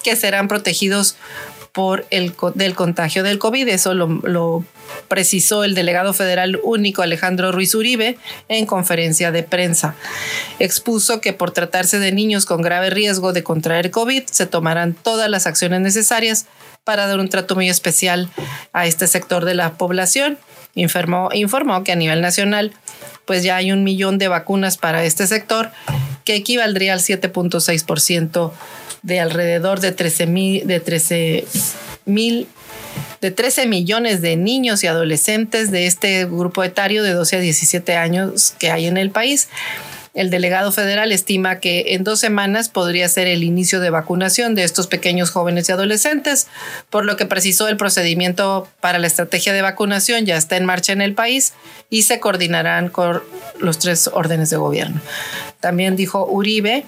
que 0.02 0.16
serán 0.16 0.48
protegidos 0.48 1.18
por 1.72 2.06
el 2.10 2.34
del 2.56 2.76
contagio 2.76 3.24
del 3.24 3.40
COVID. 3.40 3.68
Eso 3.68 3.94
lo, 3.94 4.66
precisó 5.08 5.64
el 5.64 5.74
delegado 5.74 6.14
federal 6.14 6.60
único 6.64 7.02
Alejandro 7.02 7.52
Ruiz 7.52 7.76
Uribe 7.76 8.18
en 8.50 8.66
conferencia 8.66 9.32
de 9.32 9.44
prensa. 9.44 9.96
Expuso 10.60 11.22
que 11.22 11.34
por 11.34 11.52
tratarse 11.52 12.00
de 12.00 12.12
niños 12.12 12.46
con 12.46 12.62
grave 12.62 12.90
riesgo 12.90 13.34
de 13.34 13.44
contraer 13.44 13.92
COVID, 13.92 14.24
se 14.26 14.46
tomarán 14.46 14.94
todas 14.94 15.30
las 15.30 15.48
acciones 15.48 15.82
necesarias 15.82 16.46
para 16.84 17.08
dar 17.08 17.20
un 17.20 17.30
trato 17.30 17.56
muy 17.56 17.70
especial 17.70 18.30
a 18.74 18.86
este 18.86 19.08
sector 19.08 19.46
de 19.46 19.56
la 19.56 19.74
población. 19.74 20.38
Informó, 20.74 21.30
informó 21.34 21.84
que 21.84 21.92
a 21.92 21.96
nivel 21.96 22.22
nacional 22.22 22.74
pues 23.26 23.44
ya 23.44 23.56
hay 23.56 23.72
un 23.72 23.84
millón 23.84 24.18
de 24.18 24.28
vacunas 24.28 24.78
para 24.78 25.04
este 25.04 25.28
sector 25.28 25.72
que 26.26 26.36
equivaldría 26.36 26.94
al 26.94 27.00
7.6% 27.00 28.52
de 29.02 29.20
alrededor 29.20 29.80
de 29.80 29.92
13 29.92 30.28
mil, 30.28 30.68
de 30.68 30.80
13 30.80 31.46
mil 32.06 32.48
de 33.22 33.30
13 33.30 33.68
millones 33.68 34.22
de 34.22 34.36
niños 34.36 34.84
y 34.84 34.88
adolescentes 34.88 35.70
de 35.70 35.86
este 35.86 36.26
grupo 36.26 36.64
etario 36.64 37.04
de 37.04 37.14
12 37.14 37.38
a 37.38 37.40
17 37.40 37.96
años 37.96 38.56
que 38.58 38.72
hay 38.72 38.88
en 38.88 38.98
el 38.98 39.12
país. 39.12 39.48
El 40.14 40.30
delegado 40.30 40.74
federal 40.74 41.14
estima 41.14 41.60
que 41.60 41.94
en 41.94 42.04
dos 42.04 42.20
semanas 42.20 42.68
podría 42.68 43.08
ser 43.08 43.28
el 43.28 43.44
inicio 43.44 43.80
de 43.80 43.92
vacunación 43.92 44.56
de 44.56 44.64
estos 44.64 44.88
pequeños 44.88 45.32
jóvenes 45.32 45.70
y 45.70 45.72
adolescentes, 45.72 46.48
por 46.90 47.06
lo 47.06 47.16
que 47.16 47.26
precisó 47.26 47.70
el 47.70 47.78
procedimiento 47.78 48.68
para 48.82 49.00
la 49.00 49.08
estrategia 49.08 49.54
de 49.54 49.62
vacunación 49.62 50.26
ya 50.26 50.36
está 50.36 50.58
en 50.58 50.66
marcha 50.66 50.92
en 50.92 51.02
el 51.02 51.14
país 51.14 51.54
y 51.90 52.02
se 52.02 52.20
coordinarán 52.20 52.90
con 52.90 53.24
los 53.60 53.80
tres 53.80 54.10
órdenes 54.12 54.50
de 54.50 54.58
gobierno. 54.58 55.00
También 55.62 55.96
dijo 55.96 56.26
Uribe 56.26 56.84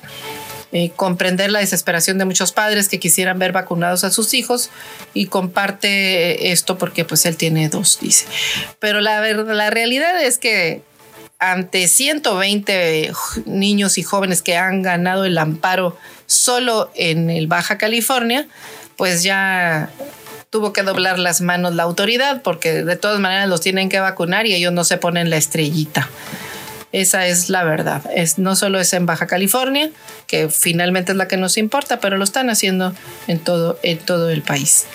eh, 0.76 0.90
comprender 0.96 1.52
la 1.52 1.60
desesperación 1.60 2.18
de 2.18 2.26
muchos 2.26 2.52
padres 2.52 2.90
que 2.90 3.00
quisieran 3.00 3.38
ver 3.38 3.52
vacunados 3.52 4.04
a 4.04 4.10
sus 4.10 4.34
hijos 4.34 4.72
y 5.14 5.28
comparte 5.28 6.52
esto 6.52 6.80
porque 6.80 7.06
pues 7.06 7.28
él 7.28 7.38
tiene 7.38 7.70
dos, 7.70 8.00
dice. 8.02 8.26
Pero 8.80 9.00
la, 9.00 9.22
la 9.22 9.70
realidad 9.70 10.20
es 10.20 10.40
que 10.40 10.82
ante 11.38 11.88
120 11.88 13.12
niños 13.46 14.00
y 14.00 14.04
jóvenes 14.04 14.42
que 14.42 14.58
han 14.58 14.82
ganado 14.82 15.26
el 15.26 15.38
amparo 15.38 15.96
solo 16.26 16.90
en 16.96 17.30
el 17.30 17.46
Baja 17.46 17.78
California, 17.78 18.48
pues 18.98 19.22
ya 19.22 19.92
tuvo 20.50 20.74
que 20.74 20.82
doblar 20.82 21.20
las 21.20 21.42
manos 21.42 21.76
la 21.76 21.84
autoridad 21.84 22.42
porque 22.42 22.84
de 22.84 22.96
todas 22.96 23.20
maneras 23.20 23.48
los 23.48 23.62
tienen 23.62 23.90
que 23.90 24.00
vacunar 24.00 24.48
y 24.48 24.56
ellos 24.56 24.74
no 24.74 24.84
se 24.84 24.98
ponen 24.98 25.30
la 25.30 25.38
estrellita. 25.38 26.10
Esa 26.94 27.26
es 27.26 27.50
la 27.50 27.64
verdad. 27.64 28.04
Es, 28.16 28.38
no 28.38 28.56
solo 28.56 28.80
es 28.80 28.94
en 28.94 29.08
Baja 29.08 29.26
California, 29.26 29.90
que 30.28 30.48
finalmente 30.48 31.12
es 31.12 31.18
la 31.18 31.28
que 31.28 31.38
nos 31.38 31.58
importa, 31.58 32.00
pero 32.00 32.18
lo 32.18 32.24
están 32.24 32.52
haciendo 32.52 32.94
en 33.28 33.40
todo, 33.40 33.80
en 33.82 33.98
todo 33.98 34.30
el 34.30 34.44
país. 34.44 34.86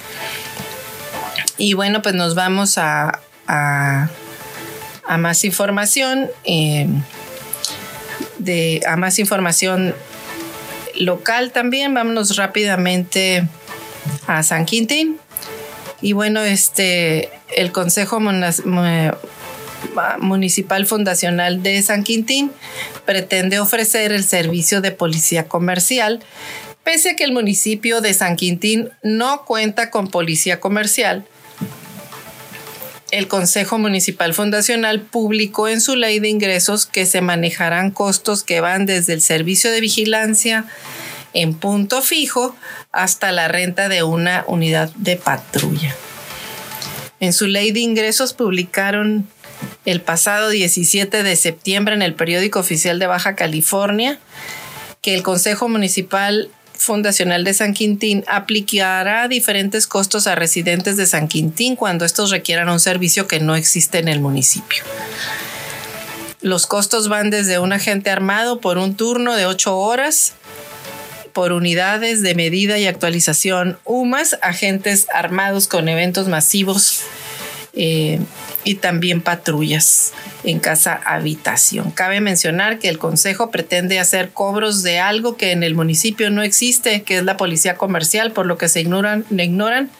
Y 1.59 1.75
bueno, 1.75 2.01
pues 2.01 2.15
nos 2.15 2.37
vamos 2.37 2.79
a, 2.79 3.21
a, 3.49 4.09
más 5.19 5.45
información. 5.45 6.31
Eh, 6.45 6.87
de, 8.39 8.81
a 8.87 8.97
más 8.97 9.19
información 9.19 9.93
local 10.95 11.51
también. 11.51 11.95
Vámonos 11.95 12.37
rápidamente 12.37 13.49
a 14.29 14.45
San 14.45 14.67
Quintín. 14.67 15.19
Y 16.01 16.13
bueno, 16.13 16.43
este, 16.43 17.31
el 17.57 17.73
Consejo 17.73 18.21
Municipal 20.19 20.87
Fundacional 20.87 21.63
de 21.63 21.81
San 21.83 22.05
Quintín 22.05 22.51
pretende 23.05 23.61
ofrecer 23.61 24.13
el 24.13 24.25
servicio 24.25 24.81
de 24.81 24.91
policía 24.91 25.49
comercial, 25.49 26.21
pese 26.85 27.11
a 27.11 27.17
que 27.17 27.25
el 27.25 27.33
municipio 27.33 28.01
de 28.01 28.15
San 28.15 28.37
Quintín 28.37 28.91
no 29.03 29.45
cuenta 29.45 29.91
con 29.91 30.09
policía 30.09 30.61
comercial. 30.61 31.27
El 33.11 33.27
Consejo 33.27 33.79
Municipal 33.79 34.35
Fundacional 34.35 35.01
publicó 35.01 35.69
en 35.69 35.81
su 35.81 35.97
ley 35.97 36.19
de 36.21 36.29
ingresos 36.29 36.85
que 36.85 37.07
se 37.07 37.23
manejarán 37.23 37.91
costos 37.91 38.45
que 38.45 38.61
van 38.61 38.85
desde 38.85 39.15
el 39.15 39.23
servicio 39.23 39.73
de 39.73 39.81
vigilancia 39.81 40.67
en 41.33 41.55
punto 41.55 42.03
fijo 42.03 42.55
hasta 42.93 43.33
la 43.33 43.49
renta 43.49 43.89
de 43.89 44.03
una 44.03 44.45
unidad 44.47 44.91
de 44.97 45.17
patrulla. 45.17 45.95
En 47.21 47.33
su 47.33 47.47
ley 47.47 47.73
de 47.73 47.81
ingresos 47.81 48.33
publicaron 48.33 49.29
el 49.85 50.01
pasado 50.01 50.51
17 50.51 51.23
de 51.23 51.37
septiembre 51.37 51.95
en 51.95 52.03
el 52.03 52.15
periódico 52.15 52.61
oficial 52.61 52.99
de 52.99 53.07
Baja 53.07 53.35
California 53.35 54.19
que 55.01 55.15
el 55.15 55.23
Consejo 55.23 55.69
Municipal 55.69 56.51
Fundacional 56.75 57.43
de 57.43 57.55
San 57.55 57.75
Quintín 57.75 58.25
aplicará 58.29 59.27
diferentes 59.27 59.87
costos 59.87 60.27
a 60.27 60.37
residentes 60.37 60.97
de 60.97 61.07
San 61.07 61.27
Quintín 61.27 61.75
cuando 61.75 62.05
estos 62.05 62.31
requieran 62.31 62.69
un 62.69 62.79
servicio 62.79 63.27
que 63.27 63.41
no 63.41 63.57
existe 63.57 63.99
en 63.99 64.07
el 64.07 64.21
municipio. 64.21 64.85
Los 66.41 66.69
costos 66.69 67.09
van 67.09 67.31
desde 67.31 67.59
un 67.59 67.73
agente 67.73 68.11
armado 68.11 68.61
por 68.61 68.79
un 68.79 68.95
turno 68.95 69.35
de 69.35 69.47
ocho 69.47 69.77
horas 69.77 70.35
por 71.33 71.53
unidades 71.53 72.23
de 72.23 72.35
medida 72.35 72.79
y 72.79 72.87
actualización 72.87 73.79
UMAS, 73.85 74.39
agentes 74.43 75.07
armados 75.13 75.67
con 75.67 75.89
eventos 75.89 76.29
masivos 76.29 77.03
eh, 77.75 78.19
y 78.65 78.77
también 78.77 79.21
patrullas 79.21 80.13
en 80.45 80.59
casa 80.59 81.01
habitación. 81.05 81.91
Cabe 81.91 82.21
mencionar 82.21 82.79
que 82.79 82.89
el 82.89 82.99
Consejo 82.99 83.51
pretende 83.51 83.99
hacer 83.99 84.31
cobros 84.31 84.83
de 84.83 84.99
algo 84.99 85.37
que 85.37 85.53
en 85.53 85.63
el 85.63 85.75
municipio 85.75 86.31
no 86.31 86.43
existe, 86.43 87.03
que 87.03 87.19
es 87.19 87.25
la 87.25 87.37
policía 87.37 87.77
comercial, 87.77 88.33
por 88.33 88.47
lo 88.47 88.59
que 88.59 88.69
se 88.69 88.81
ignoran, 88.81 89.25
ignoran 89.31 89.91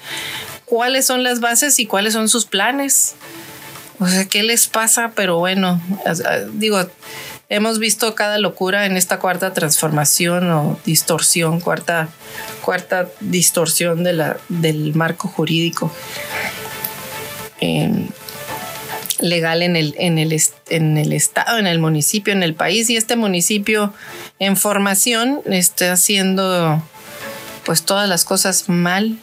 cuáles 0.65 1.07
son 1.07 1.23
las 1.23 1.41
bases 1.41 1.79
y 1.79 1.87
cuáles 1.87 2.13
son 2.13 2.29
sus 2.29 2.47
planes. 2.47 3.15
O 4.01 4.07
sea, 4.07 4.27
¿qué 4.27 4.43
les 4.43 4.69
pasa? 4.69 5.13
Pero 5.15 5.39
bueno, 5.39 5.81
digo, 6.53 6.85
hemos 7.49 7.79
visto 7.79 8.15
cada 8.15 8.39
locura 8.39 8.87
en 8.87 8.97
esta 8.97 9.19
cuarta 9.19 9.53
transformación 9.53 10.51
o 10.51 10.79
distorsión, 10.85 11.61
cuarta, 11.61 12.09
cuarta 12.63 13.09
distorsión 13.21 14.05
de 14.05 14.13
la, 14.13 14.37
del 14.49 14.95
marco 14.95 15.29
jurídico 15.29 15.93
legal 19.21 19.63
en 19.63 19.77
el, 19.77 19.95
en, 19.99 20.19
el, 20.19 20.41
en 20.69 20.99
el 20.99 21.13
estado, 21.13 21.59
en 21.59 21.67
el 21.67 21.79
municipio, 21.79 22.33
en 22.33 22.43
el 22.43 22.55
país. 22.55 22.89
Y 22.91 22.97
este 22.97 23.17
municipio 23.17 23.93
en 24.39 24.57
formación 24.57 25.41
está 25.47 25.93
haciendo 25.93 26.83
pues 27.65 27.83
todas 27.83 28.09
las 28.09 28.25
cosas 28.25 28.69
mal. 28.69 29.19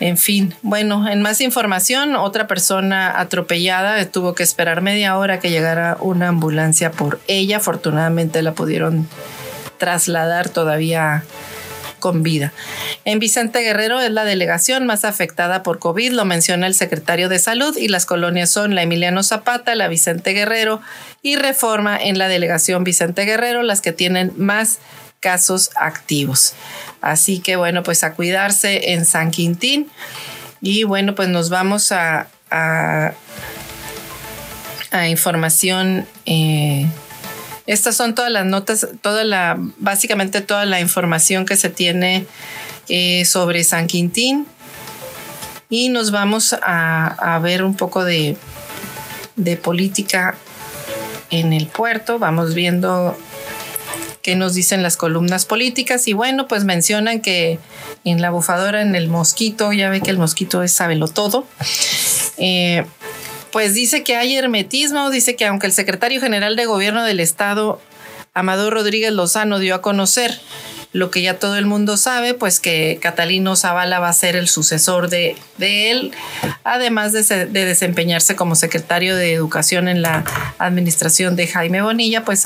En 0.00 0.18
fin, 0.18 0.54
bueno, 0.62 1.08
en 1.08 1.22
más 1.22 1.40
información, 1.40 2.16
otra 2.16 2.46
persona 2.46 3.20
atropellada 3.20 4.04
tuvo 4.06 4.34
que 4.34 4.42
esperar 4.42 4.82
media 4.82 5.16
hora 5.16 5.38
que 5.38 5.50
llegara 5.50 5.96
una 6.00 6.28
ambulancia 6.28 6.90
por 6.90 7.20
ella. 7.28 7.58
Afortunadamente 7.58 8.42
la 8.42 8.52
pudieron 8.52 9.08
trasladar 9.78 10.48
todavía 10.48 11.24
con 12.04 12.22
vida. 12.22 12.52
En 13.06 13.18
Vicente 13.18 13.60
Guerrero 13.60 13.98
es 13.98 14.10
la 14.10 14.26
delegación 14.26 14.84
más 14.84 15.06
afectada 15.06 15.62
por 15.62 15.78
COVID, 15.78 16.12
lo 16.12 16.26
menciona 16.26 16.66
el 16.66 16.74
secretario 16.74 17.30
de 17.30 17.38
Salud, 17.38 17.74
y 17.78 17.88
las 17.88 18.04
colonias 18.04 18.50
son 18.50 18.74
la 18.74 18.82
Emiliano 18.82 19.22
Zapata, 19.22 19.74
la 19.74 19.88
Vicente 19.88 20.32
Guerrero 20.32 20.82
y 21.22 21.36
Reforma 21.36 21.96
en 21.96 22.18
la 22.18 22.28
delegación 22.28 22.84
Vicente 22.84 23.24
Guerrero, 23.24 23.62
las 23.62 23.80
que 23.80 23.92
tienen 23.92 24.34
más 24.36 24.80
casos 25.20 25.70
activos. 25.76 26.52
Así 27.00 27.38
que 27.38 27.56
bueno, 27.56 27.82
pues 27.82 28.04
a 28.04 28.12
cuidarse 28.12 28.92
en 28.92 29.06
San 29.06 29.30
Quintín. 29.30 29.88
Y 30.60 30.84
bueno, 30.84 31.14
pues 31.14 31.30
nos 31.30 31.48
vamos 31.48 31.90
a, 31.90 32.26
a, 32.50 33.14
información. 35.08 36.06
Eh, 36.26 36.86
estas 37.66 37.96
son 37.96 38.14
todas 38.14 38.30
las 38.30 38.44
notas, 38.44 38.88
toda 39.00 39.24
la, 39.24 39.56
básicamente 39.78 40.40
toda 40.40 40.66
la 40.66 40.80
información 40.80 41.46
que 41.46 41.56
se 41.56 41.70
tiene 41.70 42.26
eh, 42.88 43.24
sobre 43.24 43.64
San 43.64 43.86
Quintín. 43.86 44.46
Y 45.70 45.88
nos 45.88 46.10
vamos 46.10 46.54
a, 46.62 47.40
ver 47.42 47.64
un 47.64 47.74
poco 47.74 48.04
de, 48.04 48.36
de 49.36 49.56
política 49.56 50.36
en 51.30 51.52
el 51.52 51.66
puerto. 51.66 52.18
Vamos 52.18 52.54
viendo 52.54 53.16
qué 54.22 54.36
nos 54.36 54.54
dicen 54.54 54.82
las 54.82 54.96
columnas 54.96 55.46
políticas. 55.46 56.06
Y 56.06 56.12
bueno, 56.12 56.48
pues 56.48 56.64
mencionan 56.64 57.20
que 57.20 57.58
en 58.04 58.20
la 58.20 58.30
bufadora, 58.30 58.82
en 58.82 58.94
el 58.94 59.08
mosquito, 59.08 59.72
ya 59.72 59.88
ve 59.90 60.00
que 60.00 60.10
el 60.10 60.18
mosquito 60.18 60.62
es 60.62 60.72
sabelo 60.72 61.08
todo. 61.08 61.46
Eh, 62.36 62.84
pues 63.54 63.72
dice 63.72 64.02
que 64.02 64.16
hay 64.16 64.36
hermetismo, 64.36 65.10
dice 65.10 65.36
que 65.36 65.46
aunque 65.46 65.68
el 65.68 65.72
secretario 65.72 66.20
general 66.20 66.56
de 66.56 66.66
gobierno 66.66 67.04
del 67.04 67.20
estado, 67.20 67.80
Amador 68.34 68.72
Rodríguez 68.74 69.12
Lozano, 69.12 69.60
dio 69.60 69.76
a 69.76 69.80
conocer 69.80 70.40
lo 70.92 71.12
que 71.12 71.22
ya 71.22 71.38
todo 71.38 71.56
el 71.56 71.64
mundo 71.64 71.96
sabe, 71.96 72.34
pues 72.34 72.58
que 72.58 72.98
Catalino 73.00 73.54
Zavala 73.54 74.00
va 74.00 74.08
a 74.08 74.12
ser 74.12 74.34
el 74.34 74.48
sucesor 74.48 75.08
de, 75.08 75.36
él, 75.60 76.10
además 76.64 77.12
de, 77.12 77.46
desempeñarse 77.46 78.34
como 78.34 78.56
secretario 78.56 79.14
de 79.14 79.34
Educación 79.34 79.86
en 79.86 80.02
la 80.02 80.24
administración 80.58 81.36
de 81.36 81.46
Jaime 81.46 81.80
Bonilla, 81.80 82.24
pues 82.24 82.42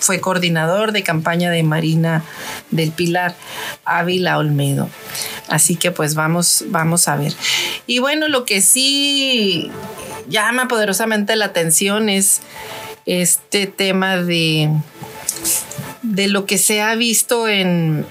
fue 0.00 0.20
coordinador 0.20 0.90
de 0.90 1.04
campaña 1.04 1.52
de 1.52 1.62
Marina 1.62 2.24
del 2.72 2.90
Pilar 2.90 3.36
Ávila 3.84 4.36
Olmedo. 4.38 4.90
Así 5.46 5.76
que 5.76 5.92
pues 5.92 6.16
vamos, 6.16 6.64
vamos 6.68 7.06
a 7.06 7.14
ver. 7.14 7.34
Y 7.86 8.00
bueno, 8.00 8.26
lo 8.26 8.44
que 8.44 8.62
sí 8.62 9.70
llama 10.30 10.68
poderosamente 10.68 11.36
la 11.36 11.46
atención 11.46 12.08
es 12.08 12.40
este 13.04 13.66
tema 13.66 14.16
de 14.16 14.70
de 16.02 16.28
lo 16.28 16.46
que 16.46 16.58
se 16.58 16.80
ha 16.80 16.94
visto 16.94 17.48
en, 17.48 18.06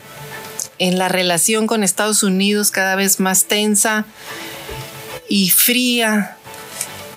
en 0.78 0.98
la 0.98 1.10
relación 1.10 1.68
con 1.68 1.84
Estados 1.84 2.24
Unidos 2.24 2.72
cada 2.72 2.96
vez 2.96 3.20
más 3.20 3.46
tensa 3.46 4.06
y 5.28 5.50
fría. 5.50 6.36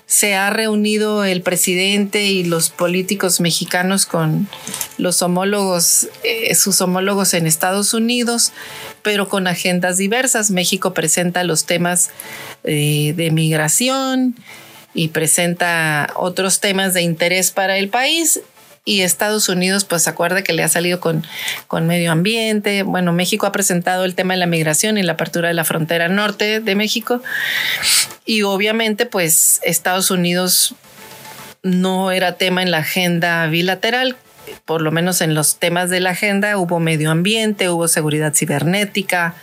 Se 0.05 0.35
ha 0.35 0.51
reunido 0.51 1.23
el 1.23 1.41
presidente 1.41 2.25
y 2.25 2.43
los 2.43 2.69
políticos 2.69 3.39
mexicanos 3.39 4.05
con 4.05 4.47
los 4.99 5.23
homólogos, 5.23 6.07
eh, 6.23 6.53
sus 6.53 6.79
homólogos 6.81 7.33
en 7.33 7.47
Estados 7.47 7.95
Unidos, 7.95 8.51
pero 9.01 9.27
con 9.27 9.47
agendas 9.47 9.97
diversas. 9.97 10.51
México 10.51 10.93
presenta 10.93 11.43
los 11.43 11.65
temas 11.65 12.11
eh, 12.63 13.13
de 13.17 13.31
migración 13.31 14.35
y 14.93 15.09
presenta 15.09 16.11
otros 16.15 16.59
temas 16.59 16.93
de 16.93 17.01
interés 17.01 17.51
para 17.51 17.77
el 17.77 17.89
país 17.89 18.41
y 18.85 19.01
Estados 19.01 19.47
Unidos, 19.47 19.85
pues 19.85 20.07
acuerda 20.07 20.43
que 20.43 20.51
le 20.51 20.63
ha 20.63 20.67
salido 20.67 20.99
con, 20.99 21.25
con 21.67 21.87
medio 21.87 22.11
ambiente. 22.11 22.83
Bueno, 22.83 23.13
México 23.13 23.45
ha 23.45 23.51
presentado 23.51 24.03
el 24.03 24.13
tema 24.13 24.33
de 24.33 24.41
la 24.41 24.45
migración 24.45 24.97
y 24.97 25.03
la 25.03 25.13
apertura 25.13 25.47
de 25.47 25.53
la 25.53 25.63
frontera 25.63 26.09
norte 26.09 26.59
de 26.59 26.75
México. 26.75 27.21
Y 28.25 28.41
obviamente, 28.41 29.05
pues 29.05 29.61
Estados 29.63 30.11
Unidos 30.11 30.75
no 31.61 32.11
era 32.11 32.35
tema 32.35 32.61
en 32.61 32.71
la 32.71 32.79
agenda 32.79 33.47
bilateral, 33.47 34.17
por 34.65 34.81
lo 34.81 34.91
menos 34.91 35.21
en 35.21 35.33
los 35.33 35.57
temas 35.59 35.89
de 35.89 36.01
la 36.01 36.09
agenda 36.09 36.57
hubo 36.57 36.81
medio 36.81 37.09
ambiente, 37.09 37.69
hubo 37.69 37.87
seguridad 37.87 38.33
cibernética, 38.35 39.35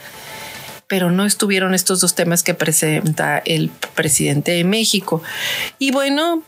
pero 0.90 1.12
no 1.12 1.24
estuvieron 1.24 1.72
estos 1.72 2.00
dos 2.00 2.16
temas 2.16 2.42
que 2.42 2.52
presenta 2.52 3.40
el 3.44 3.70
presidente 3.94 4.50
de 4.50 4.64
México. 4.64 5.22
Y 5.78 5.92
bueno, 5.92 6.42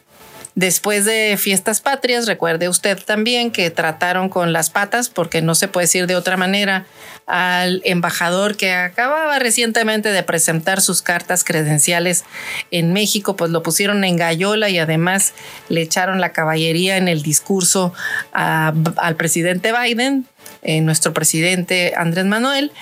Después 0.54 1.06
de 1.06 1.38
fiestas 1.38 1.80
patrias, 1.80 2.26
recuerde 2.26 2.68
usted 2.68 2.98
también 3.02 3.50
que 3.50 3.70
trataron 3.70 4.28
con 4.28 4.52
las 4.52 4.68
patas, 4.68 5.08
porque 5.08 5.40
no 5.40 5.54
se 5.54 5.66
puede 5.66 5.86
decir 5.86 6.06
de 6.06 6.14
otra 6.14 6.36
manera, 6.36 6.84
al 7.26 7.80
embajador 7.86 8.58
que 8.58 8.74
acababa 8.74 9.38
recientemente 9.38 10.10
de 10.10 10.22
presentar 10.22 10.82
sus 10.82 11.00
cartas 11.00 11.42
credenciales 11.42 12.24
en 12.70 12.92
México, 12.92 13.34
pues 13.34 13.50
lo 13.50 13.62
pusieron 13.62 14.04
en 14.04 14.18
gallola 14.18 14.68
y 14.68 14.78
además 14.78 15.32
le 15.70 15.80
echaron 15.80 16.20
la 16.20 16.32
caballería 16.32 16.98
en 16.98 17.08
el 17.08 17.22
discurso 17.22 17.94
al 18.32 19.16
presidente 19.16 19.72
Biden, 19.72 20.26
eh, 20.60 20.82
nuestro 20.82 21.14
presidente 21.14 21.94
Andrés 21.96 22.26
Manuel. 22.26 22.72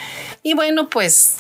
Y 0.43 0.55
bueno, 0.55 0.89
pues 0.89 1.37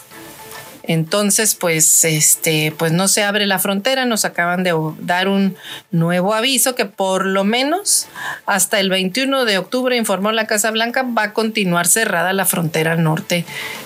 entonces, 0.90 1.54
pues, 1.54 2.04
este, 2.04 2.74
pues 2.76 2.90
no 2.90 3.06
se 3.06 3.22
abre 3.22 3.46
la 3.46 3.60
frontera. 3.60 4.06
Nos 4.06 4.24
acaban 4.24 4.64
de 4.64 4.74
dar 4.98 5.28
un 5.28 5.56
nuevo 5.92 6.34
aviso 6.34 6.74
que 6.74 6.84
por 6.84 7.26
lo 7.26 7.44
menos 7.44 8.08
hasta 8.44 8.80
el 8.80 8.90
21 8.90 9.44
de 9.44 9.58
octubre, 9.58 9.96
informó 9.96 10.32
la 10.32 10.48
Casa 10.48 10.72
Blanca, 10.72 11.02
va 11.04 11.22
a 11.22 11.32
continuar 11.32 11.86
cerrada 11.86 12.32
la 12.32 12.44
frontera 12.44 12.96
norte 12.96 13.44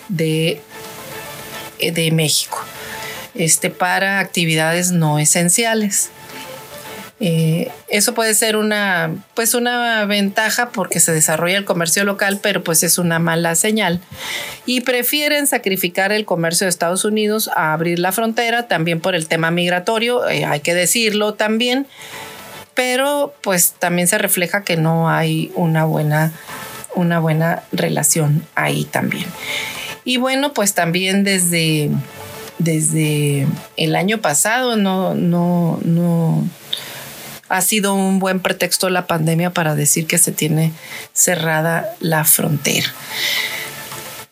de, 0.08 0.62
de 1.78 2.10
México. 2.10 2.64
Este, 3.34 3.68
para 3.68 4.18
actividades 4.18 4.90
no 4.90 5.18
esenciales. 5.18 6.08
Eh, 7.20 7.70
eso 7.88 8.12
puede 8.12 8.34
ser 8.34 8.56
una, 8.56 9.14
pues 9.34 9.54
una 9.54 10.04
ventaja 10.04 10.70
porque 10.70 10.98
se 10.98 11.12
desarrolla 11.12 11.56
el 11.56 11.64
comercio 11.64 12.04
local, 12.04 12.40
pero 12.42 12.64
pues 12.64 12.82
es 12.82 12.98
una 12.98 13.18
mala 13.18 13.54
señal. 13.54 14.00
Y 14.66 14.80
prefieren 14.80 15.46
sacrificar 15.46 16.12
el 16.12 16.24
comercio 16.24 16.64
de 16.64 16.70
Estados 16.70 17.04
Unidos 17.04 17.48
a 17.54 17.72
abrir 17.72 17.98
la 17.98 18.12
frontera, 18.12 18.66
también 18.66 19.00
por 19.00 19.14
el 19.14 19.28
tema 19.28 19.50
migratorio, 19.50 20.28
eh, 20.28 20.44
hay 20.44 20.60
que 20.60 20.74
decirlo 20.74 21.34
también, 21.34 21.86
pero 22.74 23.32
pues 23.42 23.74
también 23.78 24.08
se 24.08 24.18
refleja 24.18 24.64
que 24.64 24.76
no 24.76 25.08
hay 25.08 25.52
una 25.54 25.84
buena, 25.84 26.32
una 26.96 27.20
buena 27.20 27.62
relación 27.70 28.44
ahí 28.56 28.84
también. 28.84 29.26
Y 30.04 30.16
bueno, 30.16 30.52
pues 30.52 30.74
también 30.74 31.22
desde, 31.22 31.90
desde 32.58 33.46
el 33.76 33.94
año 33.94 34.20
pasado 34.20 34.76
no, 34.76 35.14
no, 35.14 35.78
no 35.84 36.44
ha 37.48 37.60
sido 37.60 37.94
un 37.94 38.18
buen 38.18 38.40
pretexto 38.40 38.88
la 38.90 39.06
pandemia 39.06 39.50
para 39.50 39.74
decir 39.74 40.06
que 40.06 40.18
se 40.18 40.32
tiene 40.32 40.72
cerrada 41.12 41.94
la 42.00 42.24
frontera. 42.24 42.92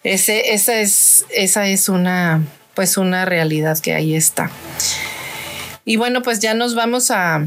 Esa, 0.04 0.32
es, 0.34 1.24
esa 1.30 1.68
es 1.68 1.88
una, 1.88 2.42
pues 2.74 2.96
una 2.96 3.24
realidad 3.24 3.78
que 3.78 3.94
ahí 3.94 4.14
está. 4.14 4.50
Y 5.84 5.96
bueno, 5.96 6.22
pues 6.22 6.40
ya 6.40 6.54
nos 6.54 6.74
vamos 6.74 7.10
a, 7.10 7.46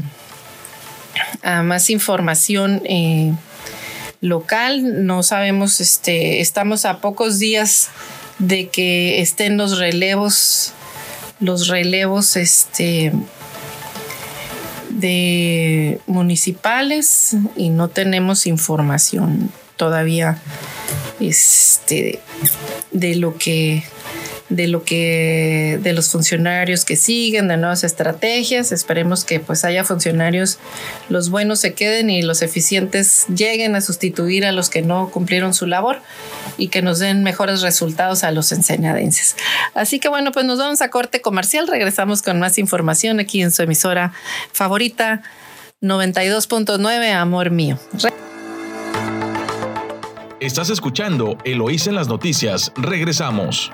a 1.42 1.62
más 1.62 1.90
información 1.90 2.82
eh, 2.84 3.32
local. 4.20 5.06
No 5.06 5.22
sabemos, 5.22 5.80
este, 5.80 6.40
estamos 6.40 6.84
a 6.84 7.00
pocos 7.00 7.38
días 7.38 7.88
de 8.38 8.68
que 8.68 9.20
estén 9.20 9.56
los 9.56 9.78
relevos, 9.78 10.72
los 11.40 11.68
relevos, 11.68 12.36
este, 12.36 13.12
de 15.00 16.00
municipales 16.06 17.36
y 17.56 17.70
no 17.70 17.88
tenemos 17.88 18.46
información 18.46 19.50
todavía 19.76 20.38
este, 21.20 22.20
de 22.92 23.14
lo 23.16 23.36
que 23.36 23.84
de 24.48 24.68
lo 24.68 24.84
que 24.84 25.80
de 25.82 25.92
los 25.92 26.10
funcionarios 26.10 26.84
que 26.84 26.96
siguen 26.96 27.48
de 27.48 27.56
nuevas 27.56 27.82
estrategias 27.82 28.70
esperemos 28.70 29.24
que 29.24 29.40
pues 29.40 29.64
haya 29.64 29.82
funcionarios 29.84 30.58
los 31.08 31.30
buenos 31.30 31.60
se 31.60 31.74
queden 31.74 32.10
y 32.10 32.22
los 32.22 32.42
eficientes 32.42 33.26
lleguen 33.34 33.74
a 33.74 33.80
sustituir 33.80 34.44
a 34.44 34.52
los 34.52 34.70
que 34.70 34.82
no 34.82 35.10
cumplieron 35.10 35.52
su 35.52 35.66
labor 35.66 36.00
y 36.58 36.68
que 36.68 36.80
nos 36.80 37.00
den 37.00 37.24
mejores 37.24 37.62
resultados 37.62 38.22
a 38.22 38.30
los 38.30 38.52
enseñadenses 38.52 39.36
así 39.74 39.98
que 39.98 40.08
bueno 40.08 40.30
pues 40.30 40.46
nos 40.46 40.58
vamos 40.58 40.80
a 40.80 40.90
corte 40.90 41.20
comercial 41.20 41.66
regresamos 41.66 42.22
con 42.22 42.38
más 42.38 42.58
información 42.58 43.18
aquí 43.18 43.42
en 43.42 43.50
su 43.50 43.62
emisora 43.62 44.12
favorita 44.52 45.22
92.9 45.82 47.12
amor 47.12 47.50
mío 47.50 47.78
Estás 50.38 50.68
escuchando 50.68 51.38
Eloís 51.44 51.86
en 51.86 51.94
las 51.94 52.08
noticias. 52.08 52.70
Regresamos. 52.76 53.72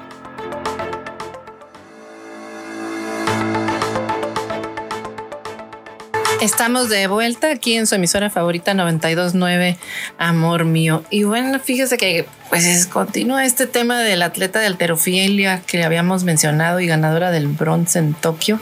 Estamos 6.43 6.89
de 6.89 7.07
vuelta 7.07 7.53
aquí 7.53 7.75
en 7.75 7.87
su 7.87 7.95
emisora 7.95 8.29
favorita 8.29 8.75
929 8.75 9.79
Amor 10.19 10.65
Mío. 10.65 11.05
Y 11.09 11.23
bueno, 11.23 11.61
fíjese 11.61 11.97
que 11.97 12.27
pues 12.49 12.89
continúa 12.89 13.45
este 13.45 13.69
tema 13.69 14.01
del 14.01 14.23
atleta 14.23 14.59
de 14.59 14.67
alterofilia 14.67 15.63
que 15.65 15.85
habíamos 15.85 16.25
mencionado 16.25 16.81
y 16.81 16.89
ganadora 16.89 17.31
del 17.31 17.47
bronce 17.47 18.01
en 18.01 18.15
Tokio, 18.15 18.59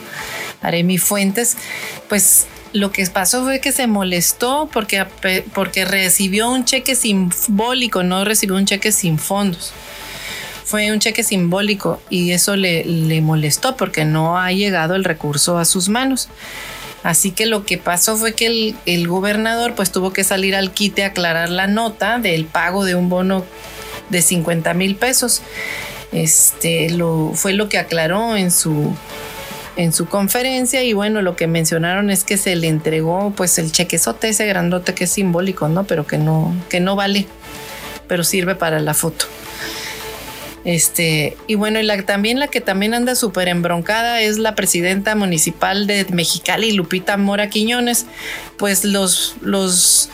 Aremi 0.61 0.99
Fuentes. 0.99 1.57
Pues 2.07 2.45
lo 2.71 2.91
que 2.91 3.03
pasó 3.07 3.43
fue 3.45 3.59
que 3.59 3.71
se 3.71 3.87
molestó 3.87 4.69
porque, 4.71 5.03
porque 5.51 5.83
recibió 5.83 6.51
un 6.51 6.65
cheque 6.65 6.93
simbólico, 6.93 8.03
no 8.03 8.23
recibió 8.25 8.57
un 8.57 8.65
cheque 8.65 8.91
sin 8.91 9.17
fondos 9.17 9.73
fue 10.63 10.89
un 10.93 10.99
cheque 10.99 11.21
simbólico 11.23 12.01
y 12.09 12.31
eso 12.31 12.55
le, 12.55 12.85
le, 12.85 13.19
molestó 13.19 13.75
porque 13.75 14.05
no 14.05 14.39
ha 14.39 14.53
llegado 14.53 14.95
el 14.95 15.03
recurso 15.03 15.57
a 15.57 15.65
sus 15.65 15.89
manos. 15.89 16.29
Así 17.03 17.31
que 17.31 17.47
lo 17.47 17.65
que 17.65 17.77
pasó 17.77 18.15
fue 18.15 18.33
que 18.33 18.75
el, 18.85 19.07
gobernador 19.07 19.73
pues 19.75 19.91
tuvo 19.91 20.13
que 20.13 20.23
salir 20.23 20.55
al 20.55 20.71
quite 20.71 21.03
a 21.03 21.07
aclarar 21.07 21.49
la 21.49 21.67
nota 21.67 22.19
del 22.19 22.45
pago 22.45 22.85
de 22.85 22.95
un 22.95 23.09
bono 23.09 23.43
de 24.09 24.21
50 24.21 24.73
mil 24.75 24.95
pesos. 24.95 25.41
Este 26.11 26.89
fue 27.33 27.53
lo 27.53 27.69
que 27.69 27.79
aclaró 27.79 28.35
en 28.35 28.51
su, 28.51 28.93
en 29.77 29.93
su 29.93 30.05
conferencia 30.07 30.83
y 30.83 30.93
bueno, 30.93 31.21
lo 31.21 31.35
que 31.35 31.47
mencionaron 31.47 32.11
es 32.11 32.23
que 32.23 32.37
se 32.37 32.55
le 32.55 32.67
entregó 32.67 33.33
pues 33.35 33.57
el 33.57 33.71
chequezote 33.71 34.29
ese 34.29 34.45
grandote 34.45 34.93
que 34.93 35.05
es 35.05 35.11
simbólico, 35.11 35.69
¿no? 35.69 35.85
Pero 35.85 36.05
que 36.05 36.17
no, 36.19 36.53
que 36.69 36.79
no 36.79 36.95
vale, 36.95 37.25
pero 38.07 38.23
sirve 38.23 38.53
para 38.53 38.79
la 38.79 38.93
foto. 38.93 39.25
Este, 40.63 41.37
y 41.47 41.55
bueno, 41.55 41.79
y 41.79 41.83
la, 41.83 42.01
también 42.03 42.39
la 42.39 42.47
que 42.47 42.61
también 42.61 42.93
anda 42.93 43.15
súper 43.15 43.47
embroncada 43.47 44.21
es 44.21 44.37
la 44.37 44.53
presidenta 44.53 45.15
municipal 45.15 45.87
de 45.87 46.05
Mexicali, 46.11 46.71
Lupita 46.73 47.17
Mora 47.17 47.49
Quiñones. 47.49 48.05
Pues 48.57 48.83
los, 48.83 49.35
los, 49.41 50.09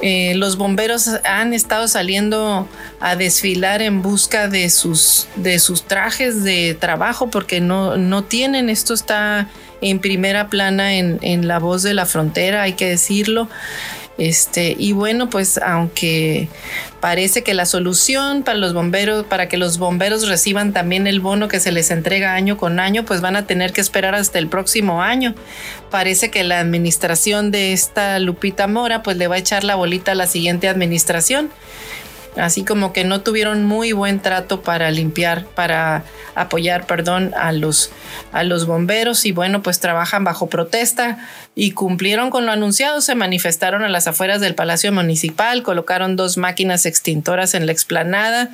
eh, 0.00 0.34
los 0.36 0.56
bomberos 0.56 1.08
han 1.24 1.52
estado 1.52 1.86
saliendo 1.86 2.66
a 2.98 3.16
desfilar 3.16 3.82
en 3.82 4.00
busca 4.00 4.48
de 4.48 4.70
sus, 4.70 5.28
de 5.36 5.58
sus 5.58 5.82
trajes 5.82 6.42
de 6.44 6.74
trabajo 6.74 7.28
porque 7.28 7.60
no, 7.60 7.98
no 7.98 8.24
tienen. 8.24 8.70
Esto 8.70 8.94
está 8.94 9.48
en 9.82 9.98
primera 10.00 10.48
plana 10.48 10.94
en, 10.94 11.18
en 11.20 11.46
La 11.46 11.58
Voz 11.58 11.82
de 11.82 11.94
la 11.94 12.06
Frontera, 12.06 12.62
hay 12.62 12.72
que 12.72 12.88
decirlo. 12.88 13.48
Este, 14.18 14.74
y 14.76 14.90
bueno, 14.90 15.30
pues 15.30 15.58
aunque 15.58 16.48
parece 17.00 17.44
que 17.44 17.54
la 17.54 17.66
solución 17.66 18.42
para 18.42 18.58
los 18.58 18.74
bomberos, 18.74 19.24
para 19.24 19.48
que 19.48 19.56
los 19.56 19.78
bomberos 19.78 20.26
reciban 20.26 20.72
también 20.72 21.06
el 21.06 21.20
bono 21.20 21.46
que 21.46 21.60
se 21.60 21.70
les 21.70 21.92
entrega 21.92 22.34
año 22.34 22.56
con 22.56 22.80
año, 22.80 23.04
pues 23.04 23.20
van 23.20 23.36
a 23.36 23.46
tener 23.46 23.72
que 23.72 23.80
esperar 23.80 24.16
hasta 24.16 24.40
el 24.40 24.48
próximo 24.48 25.02
año. 25.02 25.36
Parece 25.90 26.32
que 26.32 26.42
la 26.42 26.58
administración 26.58 27.52
de 27.52 27.72
esta 27.72 28.18
Lupita 28.18 28.66
Mora 28.66 29.04
pues 29.04 29.16
le 29.16 29.28
va 29.28 29.36
a 29.36 29.38
echar 29.38 29.62
la 29.62 29.76
bolita 29.76 30.12
a 30.12 30.16
la 30.16 30.26
siguiente 30.26 30.68
administración 30.68 31.50
así 32.38 32.64
como 32.64 32.92
que 32.92 33.04
no 33.04 33.20
tuvieron 33.20 33.64
muy 33.64 33.92
buen 33.92 34.20
trato 34.20 34.62
para 34.62 34.90
limpiar, 34.90 35.44
para 35.44 36.04
apoyar, 36.34 36.86
perdón, 36.86 37.32
a 37.36 37.52
los, 37.52 37.90
a 38.32 38.44
los 38.44 38.66
bomberos. 38.66 39.26
Y 39.26 39.32
bueno, 39.32 39.62
pues 39.62 39.80
trabajan 39.80 40.24
bajo 40.24 40.48
protesta 40.48 41.18
y 41.54 41.72
cumplieron 41.72 42.30
con 42.30 42.46
lo 42.46 42.52
anunciado, 42.52 43.00
se 43.00 43.14
manifestaron 43.14 43.82
a 43.82 43.88
las 43.88 44.06
afueras 44.06 44.40
del 44.40 44.54
Palacio 44.54 44.92
Municipal, 44.92 45.62
colocaron 45.62 46.16
dos 46.16 46.36
máquinas 46.36 46.86
extintoras 46.86 47.54
en 47.54 47.66
la 47.66 47.72
explanada 47.72 48.50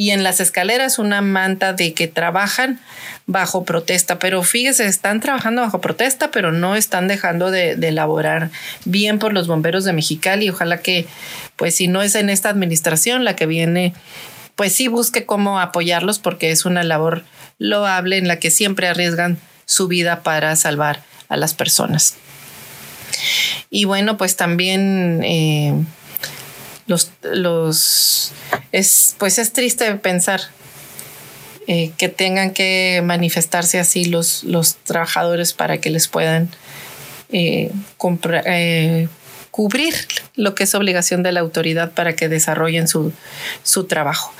y 0.00 0.12
en 0.12 0.22
las 0.22 0.40
escaleras 0.40 0.98
una 0.98 1.20
manta 1.20 1.74
de 1.74 1.92
que 1.92 2.08
trabajan 2.08 2.80
bajo 3.26 3.66
protesta. 3.66 4.18
Pero 4.18 4.42
fíjese, 4.42 4.86
están 4.86 5.20
trabajando 5.20 5.60
bajo 5.60 5.82
protesta, 5.82 6.30
pero 6.30 6.52
no 6.52 6.74
están 6.74 7.06
dejando 7.06 7.50
de, 7.50 7.76
de 7.76 7.88
elaborar 7.88 8.48
bien 8.86 9.18
por 9.18 9.34
los 9.34 9.46
bomberos 9.46 9.84
de 9.84 9.92
Mexicali. 9.92 10.48
Ojalá 10.48 10.80
que, 10.80 11.06
pues 11.56 11.74
si 11.74 11.86
no 11.86 12.00
es 12.00 12.14
en 12.14 12.30
esta 12.30 12.48
administración 12.48 13.26
la 13.26 13.36
que 13.36 13.44
viene, 13.44 13.92
pues 14.56 14.72
sí 14.72 14.88
busque 14.88 15.26
cómo 15.26 15.60
apoyarlos 15.60 16.18
porque 16.18 16.50
es 16.50 16.64
una 16.64 16.82
labor 16.82 17.22
loable 17.58 18.16
en 18.16 18.26
la 18.26 18.38
que 18.38 18.50
siempre 18.50 18.88
arriesgan 18.88 19.36
su 19.66 19.86
vida 19.86 20.22
para 20.22 20.56
salvar 20.56 21.02
a 21.28 21.36
las 21.36 21.52
personas. 21.52 22.14
Y 23.68 23.84
bueno, 23.84 24.16
pues 24.16 24.36
también... 24.36 25.20
Eh, 25.24 25.74
los, 26.90 27.12
los 27.22 28.32
es, 28.72 29.14
pues 29.18 29.38
es 29.38 29.52
triste 29.52 29.94
pensar 29.94 30.40
eh, 31.68 31.92
que 31.96 32.08
tengan 32.08 32.52
que 32.52 33.00
manifestarse 33.04 33.78
así 33.78 34.06
los, 34.06 34.42
los 34.42 34.74
trabajadores 34.74 35.52
para 35.52 35.78
que 35.78 35.88
les 35.88 36.08
puedan 36.08 36.50
eh, 37.30 37.70
comprar, 37.96 38.42
eh, 38.46 39.06
cubrir 39.60 39.94
lo 40.36 40.54
que 40.54 40.64
es 40.64 40.74
obligación 40.74 41.22
de 41.22 41.32
la 41.32 41.40
autoridad 41.40 41.92
para 41.92 42.16
que 42.16 42.30
desarrollen 42.30 42.88
su, 42.88 43.12
su 43.62 43.84
trabajo. 43.84 44.32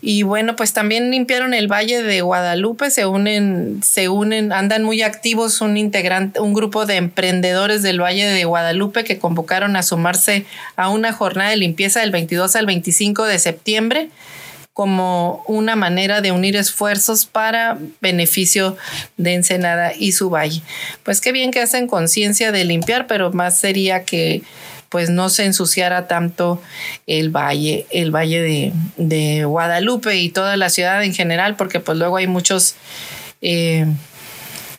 Y 0.00 0.24
bueno, 0.24 0.56
pues 0.56 0.72
también 0.72 1.12
limpiaron 1.12 1.54
el 1.54 1.68
Valle 1.70 2.02
de 2.02 2.22
Guadalupe, 2.22 2.90
se 2.90 3.06
unen, 3.06 3.80
se 3.84 4.08
unen, 4.08 4.52
andan 4.52 4.82
muy 4.82 5.02
activos 5.02 5.60
un 5.60 5.76
integrante, 5.76 6.40
un 6.40 6.54
grupo 6.54 6.86
de 6.86 6.96
emprendedores 6.96 7.84
del 7.84 8.02
Valle 8.02 8.26
de 8.26 8.44
Guadalupe 8.46 9.04
que 9.04 9.20
convocaron 9.20 9.76
a 9.76 9.84
sumarse 9.84 10.44
a 10.74 10.88
una 10.88 11.12
jornada 11.12 11.50
de 11.50 11.56
limpieza 11.56 12.00
del 12.00 12.10
22 12.10 12.56
al 12.56 12.66
25 12.66 13.26
de 13.26 13.38
septiembre 13.38 14.08
como 14.78 15.42
una 15.48 15.74
manera 15.74 16.20
de 16.20 16.30
unir 16.30 16.54
esfuerzos 16.54 17.26
para 17.26 17.76
beneficio 18.00 18.76
de 19.16 19.34
Ensenada 19.34 19.92
y 19.92 20.12
su 20.12 20.30
valle. 20.30 20.62
Pues 21.02 21.20
qué 21.20 21.32
bien 21.32 21.50
que 21.50 21.60
hacen 21.60 21.88
conciencia 21.88 22.52
de 22.52 22.64
limpiar, 22.64 23.08
pero 23.08 23.32
más 23.32 23.58
sería 23.58 24.04
que 24.04 24.42
pues 24.88 25.10
no 25.10 25.30
se 25.30 25.46
ensuciara 25.46 26.06
tanto 26.06 26.62
el 27.08 27.30
valle, 27.30 27.86
el 27.90 28.14
valle 28.14 28.72
de, 28.96 29.44
Guadalupe 29.44 30.14
y 30.14 30.28
toda 30.28 30.56
la 30.56 30.70
ciudad 30.70 31.02
en 31.02 31.12
general, 31.12 31.56
porque 31.56 31.80
pues 31.80 31.98
luego 31.98 32.16
hay 32.16 32.28
muchos, 32.28 32.76
eh, 33.42 33.84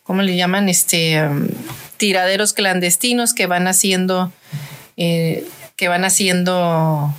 ¿cómo 0.03 0.21
le 0.21 0.37
llaman? 0.37 0.69
Este, 0.69 1.21
um, 1.21 1.49
tiraderos 1.97 2.53
clandestinos 2.53 3.33
que 3.33 3.47
van 3.47 3.67
haciendo, 3.67 4.31
eh, 4.95 5.45
que 5.75 5.89
van 5.89 6.05
haciendo 6.05 7.13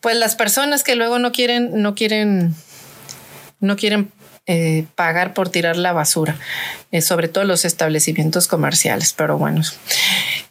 pues 0.00 0.16
las 0.16 0.36
personas 0.36 0.82
que 0.82 0.96
luego 0.96 1.18
no 1.18 1.32
quieren, 1.32 1.82
no 1.82 1.94
quieren, 1.94 2.54
no 3.60 3.76
quieren 3.76 4.10
eh, 4.46 4.86
pagar 4.94 5.34
por 5.34 5.48
tirar 5.50 5.76
la 5.76 5.92
basura, 5.92 6.36
eh, 6.90 7.02
sobre 7.02 7.28
todo 7.28 7.44
los 7.44 7.64
establecimientos 7.64 8.48
comerciales, 8.48 9.12
pero 9.12 9.38
bueno. 9.38 9.62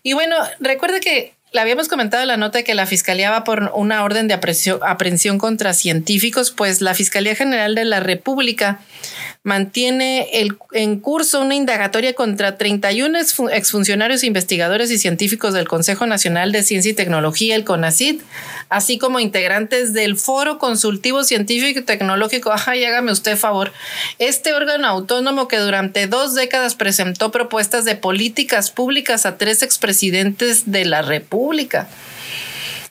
Y 0.04 0.14
bueno, 0.14 0.36
recuerde 0.60 1.00
que 1.00 1.34
le 1.52 1.60
habíamos 1.62 1.88
comentado 1.88 2.26
la 2.26 2.38
nota 2.38 2.60
de 2.60 2.64
que 2.64 2.76
la 2.76 2.86
Fiscalía 2.86 3.32
va 3.32 3.44
por 3.44 3.72
una 3.74 4.04
orden 4.04 4.28
de 4.28 4.36
aprehensión 4.36 5.38
contra 5.40 5.74
científicos, 5.74 6.52
pues 6.52 6.80
la 6.82 6.94
Fiscalía 6.94 7.36
General 7.36 7.74
de 7.74 7.86
la 7.86 8.00
República 8.00 8.80
mantiene 9.50 10.28
el, 10.32 10.58
en 10.74 11.00
curso 11.00 11.42
una 11.42 11.56
indagatoria 11.56 12.14
contra 12.14 12.56
31 12.56 13.18
exfuncionarios, 13.52 14.24
investigadores 14.24 14.92
y 14.92 15.00
científicos 15.00 15.56
del 15.56 15.68
Consejo 15.68 16.06
Nacional 16.06 16.52
de 16.52 16.62
Ciencia 16.62 16.92
y 16.92 16.94
Tecnología, 16.94 17.56
el 17.56 17.66
CONACID, 17.66 18.22
así 18.70 19.00
como 19.00 19.20
integrantes 19.20 19.92
del 19.94 20.18
Foro 20.18 20.60
Consultivo 20.60 21.24
Científico 21.24 21.80
y 21.80 21.82
Tecnológico. 21.82 22.52
Ajá, 22.52 22.76
y 22.76 22.86
hágame 22.86 23.12
usted 23.12 23.38
favor. 23.38 23.74
Este 24.20 24.54
órgano 24.54 24.86
autónomo 24.88 25.48
que 25.48 25.58
durante 25.58 26.06
dos 26.06 26.36
décadas 26.36 26.76
presentó 26.76 27.32
propuestas 27.32 27.86
de 27.86 27.96
políticas 27.96 28.70
públicas 28.70 29.26
a 29.26 29.40
tres 29.40 29.64
expresidentes 29.64 30.72
de 30.72 30.86
la 30.86 31.02
República. 31.02 31.88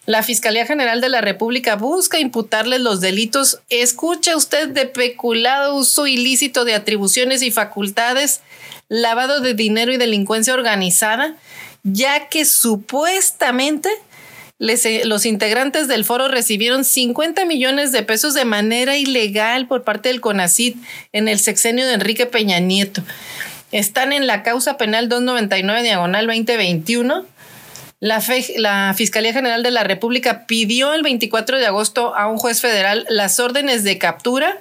La 0.08 0.22
Fiscalía 0.22 0.64
General 0.64 1.02
de 1.02 1.10
la 1.10 1.20
República 1.20 1.76
busca 1.76 2.18
imputarles 2.18 2.80
los 2.80 3.02
delitos, 3.02 3.60
escucha 3.68 4.38
usted, 4.38 4.68
de 4.68 4.86
peculado, 4.86 5.74
uso 5.74 6.06
ilícito 6.06 6.64
de 6.64 6.74
atribuciones 6.74 7.42
y 7.42 7.50
facultades, 7.50 8.40
lavado 8.88 9.42
de 9.42 9.52
dinero 9.52 9.92
y 9.92 9.98
delincuencia 9.98 10.54
organizada, 10.54 11.36
ya 11.82 12.30
que 12.30 12.46
supuestamente 12.46 13.90
eh, 14.60 15.02
los 15.04 15.26
integrantes 15.26 15.88
del 15.88 16.06
foro 16.06 16.28
recibieron 16.28 16.86
50 16.86 17.44
millones 17.44 17.92
de 17.92 18.02
pesos 18.02 18.32
de 18.32 18.46
manera 18.46 18.96
ilegal 18.96 19.68
por 19.68 19.84
parte 19.84 20.08
del 20.08 20.22
CONACID 20.22 20.76
en 21.12 21.28
el 21.28 21.38
sexenio 21.38 21.86
de 21.86 21.92
Enrique 21.92 22.24
Peña 22.24 22.60
Nieto. 22.60 23.02
Están 23.72 24.14
en 24.14 24.26
la 24.26 24.42
causa 24.42 24.78
penal 24.78 25.10
299 25.10 25.82
diagonal 25.82 26.26
2021 26.26 27.26
la, 28.00 28.94
Fiscalía 28.94 29.32
General 29.32 29.62
de 29.62 29.70
la 29.70 29.84
República 29.84 30.46
pidió 30.46 30.94
el 30.94 31.02
24 31.02 31.58
de 31.58 31.66
agosto 31.66 32.14
a 32.14 32.28
un 32.28 32.38
juez 32.38 32.60
federal 32.60 33.04
las 33.08 33.40
órdenes 33.40 33.82
de 33.82 33.98
captura, 33.98 34.58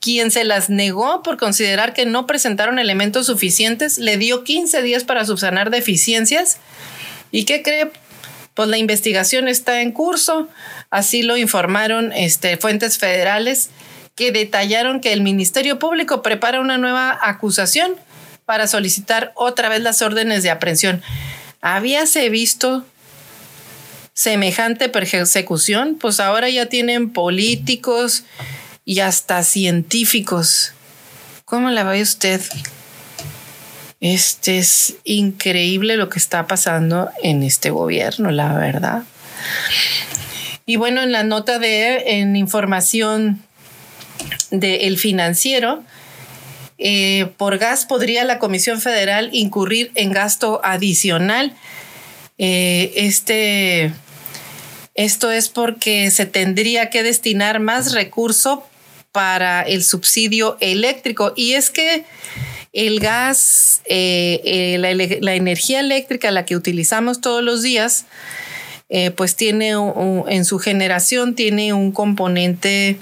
quien 0.00 0.30
se 0.30 0.44
las 0.44 0.70
negó 0.70 1.22
por 1.22 1.36
considerar 1.36 1.92
que 1.92 2.06
no 2.06 2.26
presentaron 2.26 2.78
elementos 2.78 3.26
suficientes, 3.26 3.98
le 3.98 4.16
dio 4.16 4.44
15 4.44 4.82
días 4.82 5.04
para 5.04 5.24
subsanar 5.24 5.70
deficiencias. 5.70 6.58
¿Y 7.30 7.44
qué 7.44 7.62
cree? 7.62 7.90
Pues 8.54 8.68
la 8.68 8.78
investigación 8.78 9.48
está 9.48 9.82
en 9.82 9.92
curso, 9.92 10.48
así 10.90 11.22
lo 11.22 11.36
informaron 11.36 12.12
este, 12.12 12.56
fuentes 12.56 12.98
federales 12.98 13.70
que 14.14 14.30
detallaron 14.30 15.00
que 15.00 15.12
el 15.12 15.22
Ministerio 15.22 15.78
Público 15.78 16.22
prepara 16.22 16.60
una 16.60 16.78
nueva 16.78 17.18
acusación 17.20 17.96
para 18.44 18.68
solicitar 18.68 19.32
otra 19.34 19.68
vez 19.68 19.80
las 19.80 20.02
órdenes 20.02 20.42
de 20.42 20.50
aprehensión. 20.50 21.02
¿Habíase 21.66 22.28
visto 22.28 22.84
semejante 24.12 24.90
persecución? 24.90 25.96
Pues 25.98 26.20
ahora 26.20 26.50
ya 26.50 26.66
tienen 26.66 27.08
políticos 27.08 28.24
y 28.84 29.00
hasta 29.00 29.42
científicos. 29.42 30.74
¿Cómo 31.46 31.70
la 31.70 31.84
ve 31.84 32.02
usted? 32.02 32.42
Este 34.00 34.58
es 34.58 34.96
increíble 35.04 35.96
lo 35.96 36.10
que 36.10 36.18
está 36.18 36.46
pasando 36.46 37.08
en 37.22 37.42
este 37.42 37.70
gobierno, 37.70 38.30
la 38.30 38.52
verdad. 38.58 39.04
Y 40.66 40.76
bueno, 40.76 41.00
en 41.00 41.12
la 41.12 41.22
nota 41.22 41.58
de 41.58 42.20
en 42.20 42.36
información 42.36 43.42
del 44.50 44.98
Financiero, 44.98 45.82
eh, 46.76 47.28
por 47.36 47.58
gas 47.58 47.86
podría 47.86 48.24
la 48.24 48.38
Comisión 48.38 48.80
Federal 48.80 49.30
incurrir 49.32 49.92
en 49.94 50.12
gasto 50.12 50.60
adicional. 50.64 51.54
Eh, 52.38 52.92
este, 52.96 53.92
esto 54.94 55.30
es 55.30 55.48
porque 55.48 56.10
se 56.10 56.26
tendría 56.26 56.90
que 56.90 57.02
destinar 57.02 57.60
más 57.60 57.92
recurso 57.92 58.64
para 59.12 59.62
el 59.62 59.84
subsidio 59.84 60.56
eléctrico. 60.60 61.32
Y 61.36 61.52
es 61.52 61.70
que 61.70 62.04
el 62.72 62.98
gas, 62.98 63.82
eh, 63.84 64.76
la, 65.20 65.34
energía 65.34 65.78
eléctrica, 65.78 66.32
la 66.32 66.44
que 66.44 66.56
utilizamos 66.56 67.20
todos 67.20 67.42
los 67.42 67.62
días, 67.62 68.06
pues 69.16 69.34
tiene 69.34 69.70
en 70.28 70.44
su 70.44 70.60
generación 70.60 71.34
tiene 71.34 71.72
un 71.72 71.90
componente, 71.90 72.96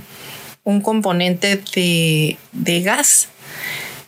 un 0.64 0.80
componente 0.80 1.60
de 1.74 2.80
gas. 2.82 3.28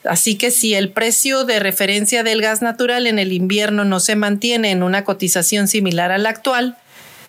Así 0.04 0.36
que 0.36 0.50
si 0.50 0.74
el 0.74 0.90
precio 0.90 1.44
de 1.44 1.60
referencia 1.60 2.22
del 2.22 2.42
gas 2.42 2.62
natural 2.62 3.06
en 3.06 3.18
el 3.18 3.32
invierno 3.32 3.84
no 3.84 4.00
se 4.00 4.16
mantiene 4.16 4.70
en 4.70 4.82
una 4.82 5.04
cotización 5.04 5.66
similar 5.68 6.12
a 6.12 6.18
la 6.18 6.30
actual, 6.30 6.76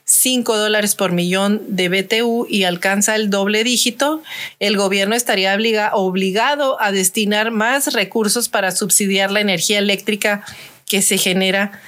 5 0.06 0.58
dólares 0.58 0.94
por 0.94 1.12
millón 1.12 1.62
de 1.68 1.90
BTU 1.90 2.46
y 2.48 2.64
alcanza 2.64 3.16
el 3.16 3.32
doble 3.32 3.64
dígito, 3.64 4.22
el 4.60 4.78
gobierno 4.78 5.16
estaría 5.16 5.56
obligado 5.94 6.80
a 6.80 6.92
destinar 6.92 7.50
más 7.50 7.92
recursos 7.94 8.48
para 8.48 8.72
subsidiar 8.72 9.32
la 9.32 9.42
energía 9.42 9.80
eléctrica 9.80 10.46
que 10.86 11.02
se 11.02 11.18
genera 11.18 11.82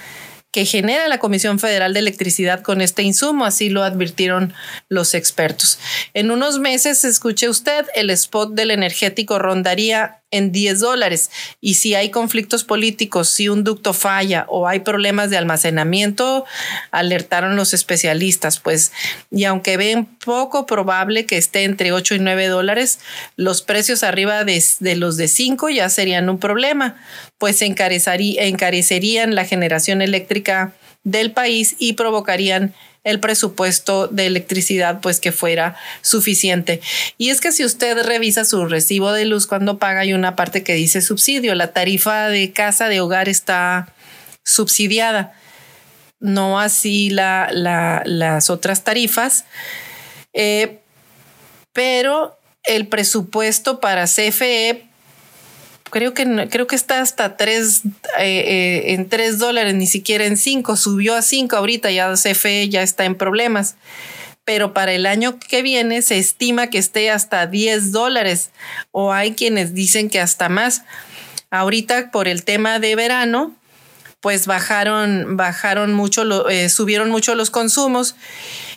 que 0.52 0.66
genera 0.66 1.08
la 1.08 1.20
Comisión 1.20 1.60
Federal 1.60 1.94
de 1.94 2.00
Electricidad 2.00 2.62
con 2.62 2.82
este 2.82 3.04
insumo, 3.04 3.46
así 3.46 3.70
lo 3.70 3.84
advirtieron 3.84 4.54
los 4.90 5.14
expertos. 5.14 5.78
En 6.16 6.32
unos 6.32 6.58
meses, 6.58 7.04
escuche 7.04 7.48
usted, 7.48 7.86
el 7.94 8.10
spot 8.10 8.54
del 8.54 8.72
energético 8.72 9.38
rondaría 9.38 10.24
en 10.32 10.52
10 10.52 10.80
dólares. 10.80 11.32
Y 11.62 11.76
si 11.76 11.96
hay 11.96 12.12
conflictos 12.12 12.64
políticos, 12.64 13.30
si 13.30 13.50
un 13.50 13.64
ducto 13.64 13.94
falla 13.94 14.46
o 14.50 14.68
hay 14.68 14.82
problemas 14.82 15.30
de 15.30 15.38
almacenamiento, 15.38 16.46
alertaron 16.92 17.56
los 17.56 17.74
especialistas, 17.74 18.60
pues, 18.60 18.92
y 19.32 19.46
aunque 19.46 19.78
ven 19.78 20.06
poco 20.06 20.66
probable 20.66 21.26
que 21.26 21.38
esté 21.38 21.64
entre 21.64 21.92
8 21.92 22.16
y 22.16 22.20
9 22.20 22.48
dólares, 22.48 23.00
los 23.36 23.62
precios 23.62 24.04
arriba 24.04 24.44
de, 24.44 24.62
los 24.96 25.18
de 25.18 25.28
5 25.28 25.70
ya 25.70 25.90
serían 25.90 26.30
un 26.30 26.40
problema, 26.40 26.98
pues 27.38 27.62
encarecerían 27.62 29.36
la 29.36 29.46
generación 29.46 30.02
eléctrica 30.02 30.74
del 31.08 31.32
país 31.32 31.78
y 31.80 31.94
provocarían 31.94 32.74
el 33.06 33.22
presupuesto 33.22 34.10
de 34.10 34.26
electricidad 34.26 35.00
pues 35.00 35.22
que 35.22 35.32
fuera 35.32 35.78
suficiente. 36.02 36.82
Y 37.18 37.30
es 37.30 37.40
que 37.40 37.54
si 37.54 37.64
usted 37.64 38.04
revisa 38.04 38.44
su 38.44 38.66
recibo 38.66 39.14
de 39.14 39.24
luz 39.24 39.48
cuando 39.48 39.80
paga 39.80 40.02
hay 40.02 40.12
una 40.12 40.36
parte 40.36 40.64
que 40.64 40.74
dice 40.74 41.02
subsidio, 41.02 41.56
la 41.56 41.72
tarifa 41.72 42.28
de 42.28 42.52
casa 42.52 42.90
de 42.90 43.00
hogar 43.00 43.30
está 43.30 43.94
subsidiada, 44.44 45.34
no 46.20 46.60
así 46.60 47.10
la, 47.10 47.50
las 47.54 48.50
otras 48.50 48.84
tarifas, 48.84 49.46
eh, 50.34 50.80
pero 51.72 52.38
el 52.66 52.88
presupuesto 52.88 53.80
para 53.80 54.04
CFE 54.08 54.87
creo 55.90 56.14
que 56.14 56.48
creo 56.50 56.68
que 56.68 56.76
está 56.76 57.02
hasta 57.02 57.38
tres 57.38 57.82
eh, 58.20 58.44
eh, 58.48 58.94
en 58.94 59.10
tres 59.10 59.40
dólares, 59.40 59.74
ni 59.76 59.88
siquiera 59.88 60.26
en 60.26 60.38
cinco, 60.38 60.76
subió 60.76 61.16
a 61.16 61.22
cinco 61.22 61.58
ahorita, 61.58 61.92
ya 61.92 62.14
CFE 62.14 62.70
ya 62.70 62.82
está 62.82 63.06
en 63.06 63.16
problemas. 63.16 63.76
Pero 64.46 64.74
para 64.74 64.94
el 64.94 65.06
año 65.06 65.40
que 65.40 65.62
viene 65.62 66.02
se 66.02 66.18
estima 66.18 66.68
que 66.68 66.78
esté 66.78 67.12
hasta 67.12 67.48
10 67.48 67.92
dólares 67.92 68.52
o 68.92 69.12
hay 69.12 69.34
quienes 69.34 69.74
dicen 69.74 70.10
que 70.10 70.22
hasta 70.22 70.48
más. 70.48 70.84
Ahorita 71.50 72.12
por 72.12 72.30
el 72.30 72.46
tema 72.46 72.80
de 72.80 72.96
verano, 72.96 73.54
pues 74.22 74.48
bajaron, 74.48 75.36
bajaron 75.36 75.94
mucho, 75.94 76.50
eh, 76.50 76.70
subieron 76.70 77.10
mucho 77.10 77.36
los 77.36 77.50
consumos 77.50 78.16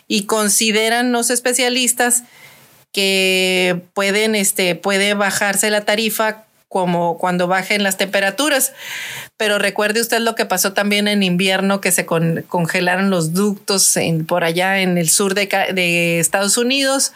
y 0.09 0.25
consideran 0.25 1.13
los 1.13 1.29
especialistas 1.29 2.23
que 2.91 3.81
pueden, 3.93 4.35
este, 4.35 4.75
puede 4.75 5.13
bajarse 5.13 5.69
la 5.69 5.85
tarifa 5.85 6.43
como 6.71 7.17
cuando 7.17 7.47
bajen 7.47 7.83
las 7.83 7.97
temperaturas. 7.97 8.71
Pero 9.35 9.59
recuerde 9.59 9.99
usted 9.99 10.19
lo 10.19 10.35
que 10.35 10.45
pasó 10.45 10.71
también 10.71 11.09
en 11.09 11.21
invierno, 11.21 11.81
que 11.81 11.91
se 11.91 12.05
congelaron 12.05 13.09
los 13.09 13.33
ductos 13.33 13.99
por 14.25 14.45
allá 14.45 14.79
en 14.79 14.97
el 14.97 15.09
sur 15.09 15.33
de, 15.33 15.47
de 15.73 16.21
Estados 16.21 16.57
Unidos, 16.57 17.11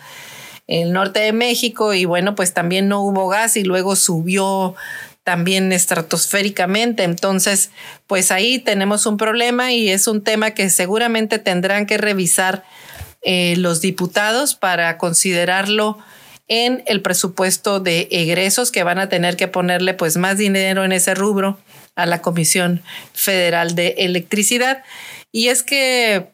el 0.68 0.92
norte 0.92 1.22
de 1.22 1.32
México, 1.32 1.94
y 1.94 2.04
bueno, 2.04 2.36
pues 2.36 2.54
también 2.54 2.90
no 2.90 3.00
hubo 3.00 3.30
gas 3.30 3.56
y 3.56 3.64
luego 3.64 3.96
subió 3.96 4.76
también 5.24 5.72
estratosféricamente. 5.72 7.04
Entonces, 7.04 7.70
pues 8.08 8.32
ahí 8.32 8.60
tenemos 8.60 9.06
un 9.06 9.16
problema 9.16 9.72
y 9.72 9.88
es 9.88 10.10
un 10.10 10.22
tema 10.22 10.52
que 10.52 10.70
seguramente 10.70 11.40
tendrán 11.40 11.86
que 11.86 11.98
revisar 11.98 12.66
eh, 13.22 13.56
los 13.56 13.80
diputados 13.80 14.54
para 14.54 14.98
considerarlo 14.98 15.98
en 16.48 16.84
el 16.86 17.02
presupuesto 17.02 17.80
de 17.80 18.08
egresos 18.12 18.72
que 18.72 18.84
van 18.84 19.00
a 19.00 19.10
tener 19.10 19.36
que 19.36 19.48
ponerle 19.48 19.94
pues 19.94 20.18
más 20.18 20.38
dinero 20.38 20.84
en 20.84 20.92
ese 20.92 21.16
rubro 21.16 21.60
a 21.96 22.06
la 22.06 22.22
Comisión 22.22 22.82
Federal 23.14 23.76
de 23.76 23.96
Electricidad. 23.98 24.84
Y 25.32 25.48
es 25.48 25.64
que 25.64 26.28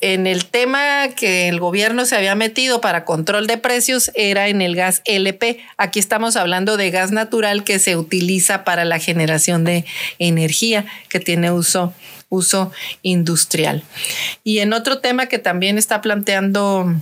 en 0.00 0.28
el 0.28 0.44
tema 0.46 1.08
que 1.16 1.48
el 1.48 1.58
gobierno 1.58 2.04
se 2.04 2.14
había 2.14 2.36
metido 2.36 2.80
para 2.80 3.04
control 3.04 3.48
de 3.48 3.58
precios 3.58 4.12
era 4.14 4.48
en 4.48 4.62
el 4.62 4.76
gas 4.76 5.02
LP. 5.06 5.58
Aquí 5.76 5.98
estamos 5.98 6.36
hablando 6.36 6.76
de 6.76 6.90
gas 6.90 7.10
natural 7.10 7.64
que 7.64 7.80
se 7.80 7.96
utiliza 7.96 8.62
para 8.62 8.84
la 8.84 9.00
generación 9.00 9.64
de 9.64 9.84
energía, 10.20 10.86
que 11.08 11.18
tiene 11.18 11.50
uso, 11.50 11.92
uso 12.28 12.70
industrial. 13.02 13.82
Y 14.44 14.60
en 14.60 14.72
otro 14.72 14.98
tema 14.98 15.26
que 15.26 15.38
también 15.38 15.78
está 15.78 16.00
planteando 16.00 16.94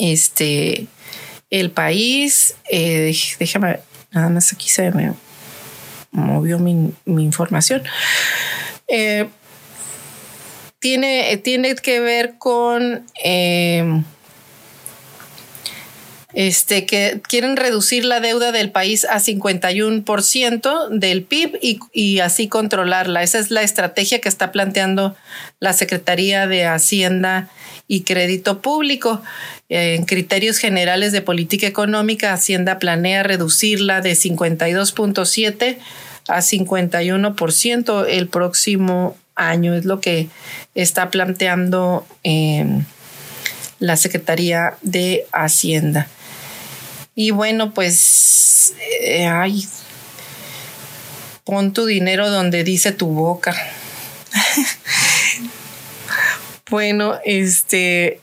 este 0.00 0.88
el 1.50 1.70
país, 1.70 2.56
eh, 2.70 3.14
déjame, 3.38 3.80
nada 4.10 4.28
más 4.28 4.52
aquí 4.52 4.68
se 4.68 4.90
me 4.90 5.12
movió 6.10 6.58
mi, 6.58 6.92
información. 7.06 7.82
Eh, 8.88 9.28
tiene, 10.78 11.36
tiene 11.38 11.74
que 11.76 12.00
ver 12.00 12.34
con 12.38 13.04
eh, 13.24 14.02
este, 16.36 16.84
que 16.84 17.22
quieren 17.26 17.56
reducir 17.56 18.04
la 18.04 18.20
deuda 18.20 18.52
del 18.52 18.70
país 18.70 19.06
a 19.06 19.16
51% 19.16 20.88
del 20.90 21.22
PIB 21.24 21.58
y, 21.62 21.80
y, 21.92 22.20
así 22.20 22.46
controlarla. 22.48 23.22
Esa 23.22 23.38
es 23.38 23.50
la 23.50 23.62
estrategia 23.62 24.20
que 24.20 24.28
está 24.28 24.52
planteando 24.52 25.16
la 25.60 25.72
Secretaría 25.72 26.46
de 26.46 26.66
Hacienda 26.66 27.48
y 27.88 28.02
Crédito 28.02 28.60
Público. 28.60 29.22
En 29.68 30.04
criterios 30.04 30.58
generales 30.58 31.12
de 31.12 31.22
política 31.22 31.66
económica, 31.66 32.32
Hacienda 32.32 32.78
planea 32.78 33.22
reducirla 33.22 34.00
de 34.00 34.12
52.7 34.12 35.78
a 36.28 36.38
51% 36.38 38.06
el 38.08 38.28
próximo 38.28 39.16
año. 39.34 39.74
Es 39.74 39.84
lo 39.84 40.00
que 40.00 40.28
está 40.74 41.10
planteando 41.10 42.06
eh, 42.24 42.66
la 43.78 43.96
Secretaría 43.96 44.76
de 44.82 45.26
Hacienda. 45.32 46.08
Y 47.14 47.30
bueno, 47.30 47.72
pues, 47.72 48.74
eh, 49.00 49.26
ay, 49.26 49.66
pon 51.44 51.72
tu 51.72 51.86
dinero 51.86 52.30
donde 52.30 52.64
dice 52.64 52.92
tu 52.92 53.06
boca. 53.08 53.54
bueno, 56.70 57.18
este, 57.24 58.20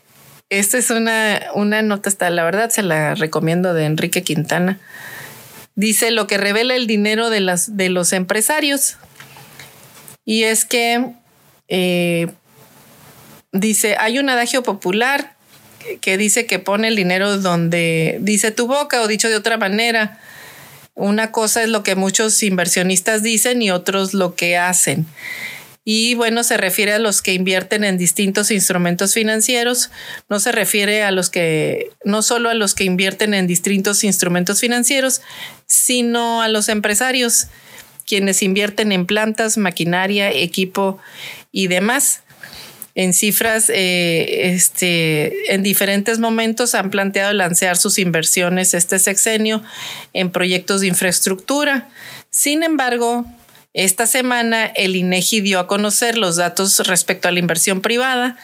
esta 0.49 0.77
es 0.77 0.89
una, 0.89 1.41
una 1.55 1.81
nota, 1.81 2.09
hasta 2.09 2.29
la 2.29 2.43
verdad 2.43 2.69
se 2.69 2.83
la 2.83 3.15
recomiendo 3.15 3.73
de 3.73 3.85
Enrique 3.85 4.23
Quintana. 4.23 4.79
Dice 5.75 6.11
lo 6.11 6.27
que 6.27 6.37
revela 6.37 6.75
el 6.75 6.85
dinero 6.85 7.29
de, 7.29 7.39
las, 7.39 7.77
de 7.77 7.89
los 7.89 8.13
empresarios. 8.13 8.97
Y 10.25 10.43
es 10.43 10.65
que 10.65 11.13
eh, 11.67 12.27
dice, 13.51 13.95
hay 13.99 14.19
un 14.19 14.29
adagio 14.29 14.63
popular 14.63 15.35
que 16.01 16.17
dice 16.17 16.45
que 16.45 16.59
pone 16.59 16.87
el 16.87 16.95
dinero 16.95 17.37
donde 17.37 18.17
dice 18.21 18.51
tu 18.51 18.67
boca 18.67 19.01
o 19.01 19.07
dicho 19.07 19.29
de 19.29 19.35
otra 19.35 19.57
manera. 19.57 20.19
Una 20.95 21.31
cosa 21.31 21.63
es 21.63 21.69
lo 21.69 21.81
que 21.83 21.95
muchos 21.95 22.41
inversionistas 22.43 23.23
dicen 23.23 23.61
y 23.61 23.71
otros 23.71 24.13
lo 24.13 24.35
que 24.35 24.57
hacen. 24.57 25.07
Y 25.85 26.15
bueno, 26.15 26.43
se 26.43 26.57
refiere 26.57 26.93
a 26.93 26.99
los 26.99 27.21
que 27.21 27.33
invierten 27.33 27.83
en 27.83 27.97
distintos 27.97 28.51
instrumentos 28.51 29.13
financieros, 29.13 29.91
no 30.29 30.39
se 30.39 30.51
refiere 30.53 31.03
a 31.03 31.11
los 31.11 31.29
que, 31.29 31.89
no 32.05 32.21
solo 32.21 32.49
a 32.49 32.53
los 32.53 32.73
que 32.73 32.85
invierten 32.85 33.33
en 33.33 33.47
distintos 33.47 34.03
instrumentos 34.03 34.61
financieros, 34.61 35.21
sino 35.65 36.41
a 36.41 36.47
los 36.47 36.69
empresarios, 36.69 37.47
quienes 38.05 38.43
invierten 38.43 38.91
en 38.91 39.05
plantas, 39.05 39.57
maquinaria, 39.57 40.31
equipo 40.31 40.99
y 41.51 41.67
demás 41.67 42.23
en 42.95 43.13
cifras, 43.13 43.71
eh, 43.73 44.53
este, 44.53 45.53
en 45.53 45.63
diferentes 45.63 46.19
momentos 46.19 46.75
han 46.75 46.91
planteado 46.91 47.33
lanzar 47.33 47.75
sus 47.75 47.97
inversiones 47.97 48.73
este 48.75 48.99
sexenio 48.99 49.63
en 50.13 50.31
proyectos 50.31 50.81
de 50.81 50.87
infraestructura. 50.87 51.89
Sin 52.29 52.61
embargo, 52.61 53.25
esta 53.73 54.05
semana 54.05 54.65
el 54.65 54.95
INEGI 54.95 55.41
dio 55.41 55.59
a 55.59 55.67
conocer 55.67 56.17
los 56.17 56.35
datos 56.35 56.79
respecto 56.87 57.27
a 57.27 57.31
la 57.31 57.39
inversión 57.39 57.81
privada 57.81 58.37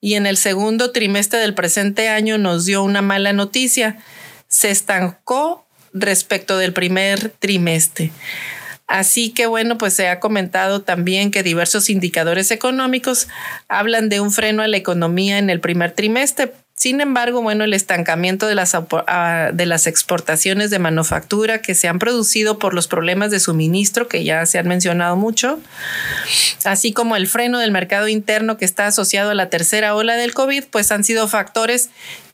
y 0.00 0.14
en 0.14 0.26
el 0.26 0.36
segundo 0.36 0.90
trimestre 0.90 1.38
del 1.38 1.54
presente 1.54 2.08
año 2.08 2.38
nos 2.38 2.66
dio 2.66 2.82
una 2.82 3.00
mala 3.00 3.32
noticia. 3.32 3.98
Se 4.48 4.70
estancó 4.70 5.64
respecto 5.92 6.58
del 6.58 6.72
primer 6.72 7.30
trimestre. 7.30 8.10
Así 8.86 9.30
que 9.30 9.46
bueno, 9.46 9.78
pues 9.78 9.94
se 9.94 10.08
ha 10.08 10.20
comentado 10.20 10.82
también 10.82 11.30
que 11.30 11.42
diversos 11.42 11.88
indicadores 11.88 12.50
económicos 12.50 13.28
hablan 13.68 14.08
de 14.08 14.20
un 14.20 14.30
freno 14.30 14.62
a 14.62 14.68
la 14.68 14.76
economía 14.76 15.38
en 15.38 15.48
el 15.48 15.60
primer 15.60 15.92
trimestre, 15.92 16.52
sin 16.84 17.00
embargo, 17.00 17.40
bueno, 17.40 17.64
el 17.64 17.72
estancamiento 17.72 18.46
de 18.46 18.54
las, 18.54 18.74
ah, 18.74 19.48
de 19.54 19.64
las 19.64 19.86
exportaciones 19.86 20.68
de 20.68 20.78
manufactura 20.78 21.62
que 21.62 21.74
se 21.74 21.88
han 21.88 21.98
producido 21.98 22.58
por 22.58 22.74
los 22.74 22.88
problemas 22.88 23.30
de 23.30 23.40
suministro 23.40 24.06
que 24.06 24.22
ya 24.22 24.44
se 24.44 24.58
han 24.58 24.68
mencionado 24.68 25.16
mucho, 25.16 25.58
así 26.62 26.92
como 26.92 27.16
el 27.16 27.26
freno 27.26 27.58
del 27.58 27.70
mercado 27.70 28.06
interno 28.06 28.58
que 28.58 28.66
está 28.66 28.86
asociado 28.86 29.30
a 29.30 29.34
la 29.34 29.48
tercera 29.48 29.94
ola 29.94 30.16
del 30.16 30.34
COVID, 30.34 30.64
pues 30.70 30.92
han 30.92 31.04
sido 31.04 31.26
factores 31.26 31.88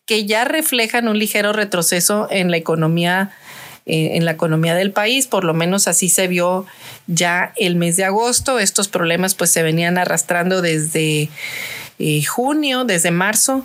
que 0.04 0.26
ya 0.26 0.44
reflejan 0.44 1.06
un 1.06 1.16
ligero 1.16 1.52
retroceso 1.52 2.26
en 2.28 2.50
la 2.50 2.56
economía 2.56 3.30
eh, 3.86 4.16
en 4.16 4.24
la 4.24 4.32
economía 4.32 4.74
del 4.74 4.90
país, 4.90 5.28
por 5.28 5.44
lo 5.44 5.54
menos 5.54 5.86
así 5.86 6.08
se 6.08 6.26
vio 6.26 6.66
ya 7.06 7.52
el 7.56 7.76
mes 7.76 7.96
de 7.96 8.04
agosto. 8.04 8.58
Estos 8.58 8.88
problemas 8.88 9.36
pues 9.36 9.52
se 9.52 9.62
venían 9.62 9.96
arrastrando 9.96 10.60
desde 10.60 11.28
eh, 12.00 12.24
junio, 12.24 12.84
desde 12.84 13.12
marzo 13.12 13.64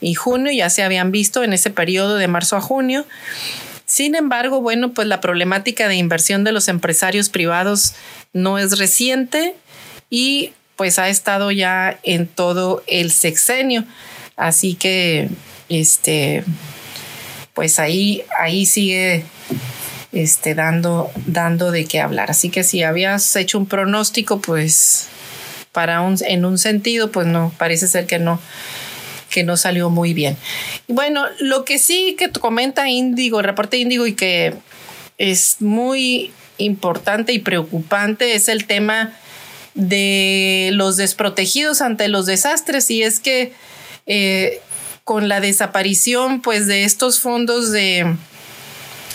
y 0.00 0.14
junio, 0.14 0.52
ya 0.52 0.70
se 0.70 0.82
habían 0.82 1.10
visto 1.10 1.42
en 1.42 1.52
ese 1.52 1.70
periodo 1.70 2.16
de 2.16 2.28
marzo 2.28 2.56
a 2.56 2.60
junio. 2.60 3.06
Sin 3.86 4.14
embargo, 4.14 4.60
bueno, 4.60 4.92
pues 4.92 5.06
la 5.06 5.20
problemática 5.20 5.88
de 5.88 5.96
inversión 5.96 6.44
de 6.44 6.52
los 6.52 6.68
empresarios 6.68 7.28
privados 7.28 7.94
no 8.32 8.58
es 8.58 8.78
reciente 8.78 9.54
y 10.10 10.52
pues 10.76 10.98
ha 10.98 11.08
estado 11.08 11.50
ya 11.50 11.98
en 12.02 12.26
todo 12.26 12.82
el 12.86 13.10
sexenio. 13.10 13.84
Así 14.36 14.74
que, 14.74 15.30
este, 15.68 16.44
pues 17.54 17.78
ahí, 17.78 18.22
ahí 18.38 18.66
sigue 18.66 19.24
este, 20.12 20.54
dando, 20.54 21.10
dando 21.26 21.70
de 21.70 21.86
qué 21.86 22.00
hablar. 22.00 22.30
Así 22.30 22.50
que 22.50 22.62
si 22.62 22.82
habías 22.82 23.34
hecho 23.36 23.58
un 23.58 23.66
pronóstico, 23.66 24.40
pues 24.40 25.08
para 25.72 26.00
un, 26.00 26.16
en 26.26 26.44
un 26.44 26.58
sentido, 26.58 27.10
pues 27.10 27.26
no, 27.26 27.52
parece 27.58 27.86
ser 27.86 28.06
que 28.06 28.18
no, 28.18 28.40
que 29.36 29.44
no 29.44 29.58
salió 29.58 29.90
muy 29.90 30.14
bien. 30.14 30.34
Bueno, 30.88 31.26
lo 31.40 31.66
que 31.66 31.78
sí 31.78 32.16
que 32.18 32.30
comenta 32.30 32.88
Índigo, 32.88 33.40
el 33.40 33.44
reporte 33.44 33.76
Índigo 33.76 34.06
y 34.06 34.14
que 34.14 34.54
es 35.18 35.56
muy 35.60 36.32
importante 36.56 37.34
y 37.34 37.38
preocupante 37.38 38.34
es 38.34 38.48
el 38.48 38.66
tema 38.66 39.12
de 39.74 40.70
los 40.72 40.96
desprotegidos 40.96 41.82
ante 41.82 42.08
los 42.08 42.24
desastres 42.24 42.90
y 42.90 43.02
es 43.02 43.20
que 43.20 43.52
eh, 44.06 44.62
con 45.04 45.28
la 45.28 45.40
desaparición 45.40 46.40
pues 46.40 46.66
de 46.66 46.84
estos 46.84 47.20
fondos 47.20 47.72
de 47.72 48.16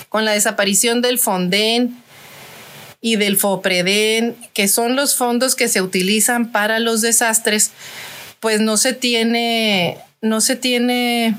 con 0.09 0.23
la 0.23 0.33
desaparición 0.33 1.01
del 1.01 1.17
Fonden 1.17 1.97
y 3.01 3.15
del 3.15 3.37
FOPREDEN, 3.37 4.35
que 4.53 4.67
son 4.67 4.95
los 4.95 5.15
fondos 5.15 5.55
que 5.55 5.67
se 5.67 5.81
utilizan 5.81 6.51
para 6.51 6.77
los 6.77 7.01
desastres, 7.01 7.71
pues 8.41 8.59
no 8.59 8.75
se 8.75 8.93
tiene, 8.93 9.99
no 10.21 10.39
se 10.39 10.55
tiene 10.55 11.35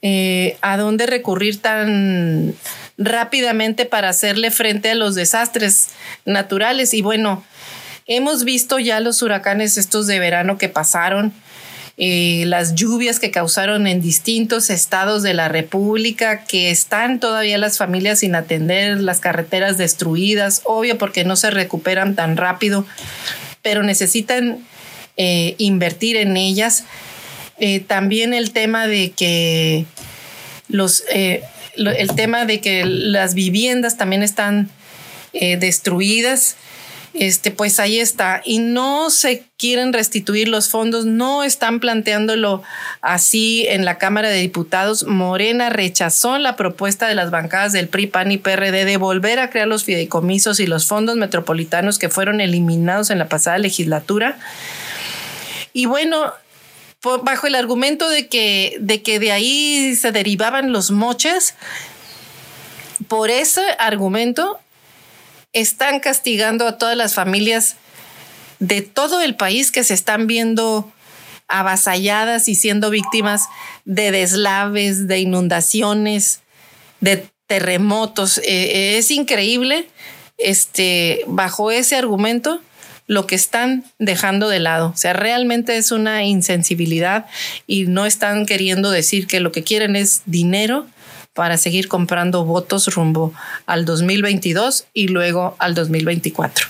eh, 0.00 0.56
a 0.62 0.76
dónde 0.76 1.06
recurrir 1.06 1.60
tan 1.60 2.54
rápidamente 2.98 3.86
para 3.86 4.08
hacerle 4.08 4.50
frente 4.50 4.90
a 4.90 4.94
los 4.94 5.14
desastres 5.14 5.88
naturales. 6.24 6.94
Y 6.94 7.02
bueno, 7.02 7.44
hemos 8.06 8.44
visto 8.44 8.78
ya 8.78 9.00
los 9.00 9.22
huracanes 9.22 9.76
estos 9.76 10.06
de 10.06 10.18
verano 10.18 10.58
que 10.58 10.68
pasaron, 10.68 11.32
eh, 11.98 12.44
las 12.46 12.74
lluvias 12.74 13.20
que 13.20 13.30
causaron 13.30 13.86
en 13.86 14.00
distintos 14.00 14.70
estados 14.70 15.22
de 15.22 15.34
la 15.34 15.48
República, 15.48 16.44
que 16.44 16.70
están 16.70 17.20
todavía 17.20 17.58
las 17.58 17.76
familias 17.76 18.20
sin 18.20 18.34
atender, 18.34 19.00
las 19.00 19.20
carreteras 19.20 19.76
destruidas, 19.76 20.62
obvio 20.64 20.96
porque 20.96 21.24
no 21.24 21.36
se 21.36 21.50
recuperan 21.50 22.14
tan 22.14 22.38
rápido, 22.38 22.86
pero 23.60 23.82
necesitan 23.82 24.58
eh, 25.18 25.54
invertir 25.58 26.16
en 26.16 26.38
ellas. 26.38 26.84
Eh, 27.64 27.80
también 27.80 28.34
el 28.34 28.52
tema 28.52 28.86
de 28.88 29.12
que 29.12 29.86
los 30.68 31.04
eh, 31.12 31.44
el 31.76 32.14
tema 32.14 32.44
de 32.44 32.60
que 32.60 32.84
las 32.84 33.34
viviendas 33.34 33.96
también 33.96 34.22
están 34.22 34.68
destruidas 35.32 36.56
este, 37.14 37.50
pues 37.50 37.78
ahí 37.78 38.00
está. 38.00 38.40
Y 38.44 38.58
no 38.58 39.10
se 39.10 39.44
quieren 39.58 39.92
restituir 39.92 40.48
los 40.48 40.68
fondos, 40.68 41.04
no 41.04 41.44
están 41.44 41.78
planteándolo 41.78 42.62
así 43.00 43.66
en 43.68 43.84
la 43.84 43.98
Cámara 43.98 44.30
de 44.30 44.38
Diputados. 44.38 45.04
Morena 45.06 45.68
rechazó 45.68 46.38
la 46.38 46.56
propuesta 46.56 47.06
de 47.06 47.14
las 47.14 47.30
bancadas 47.30 47.72
del 47.72 47.88
PRI, 47.88 48.06
PAN 48.06 48.32
y 48.32 48.38
PRD 48.38 48.84
de 48.84 48.96
volver 48.96 49.38
a 49.40 49.50
crear 49.50 49.68
los 49.68 49.84
fideicomisos 49.84 50.58
y 50.58 50.66
los 50.66 50.86
fondos 50.86 51.16
metropolitanos 51.16 51.98
que 51.98 52.08
fueron 52.08 52.40
eliminados 52.40 53.10
en 53.10 53.18
la 53.18 53.28
pasada 53.28 53.58
legislatura. 53.58 54.38
Y 55.74 55.86
bueno, 55.86 56.32
bajo 57.22 57.46
el 57.46 57.54
argumento 57.54 58.08
de 58.08 58.28
que, 58.28 58.76
de 58.80 59.02
que 59.02 59.18
de 59.18 59.32
ahí 59.32 59.96
se 59.96 60.12
derivaban 60.12 60.72
los 60.72 60.90
moches, 60.90 61.54
por 63.08 63.30
ese 63.30 63.62
argumento 63.78 64.60
están 65.52 66.00
castigando 66.00 66.66
a 66.66 66.78
todas 66.78 66.96
las 66.96 67.14
familias 67.14 67.76
de 68.58 68.80
todo 68.80 69.20
el 69.20 69.34
país 69.34 69.72
que 69.72 69.84
se 69.84 69.94
están 69.94 70.26
viendo 70.26 70.90
avasalladas 71.48 72.48
y 72.48 72.54
siendo 72.54 72.90
víctimas 72.90 73.48
de 73.84 74.10
deslaves, 74.10 75.08
de 75.08 75.18
inundaciones, 75.18 76.40
de 77.00 77.28
terremotos. 77.46 78.38
Eh, 78.38 78.44
eh, 78.46 78.98
es 78.98 79.10
increíble, 79.10 79.88
este, 80.38 81.24
bajo 81.26 81.70
ese 81.70 81.96
argumento, 81.96 82.60
lo 83.12 83.26
que 83.26 83.34
están 83.34 83.84
dejando 83.98 84.48
de 84.48 84.58
lado. 84.58 84.88
O 84.88 84.96
sea, 84.96 85.12
realmente 85.12 85.76
es 85.76 85.92
una 85.92 86.24
insensibilidad 86.24 87.26
y 87.66 87.84
no 87.84 88.06
están 88.06 88.46
queriendo 88.46 88.90
decir 88.90 89.26
que 89.26 89.40
lo 89.40 89.52
que 89.52 89.62
quieren 89.62 89.96
es 89.96 90.22
dinero 90.26 90.86
para 91.34 91.56
seguir 91.56 91.88
comprando 91.88 92.44
votos 92.44 92.94
rumbo 92.94 93.32
al 93.66 93.84
2022 93.84 94.86
y 94.92 95.08
luego 95.08 95.56
al 95.58 95.74
2024. 95.74 96.66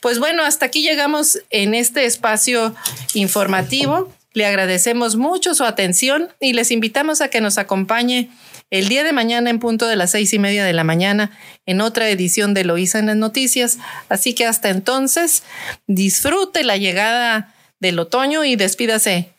Pues 0.00 0.18
bueno, 0.18 0.44
hasta 0.44 0.66
aquí 0.66 0.82
llegamos 0.82 1.38
en 1.50 1.74
este 1.74 2.04
espacio 2.04 2.74
informativo. 3.14 4.12
Le 4.32 4.46
agradecemos 4.46 5.16
mucho 5.16 5.54
su 5.54 5.64
atención 5.64 6.28
y 6.40 6.52
les 6.52 6.70
invitamos 6.70 7.20
a 7.20 7.28
que 7.28 7.40
nos 7.40 7.58
acompañe 7.58 8.30
el 8.70 8.88
día 8.88 9.04
de 9.04 9.12
mañana 9.12 9.50
en 9.50 9.58
punto 9.58 9.86
de 9.86 9.96
las 9.96 10.10
seis 10.10 10.32
y 10.32 10.38
media 10.38 10.64
de 10.64 10.72
la 10.72 10.84
mañana 10.84 11.30
en 11.66 11.80
otra 11.80 12.08
edición 12.08 12.54
de 12.54 12.64
Loíza 12.64 12.98
en 12.98 13.06
las 13.06 13.16
Noticias. 13.16 13.78
Así 14.08 14.34
que 14.34 14.46
hasta 14.46 14.70
entonces, 14.70 15.42
disfrute 15.86 16.64
la 16.64 16.76
llegada 16.76 17.54
del 17.80 17.98
otoño 17.98 18.44
y 18.44 18.56
despídase 18.56 19.30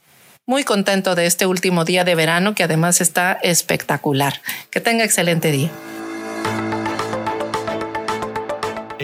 muy 0.46 0.64
contento 0.64 1.16
de 1.16 1.26
este 1.26 1.46
último 1.48 1.86
día 1.86 2.04
de 2.04 2.16
verano 2.16 2.54
que 2.54 2.64
además 2.64 3.02
está 3.02 3.34
espectacular. 3.42 4.42
Que 4.70 4.80
tenga 4.80 5.04
excelente 5.04 5.52
día. 5.52 5.72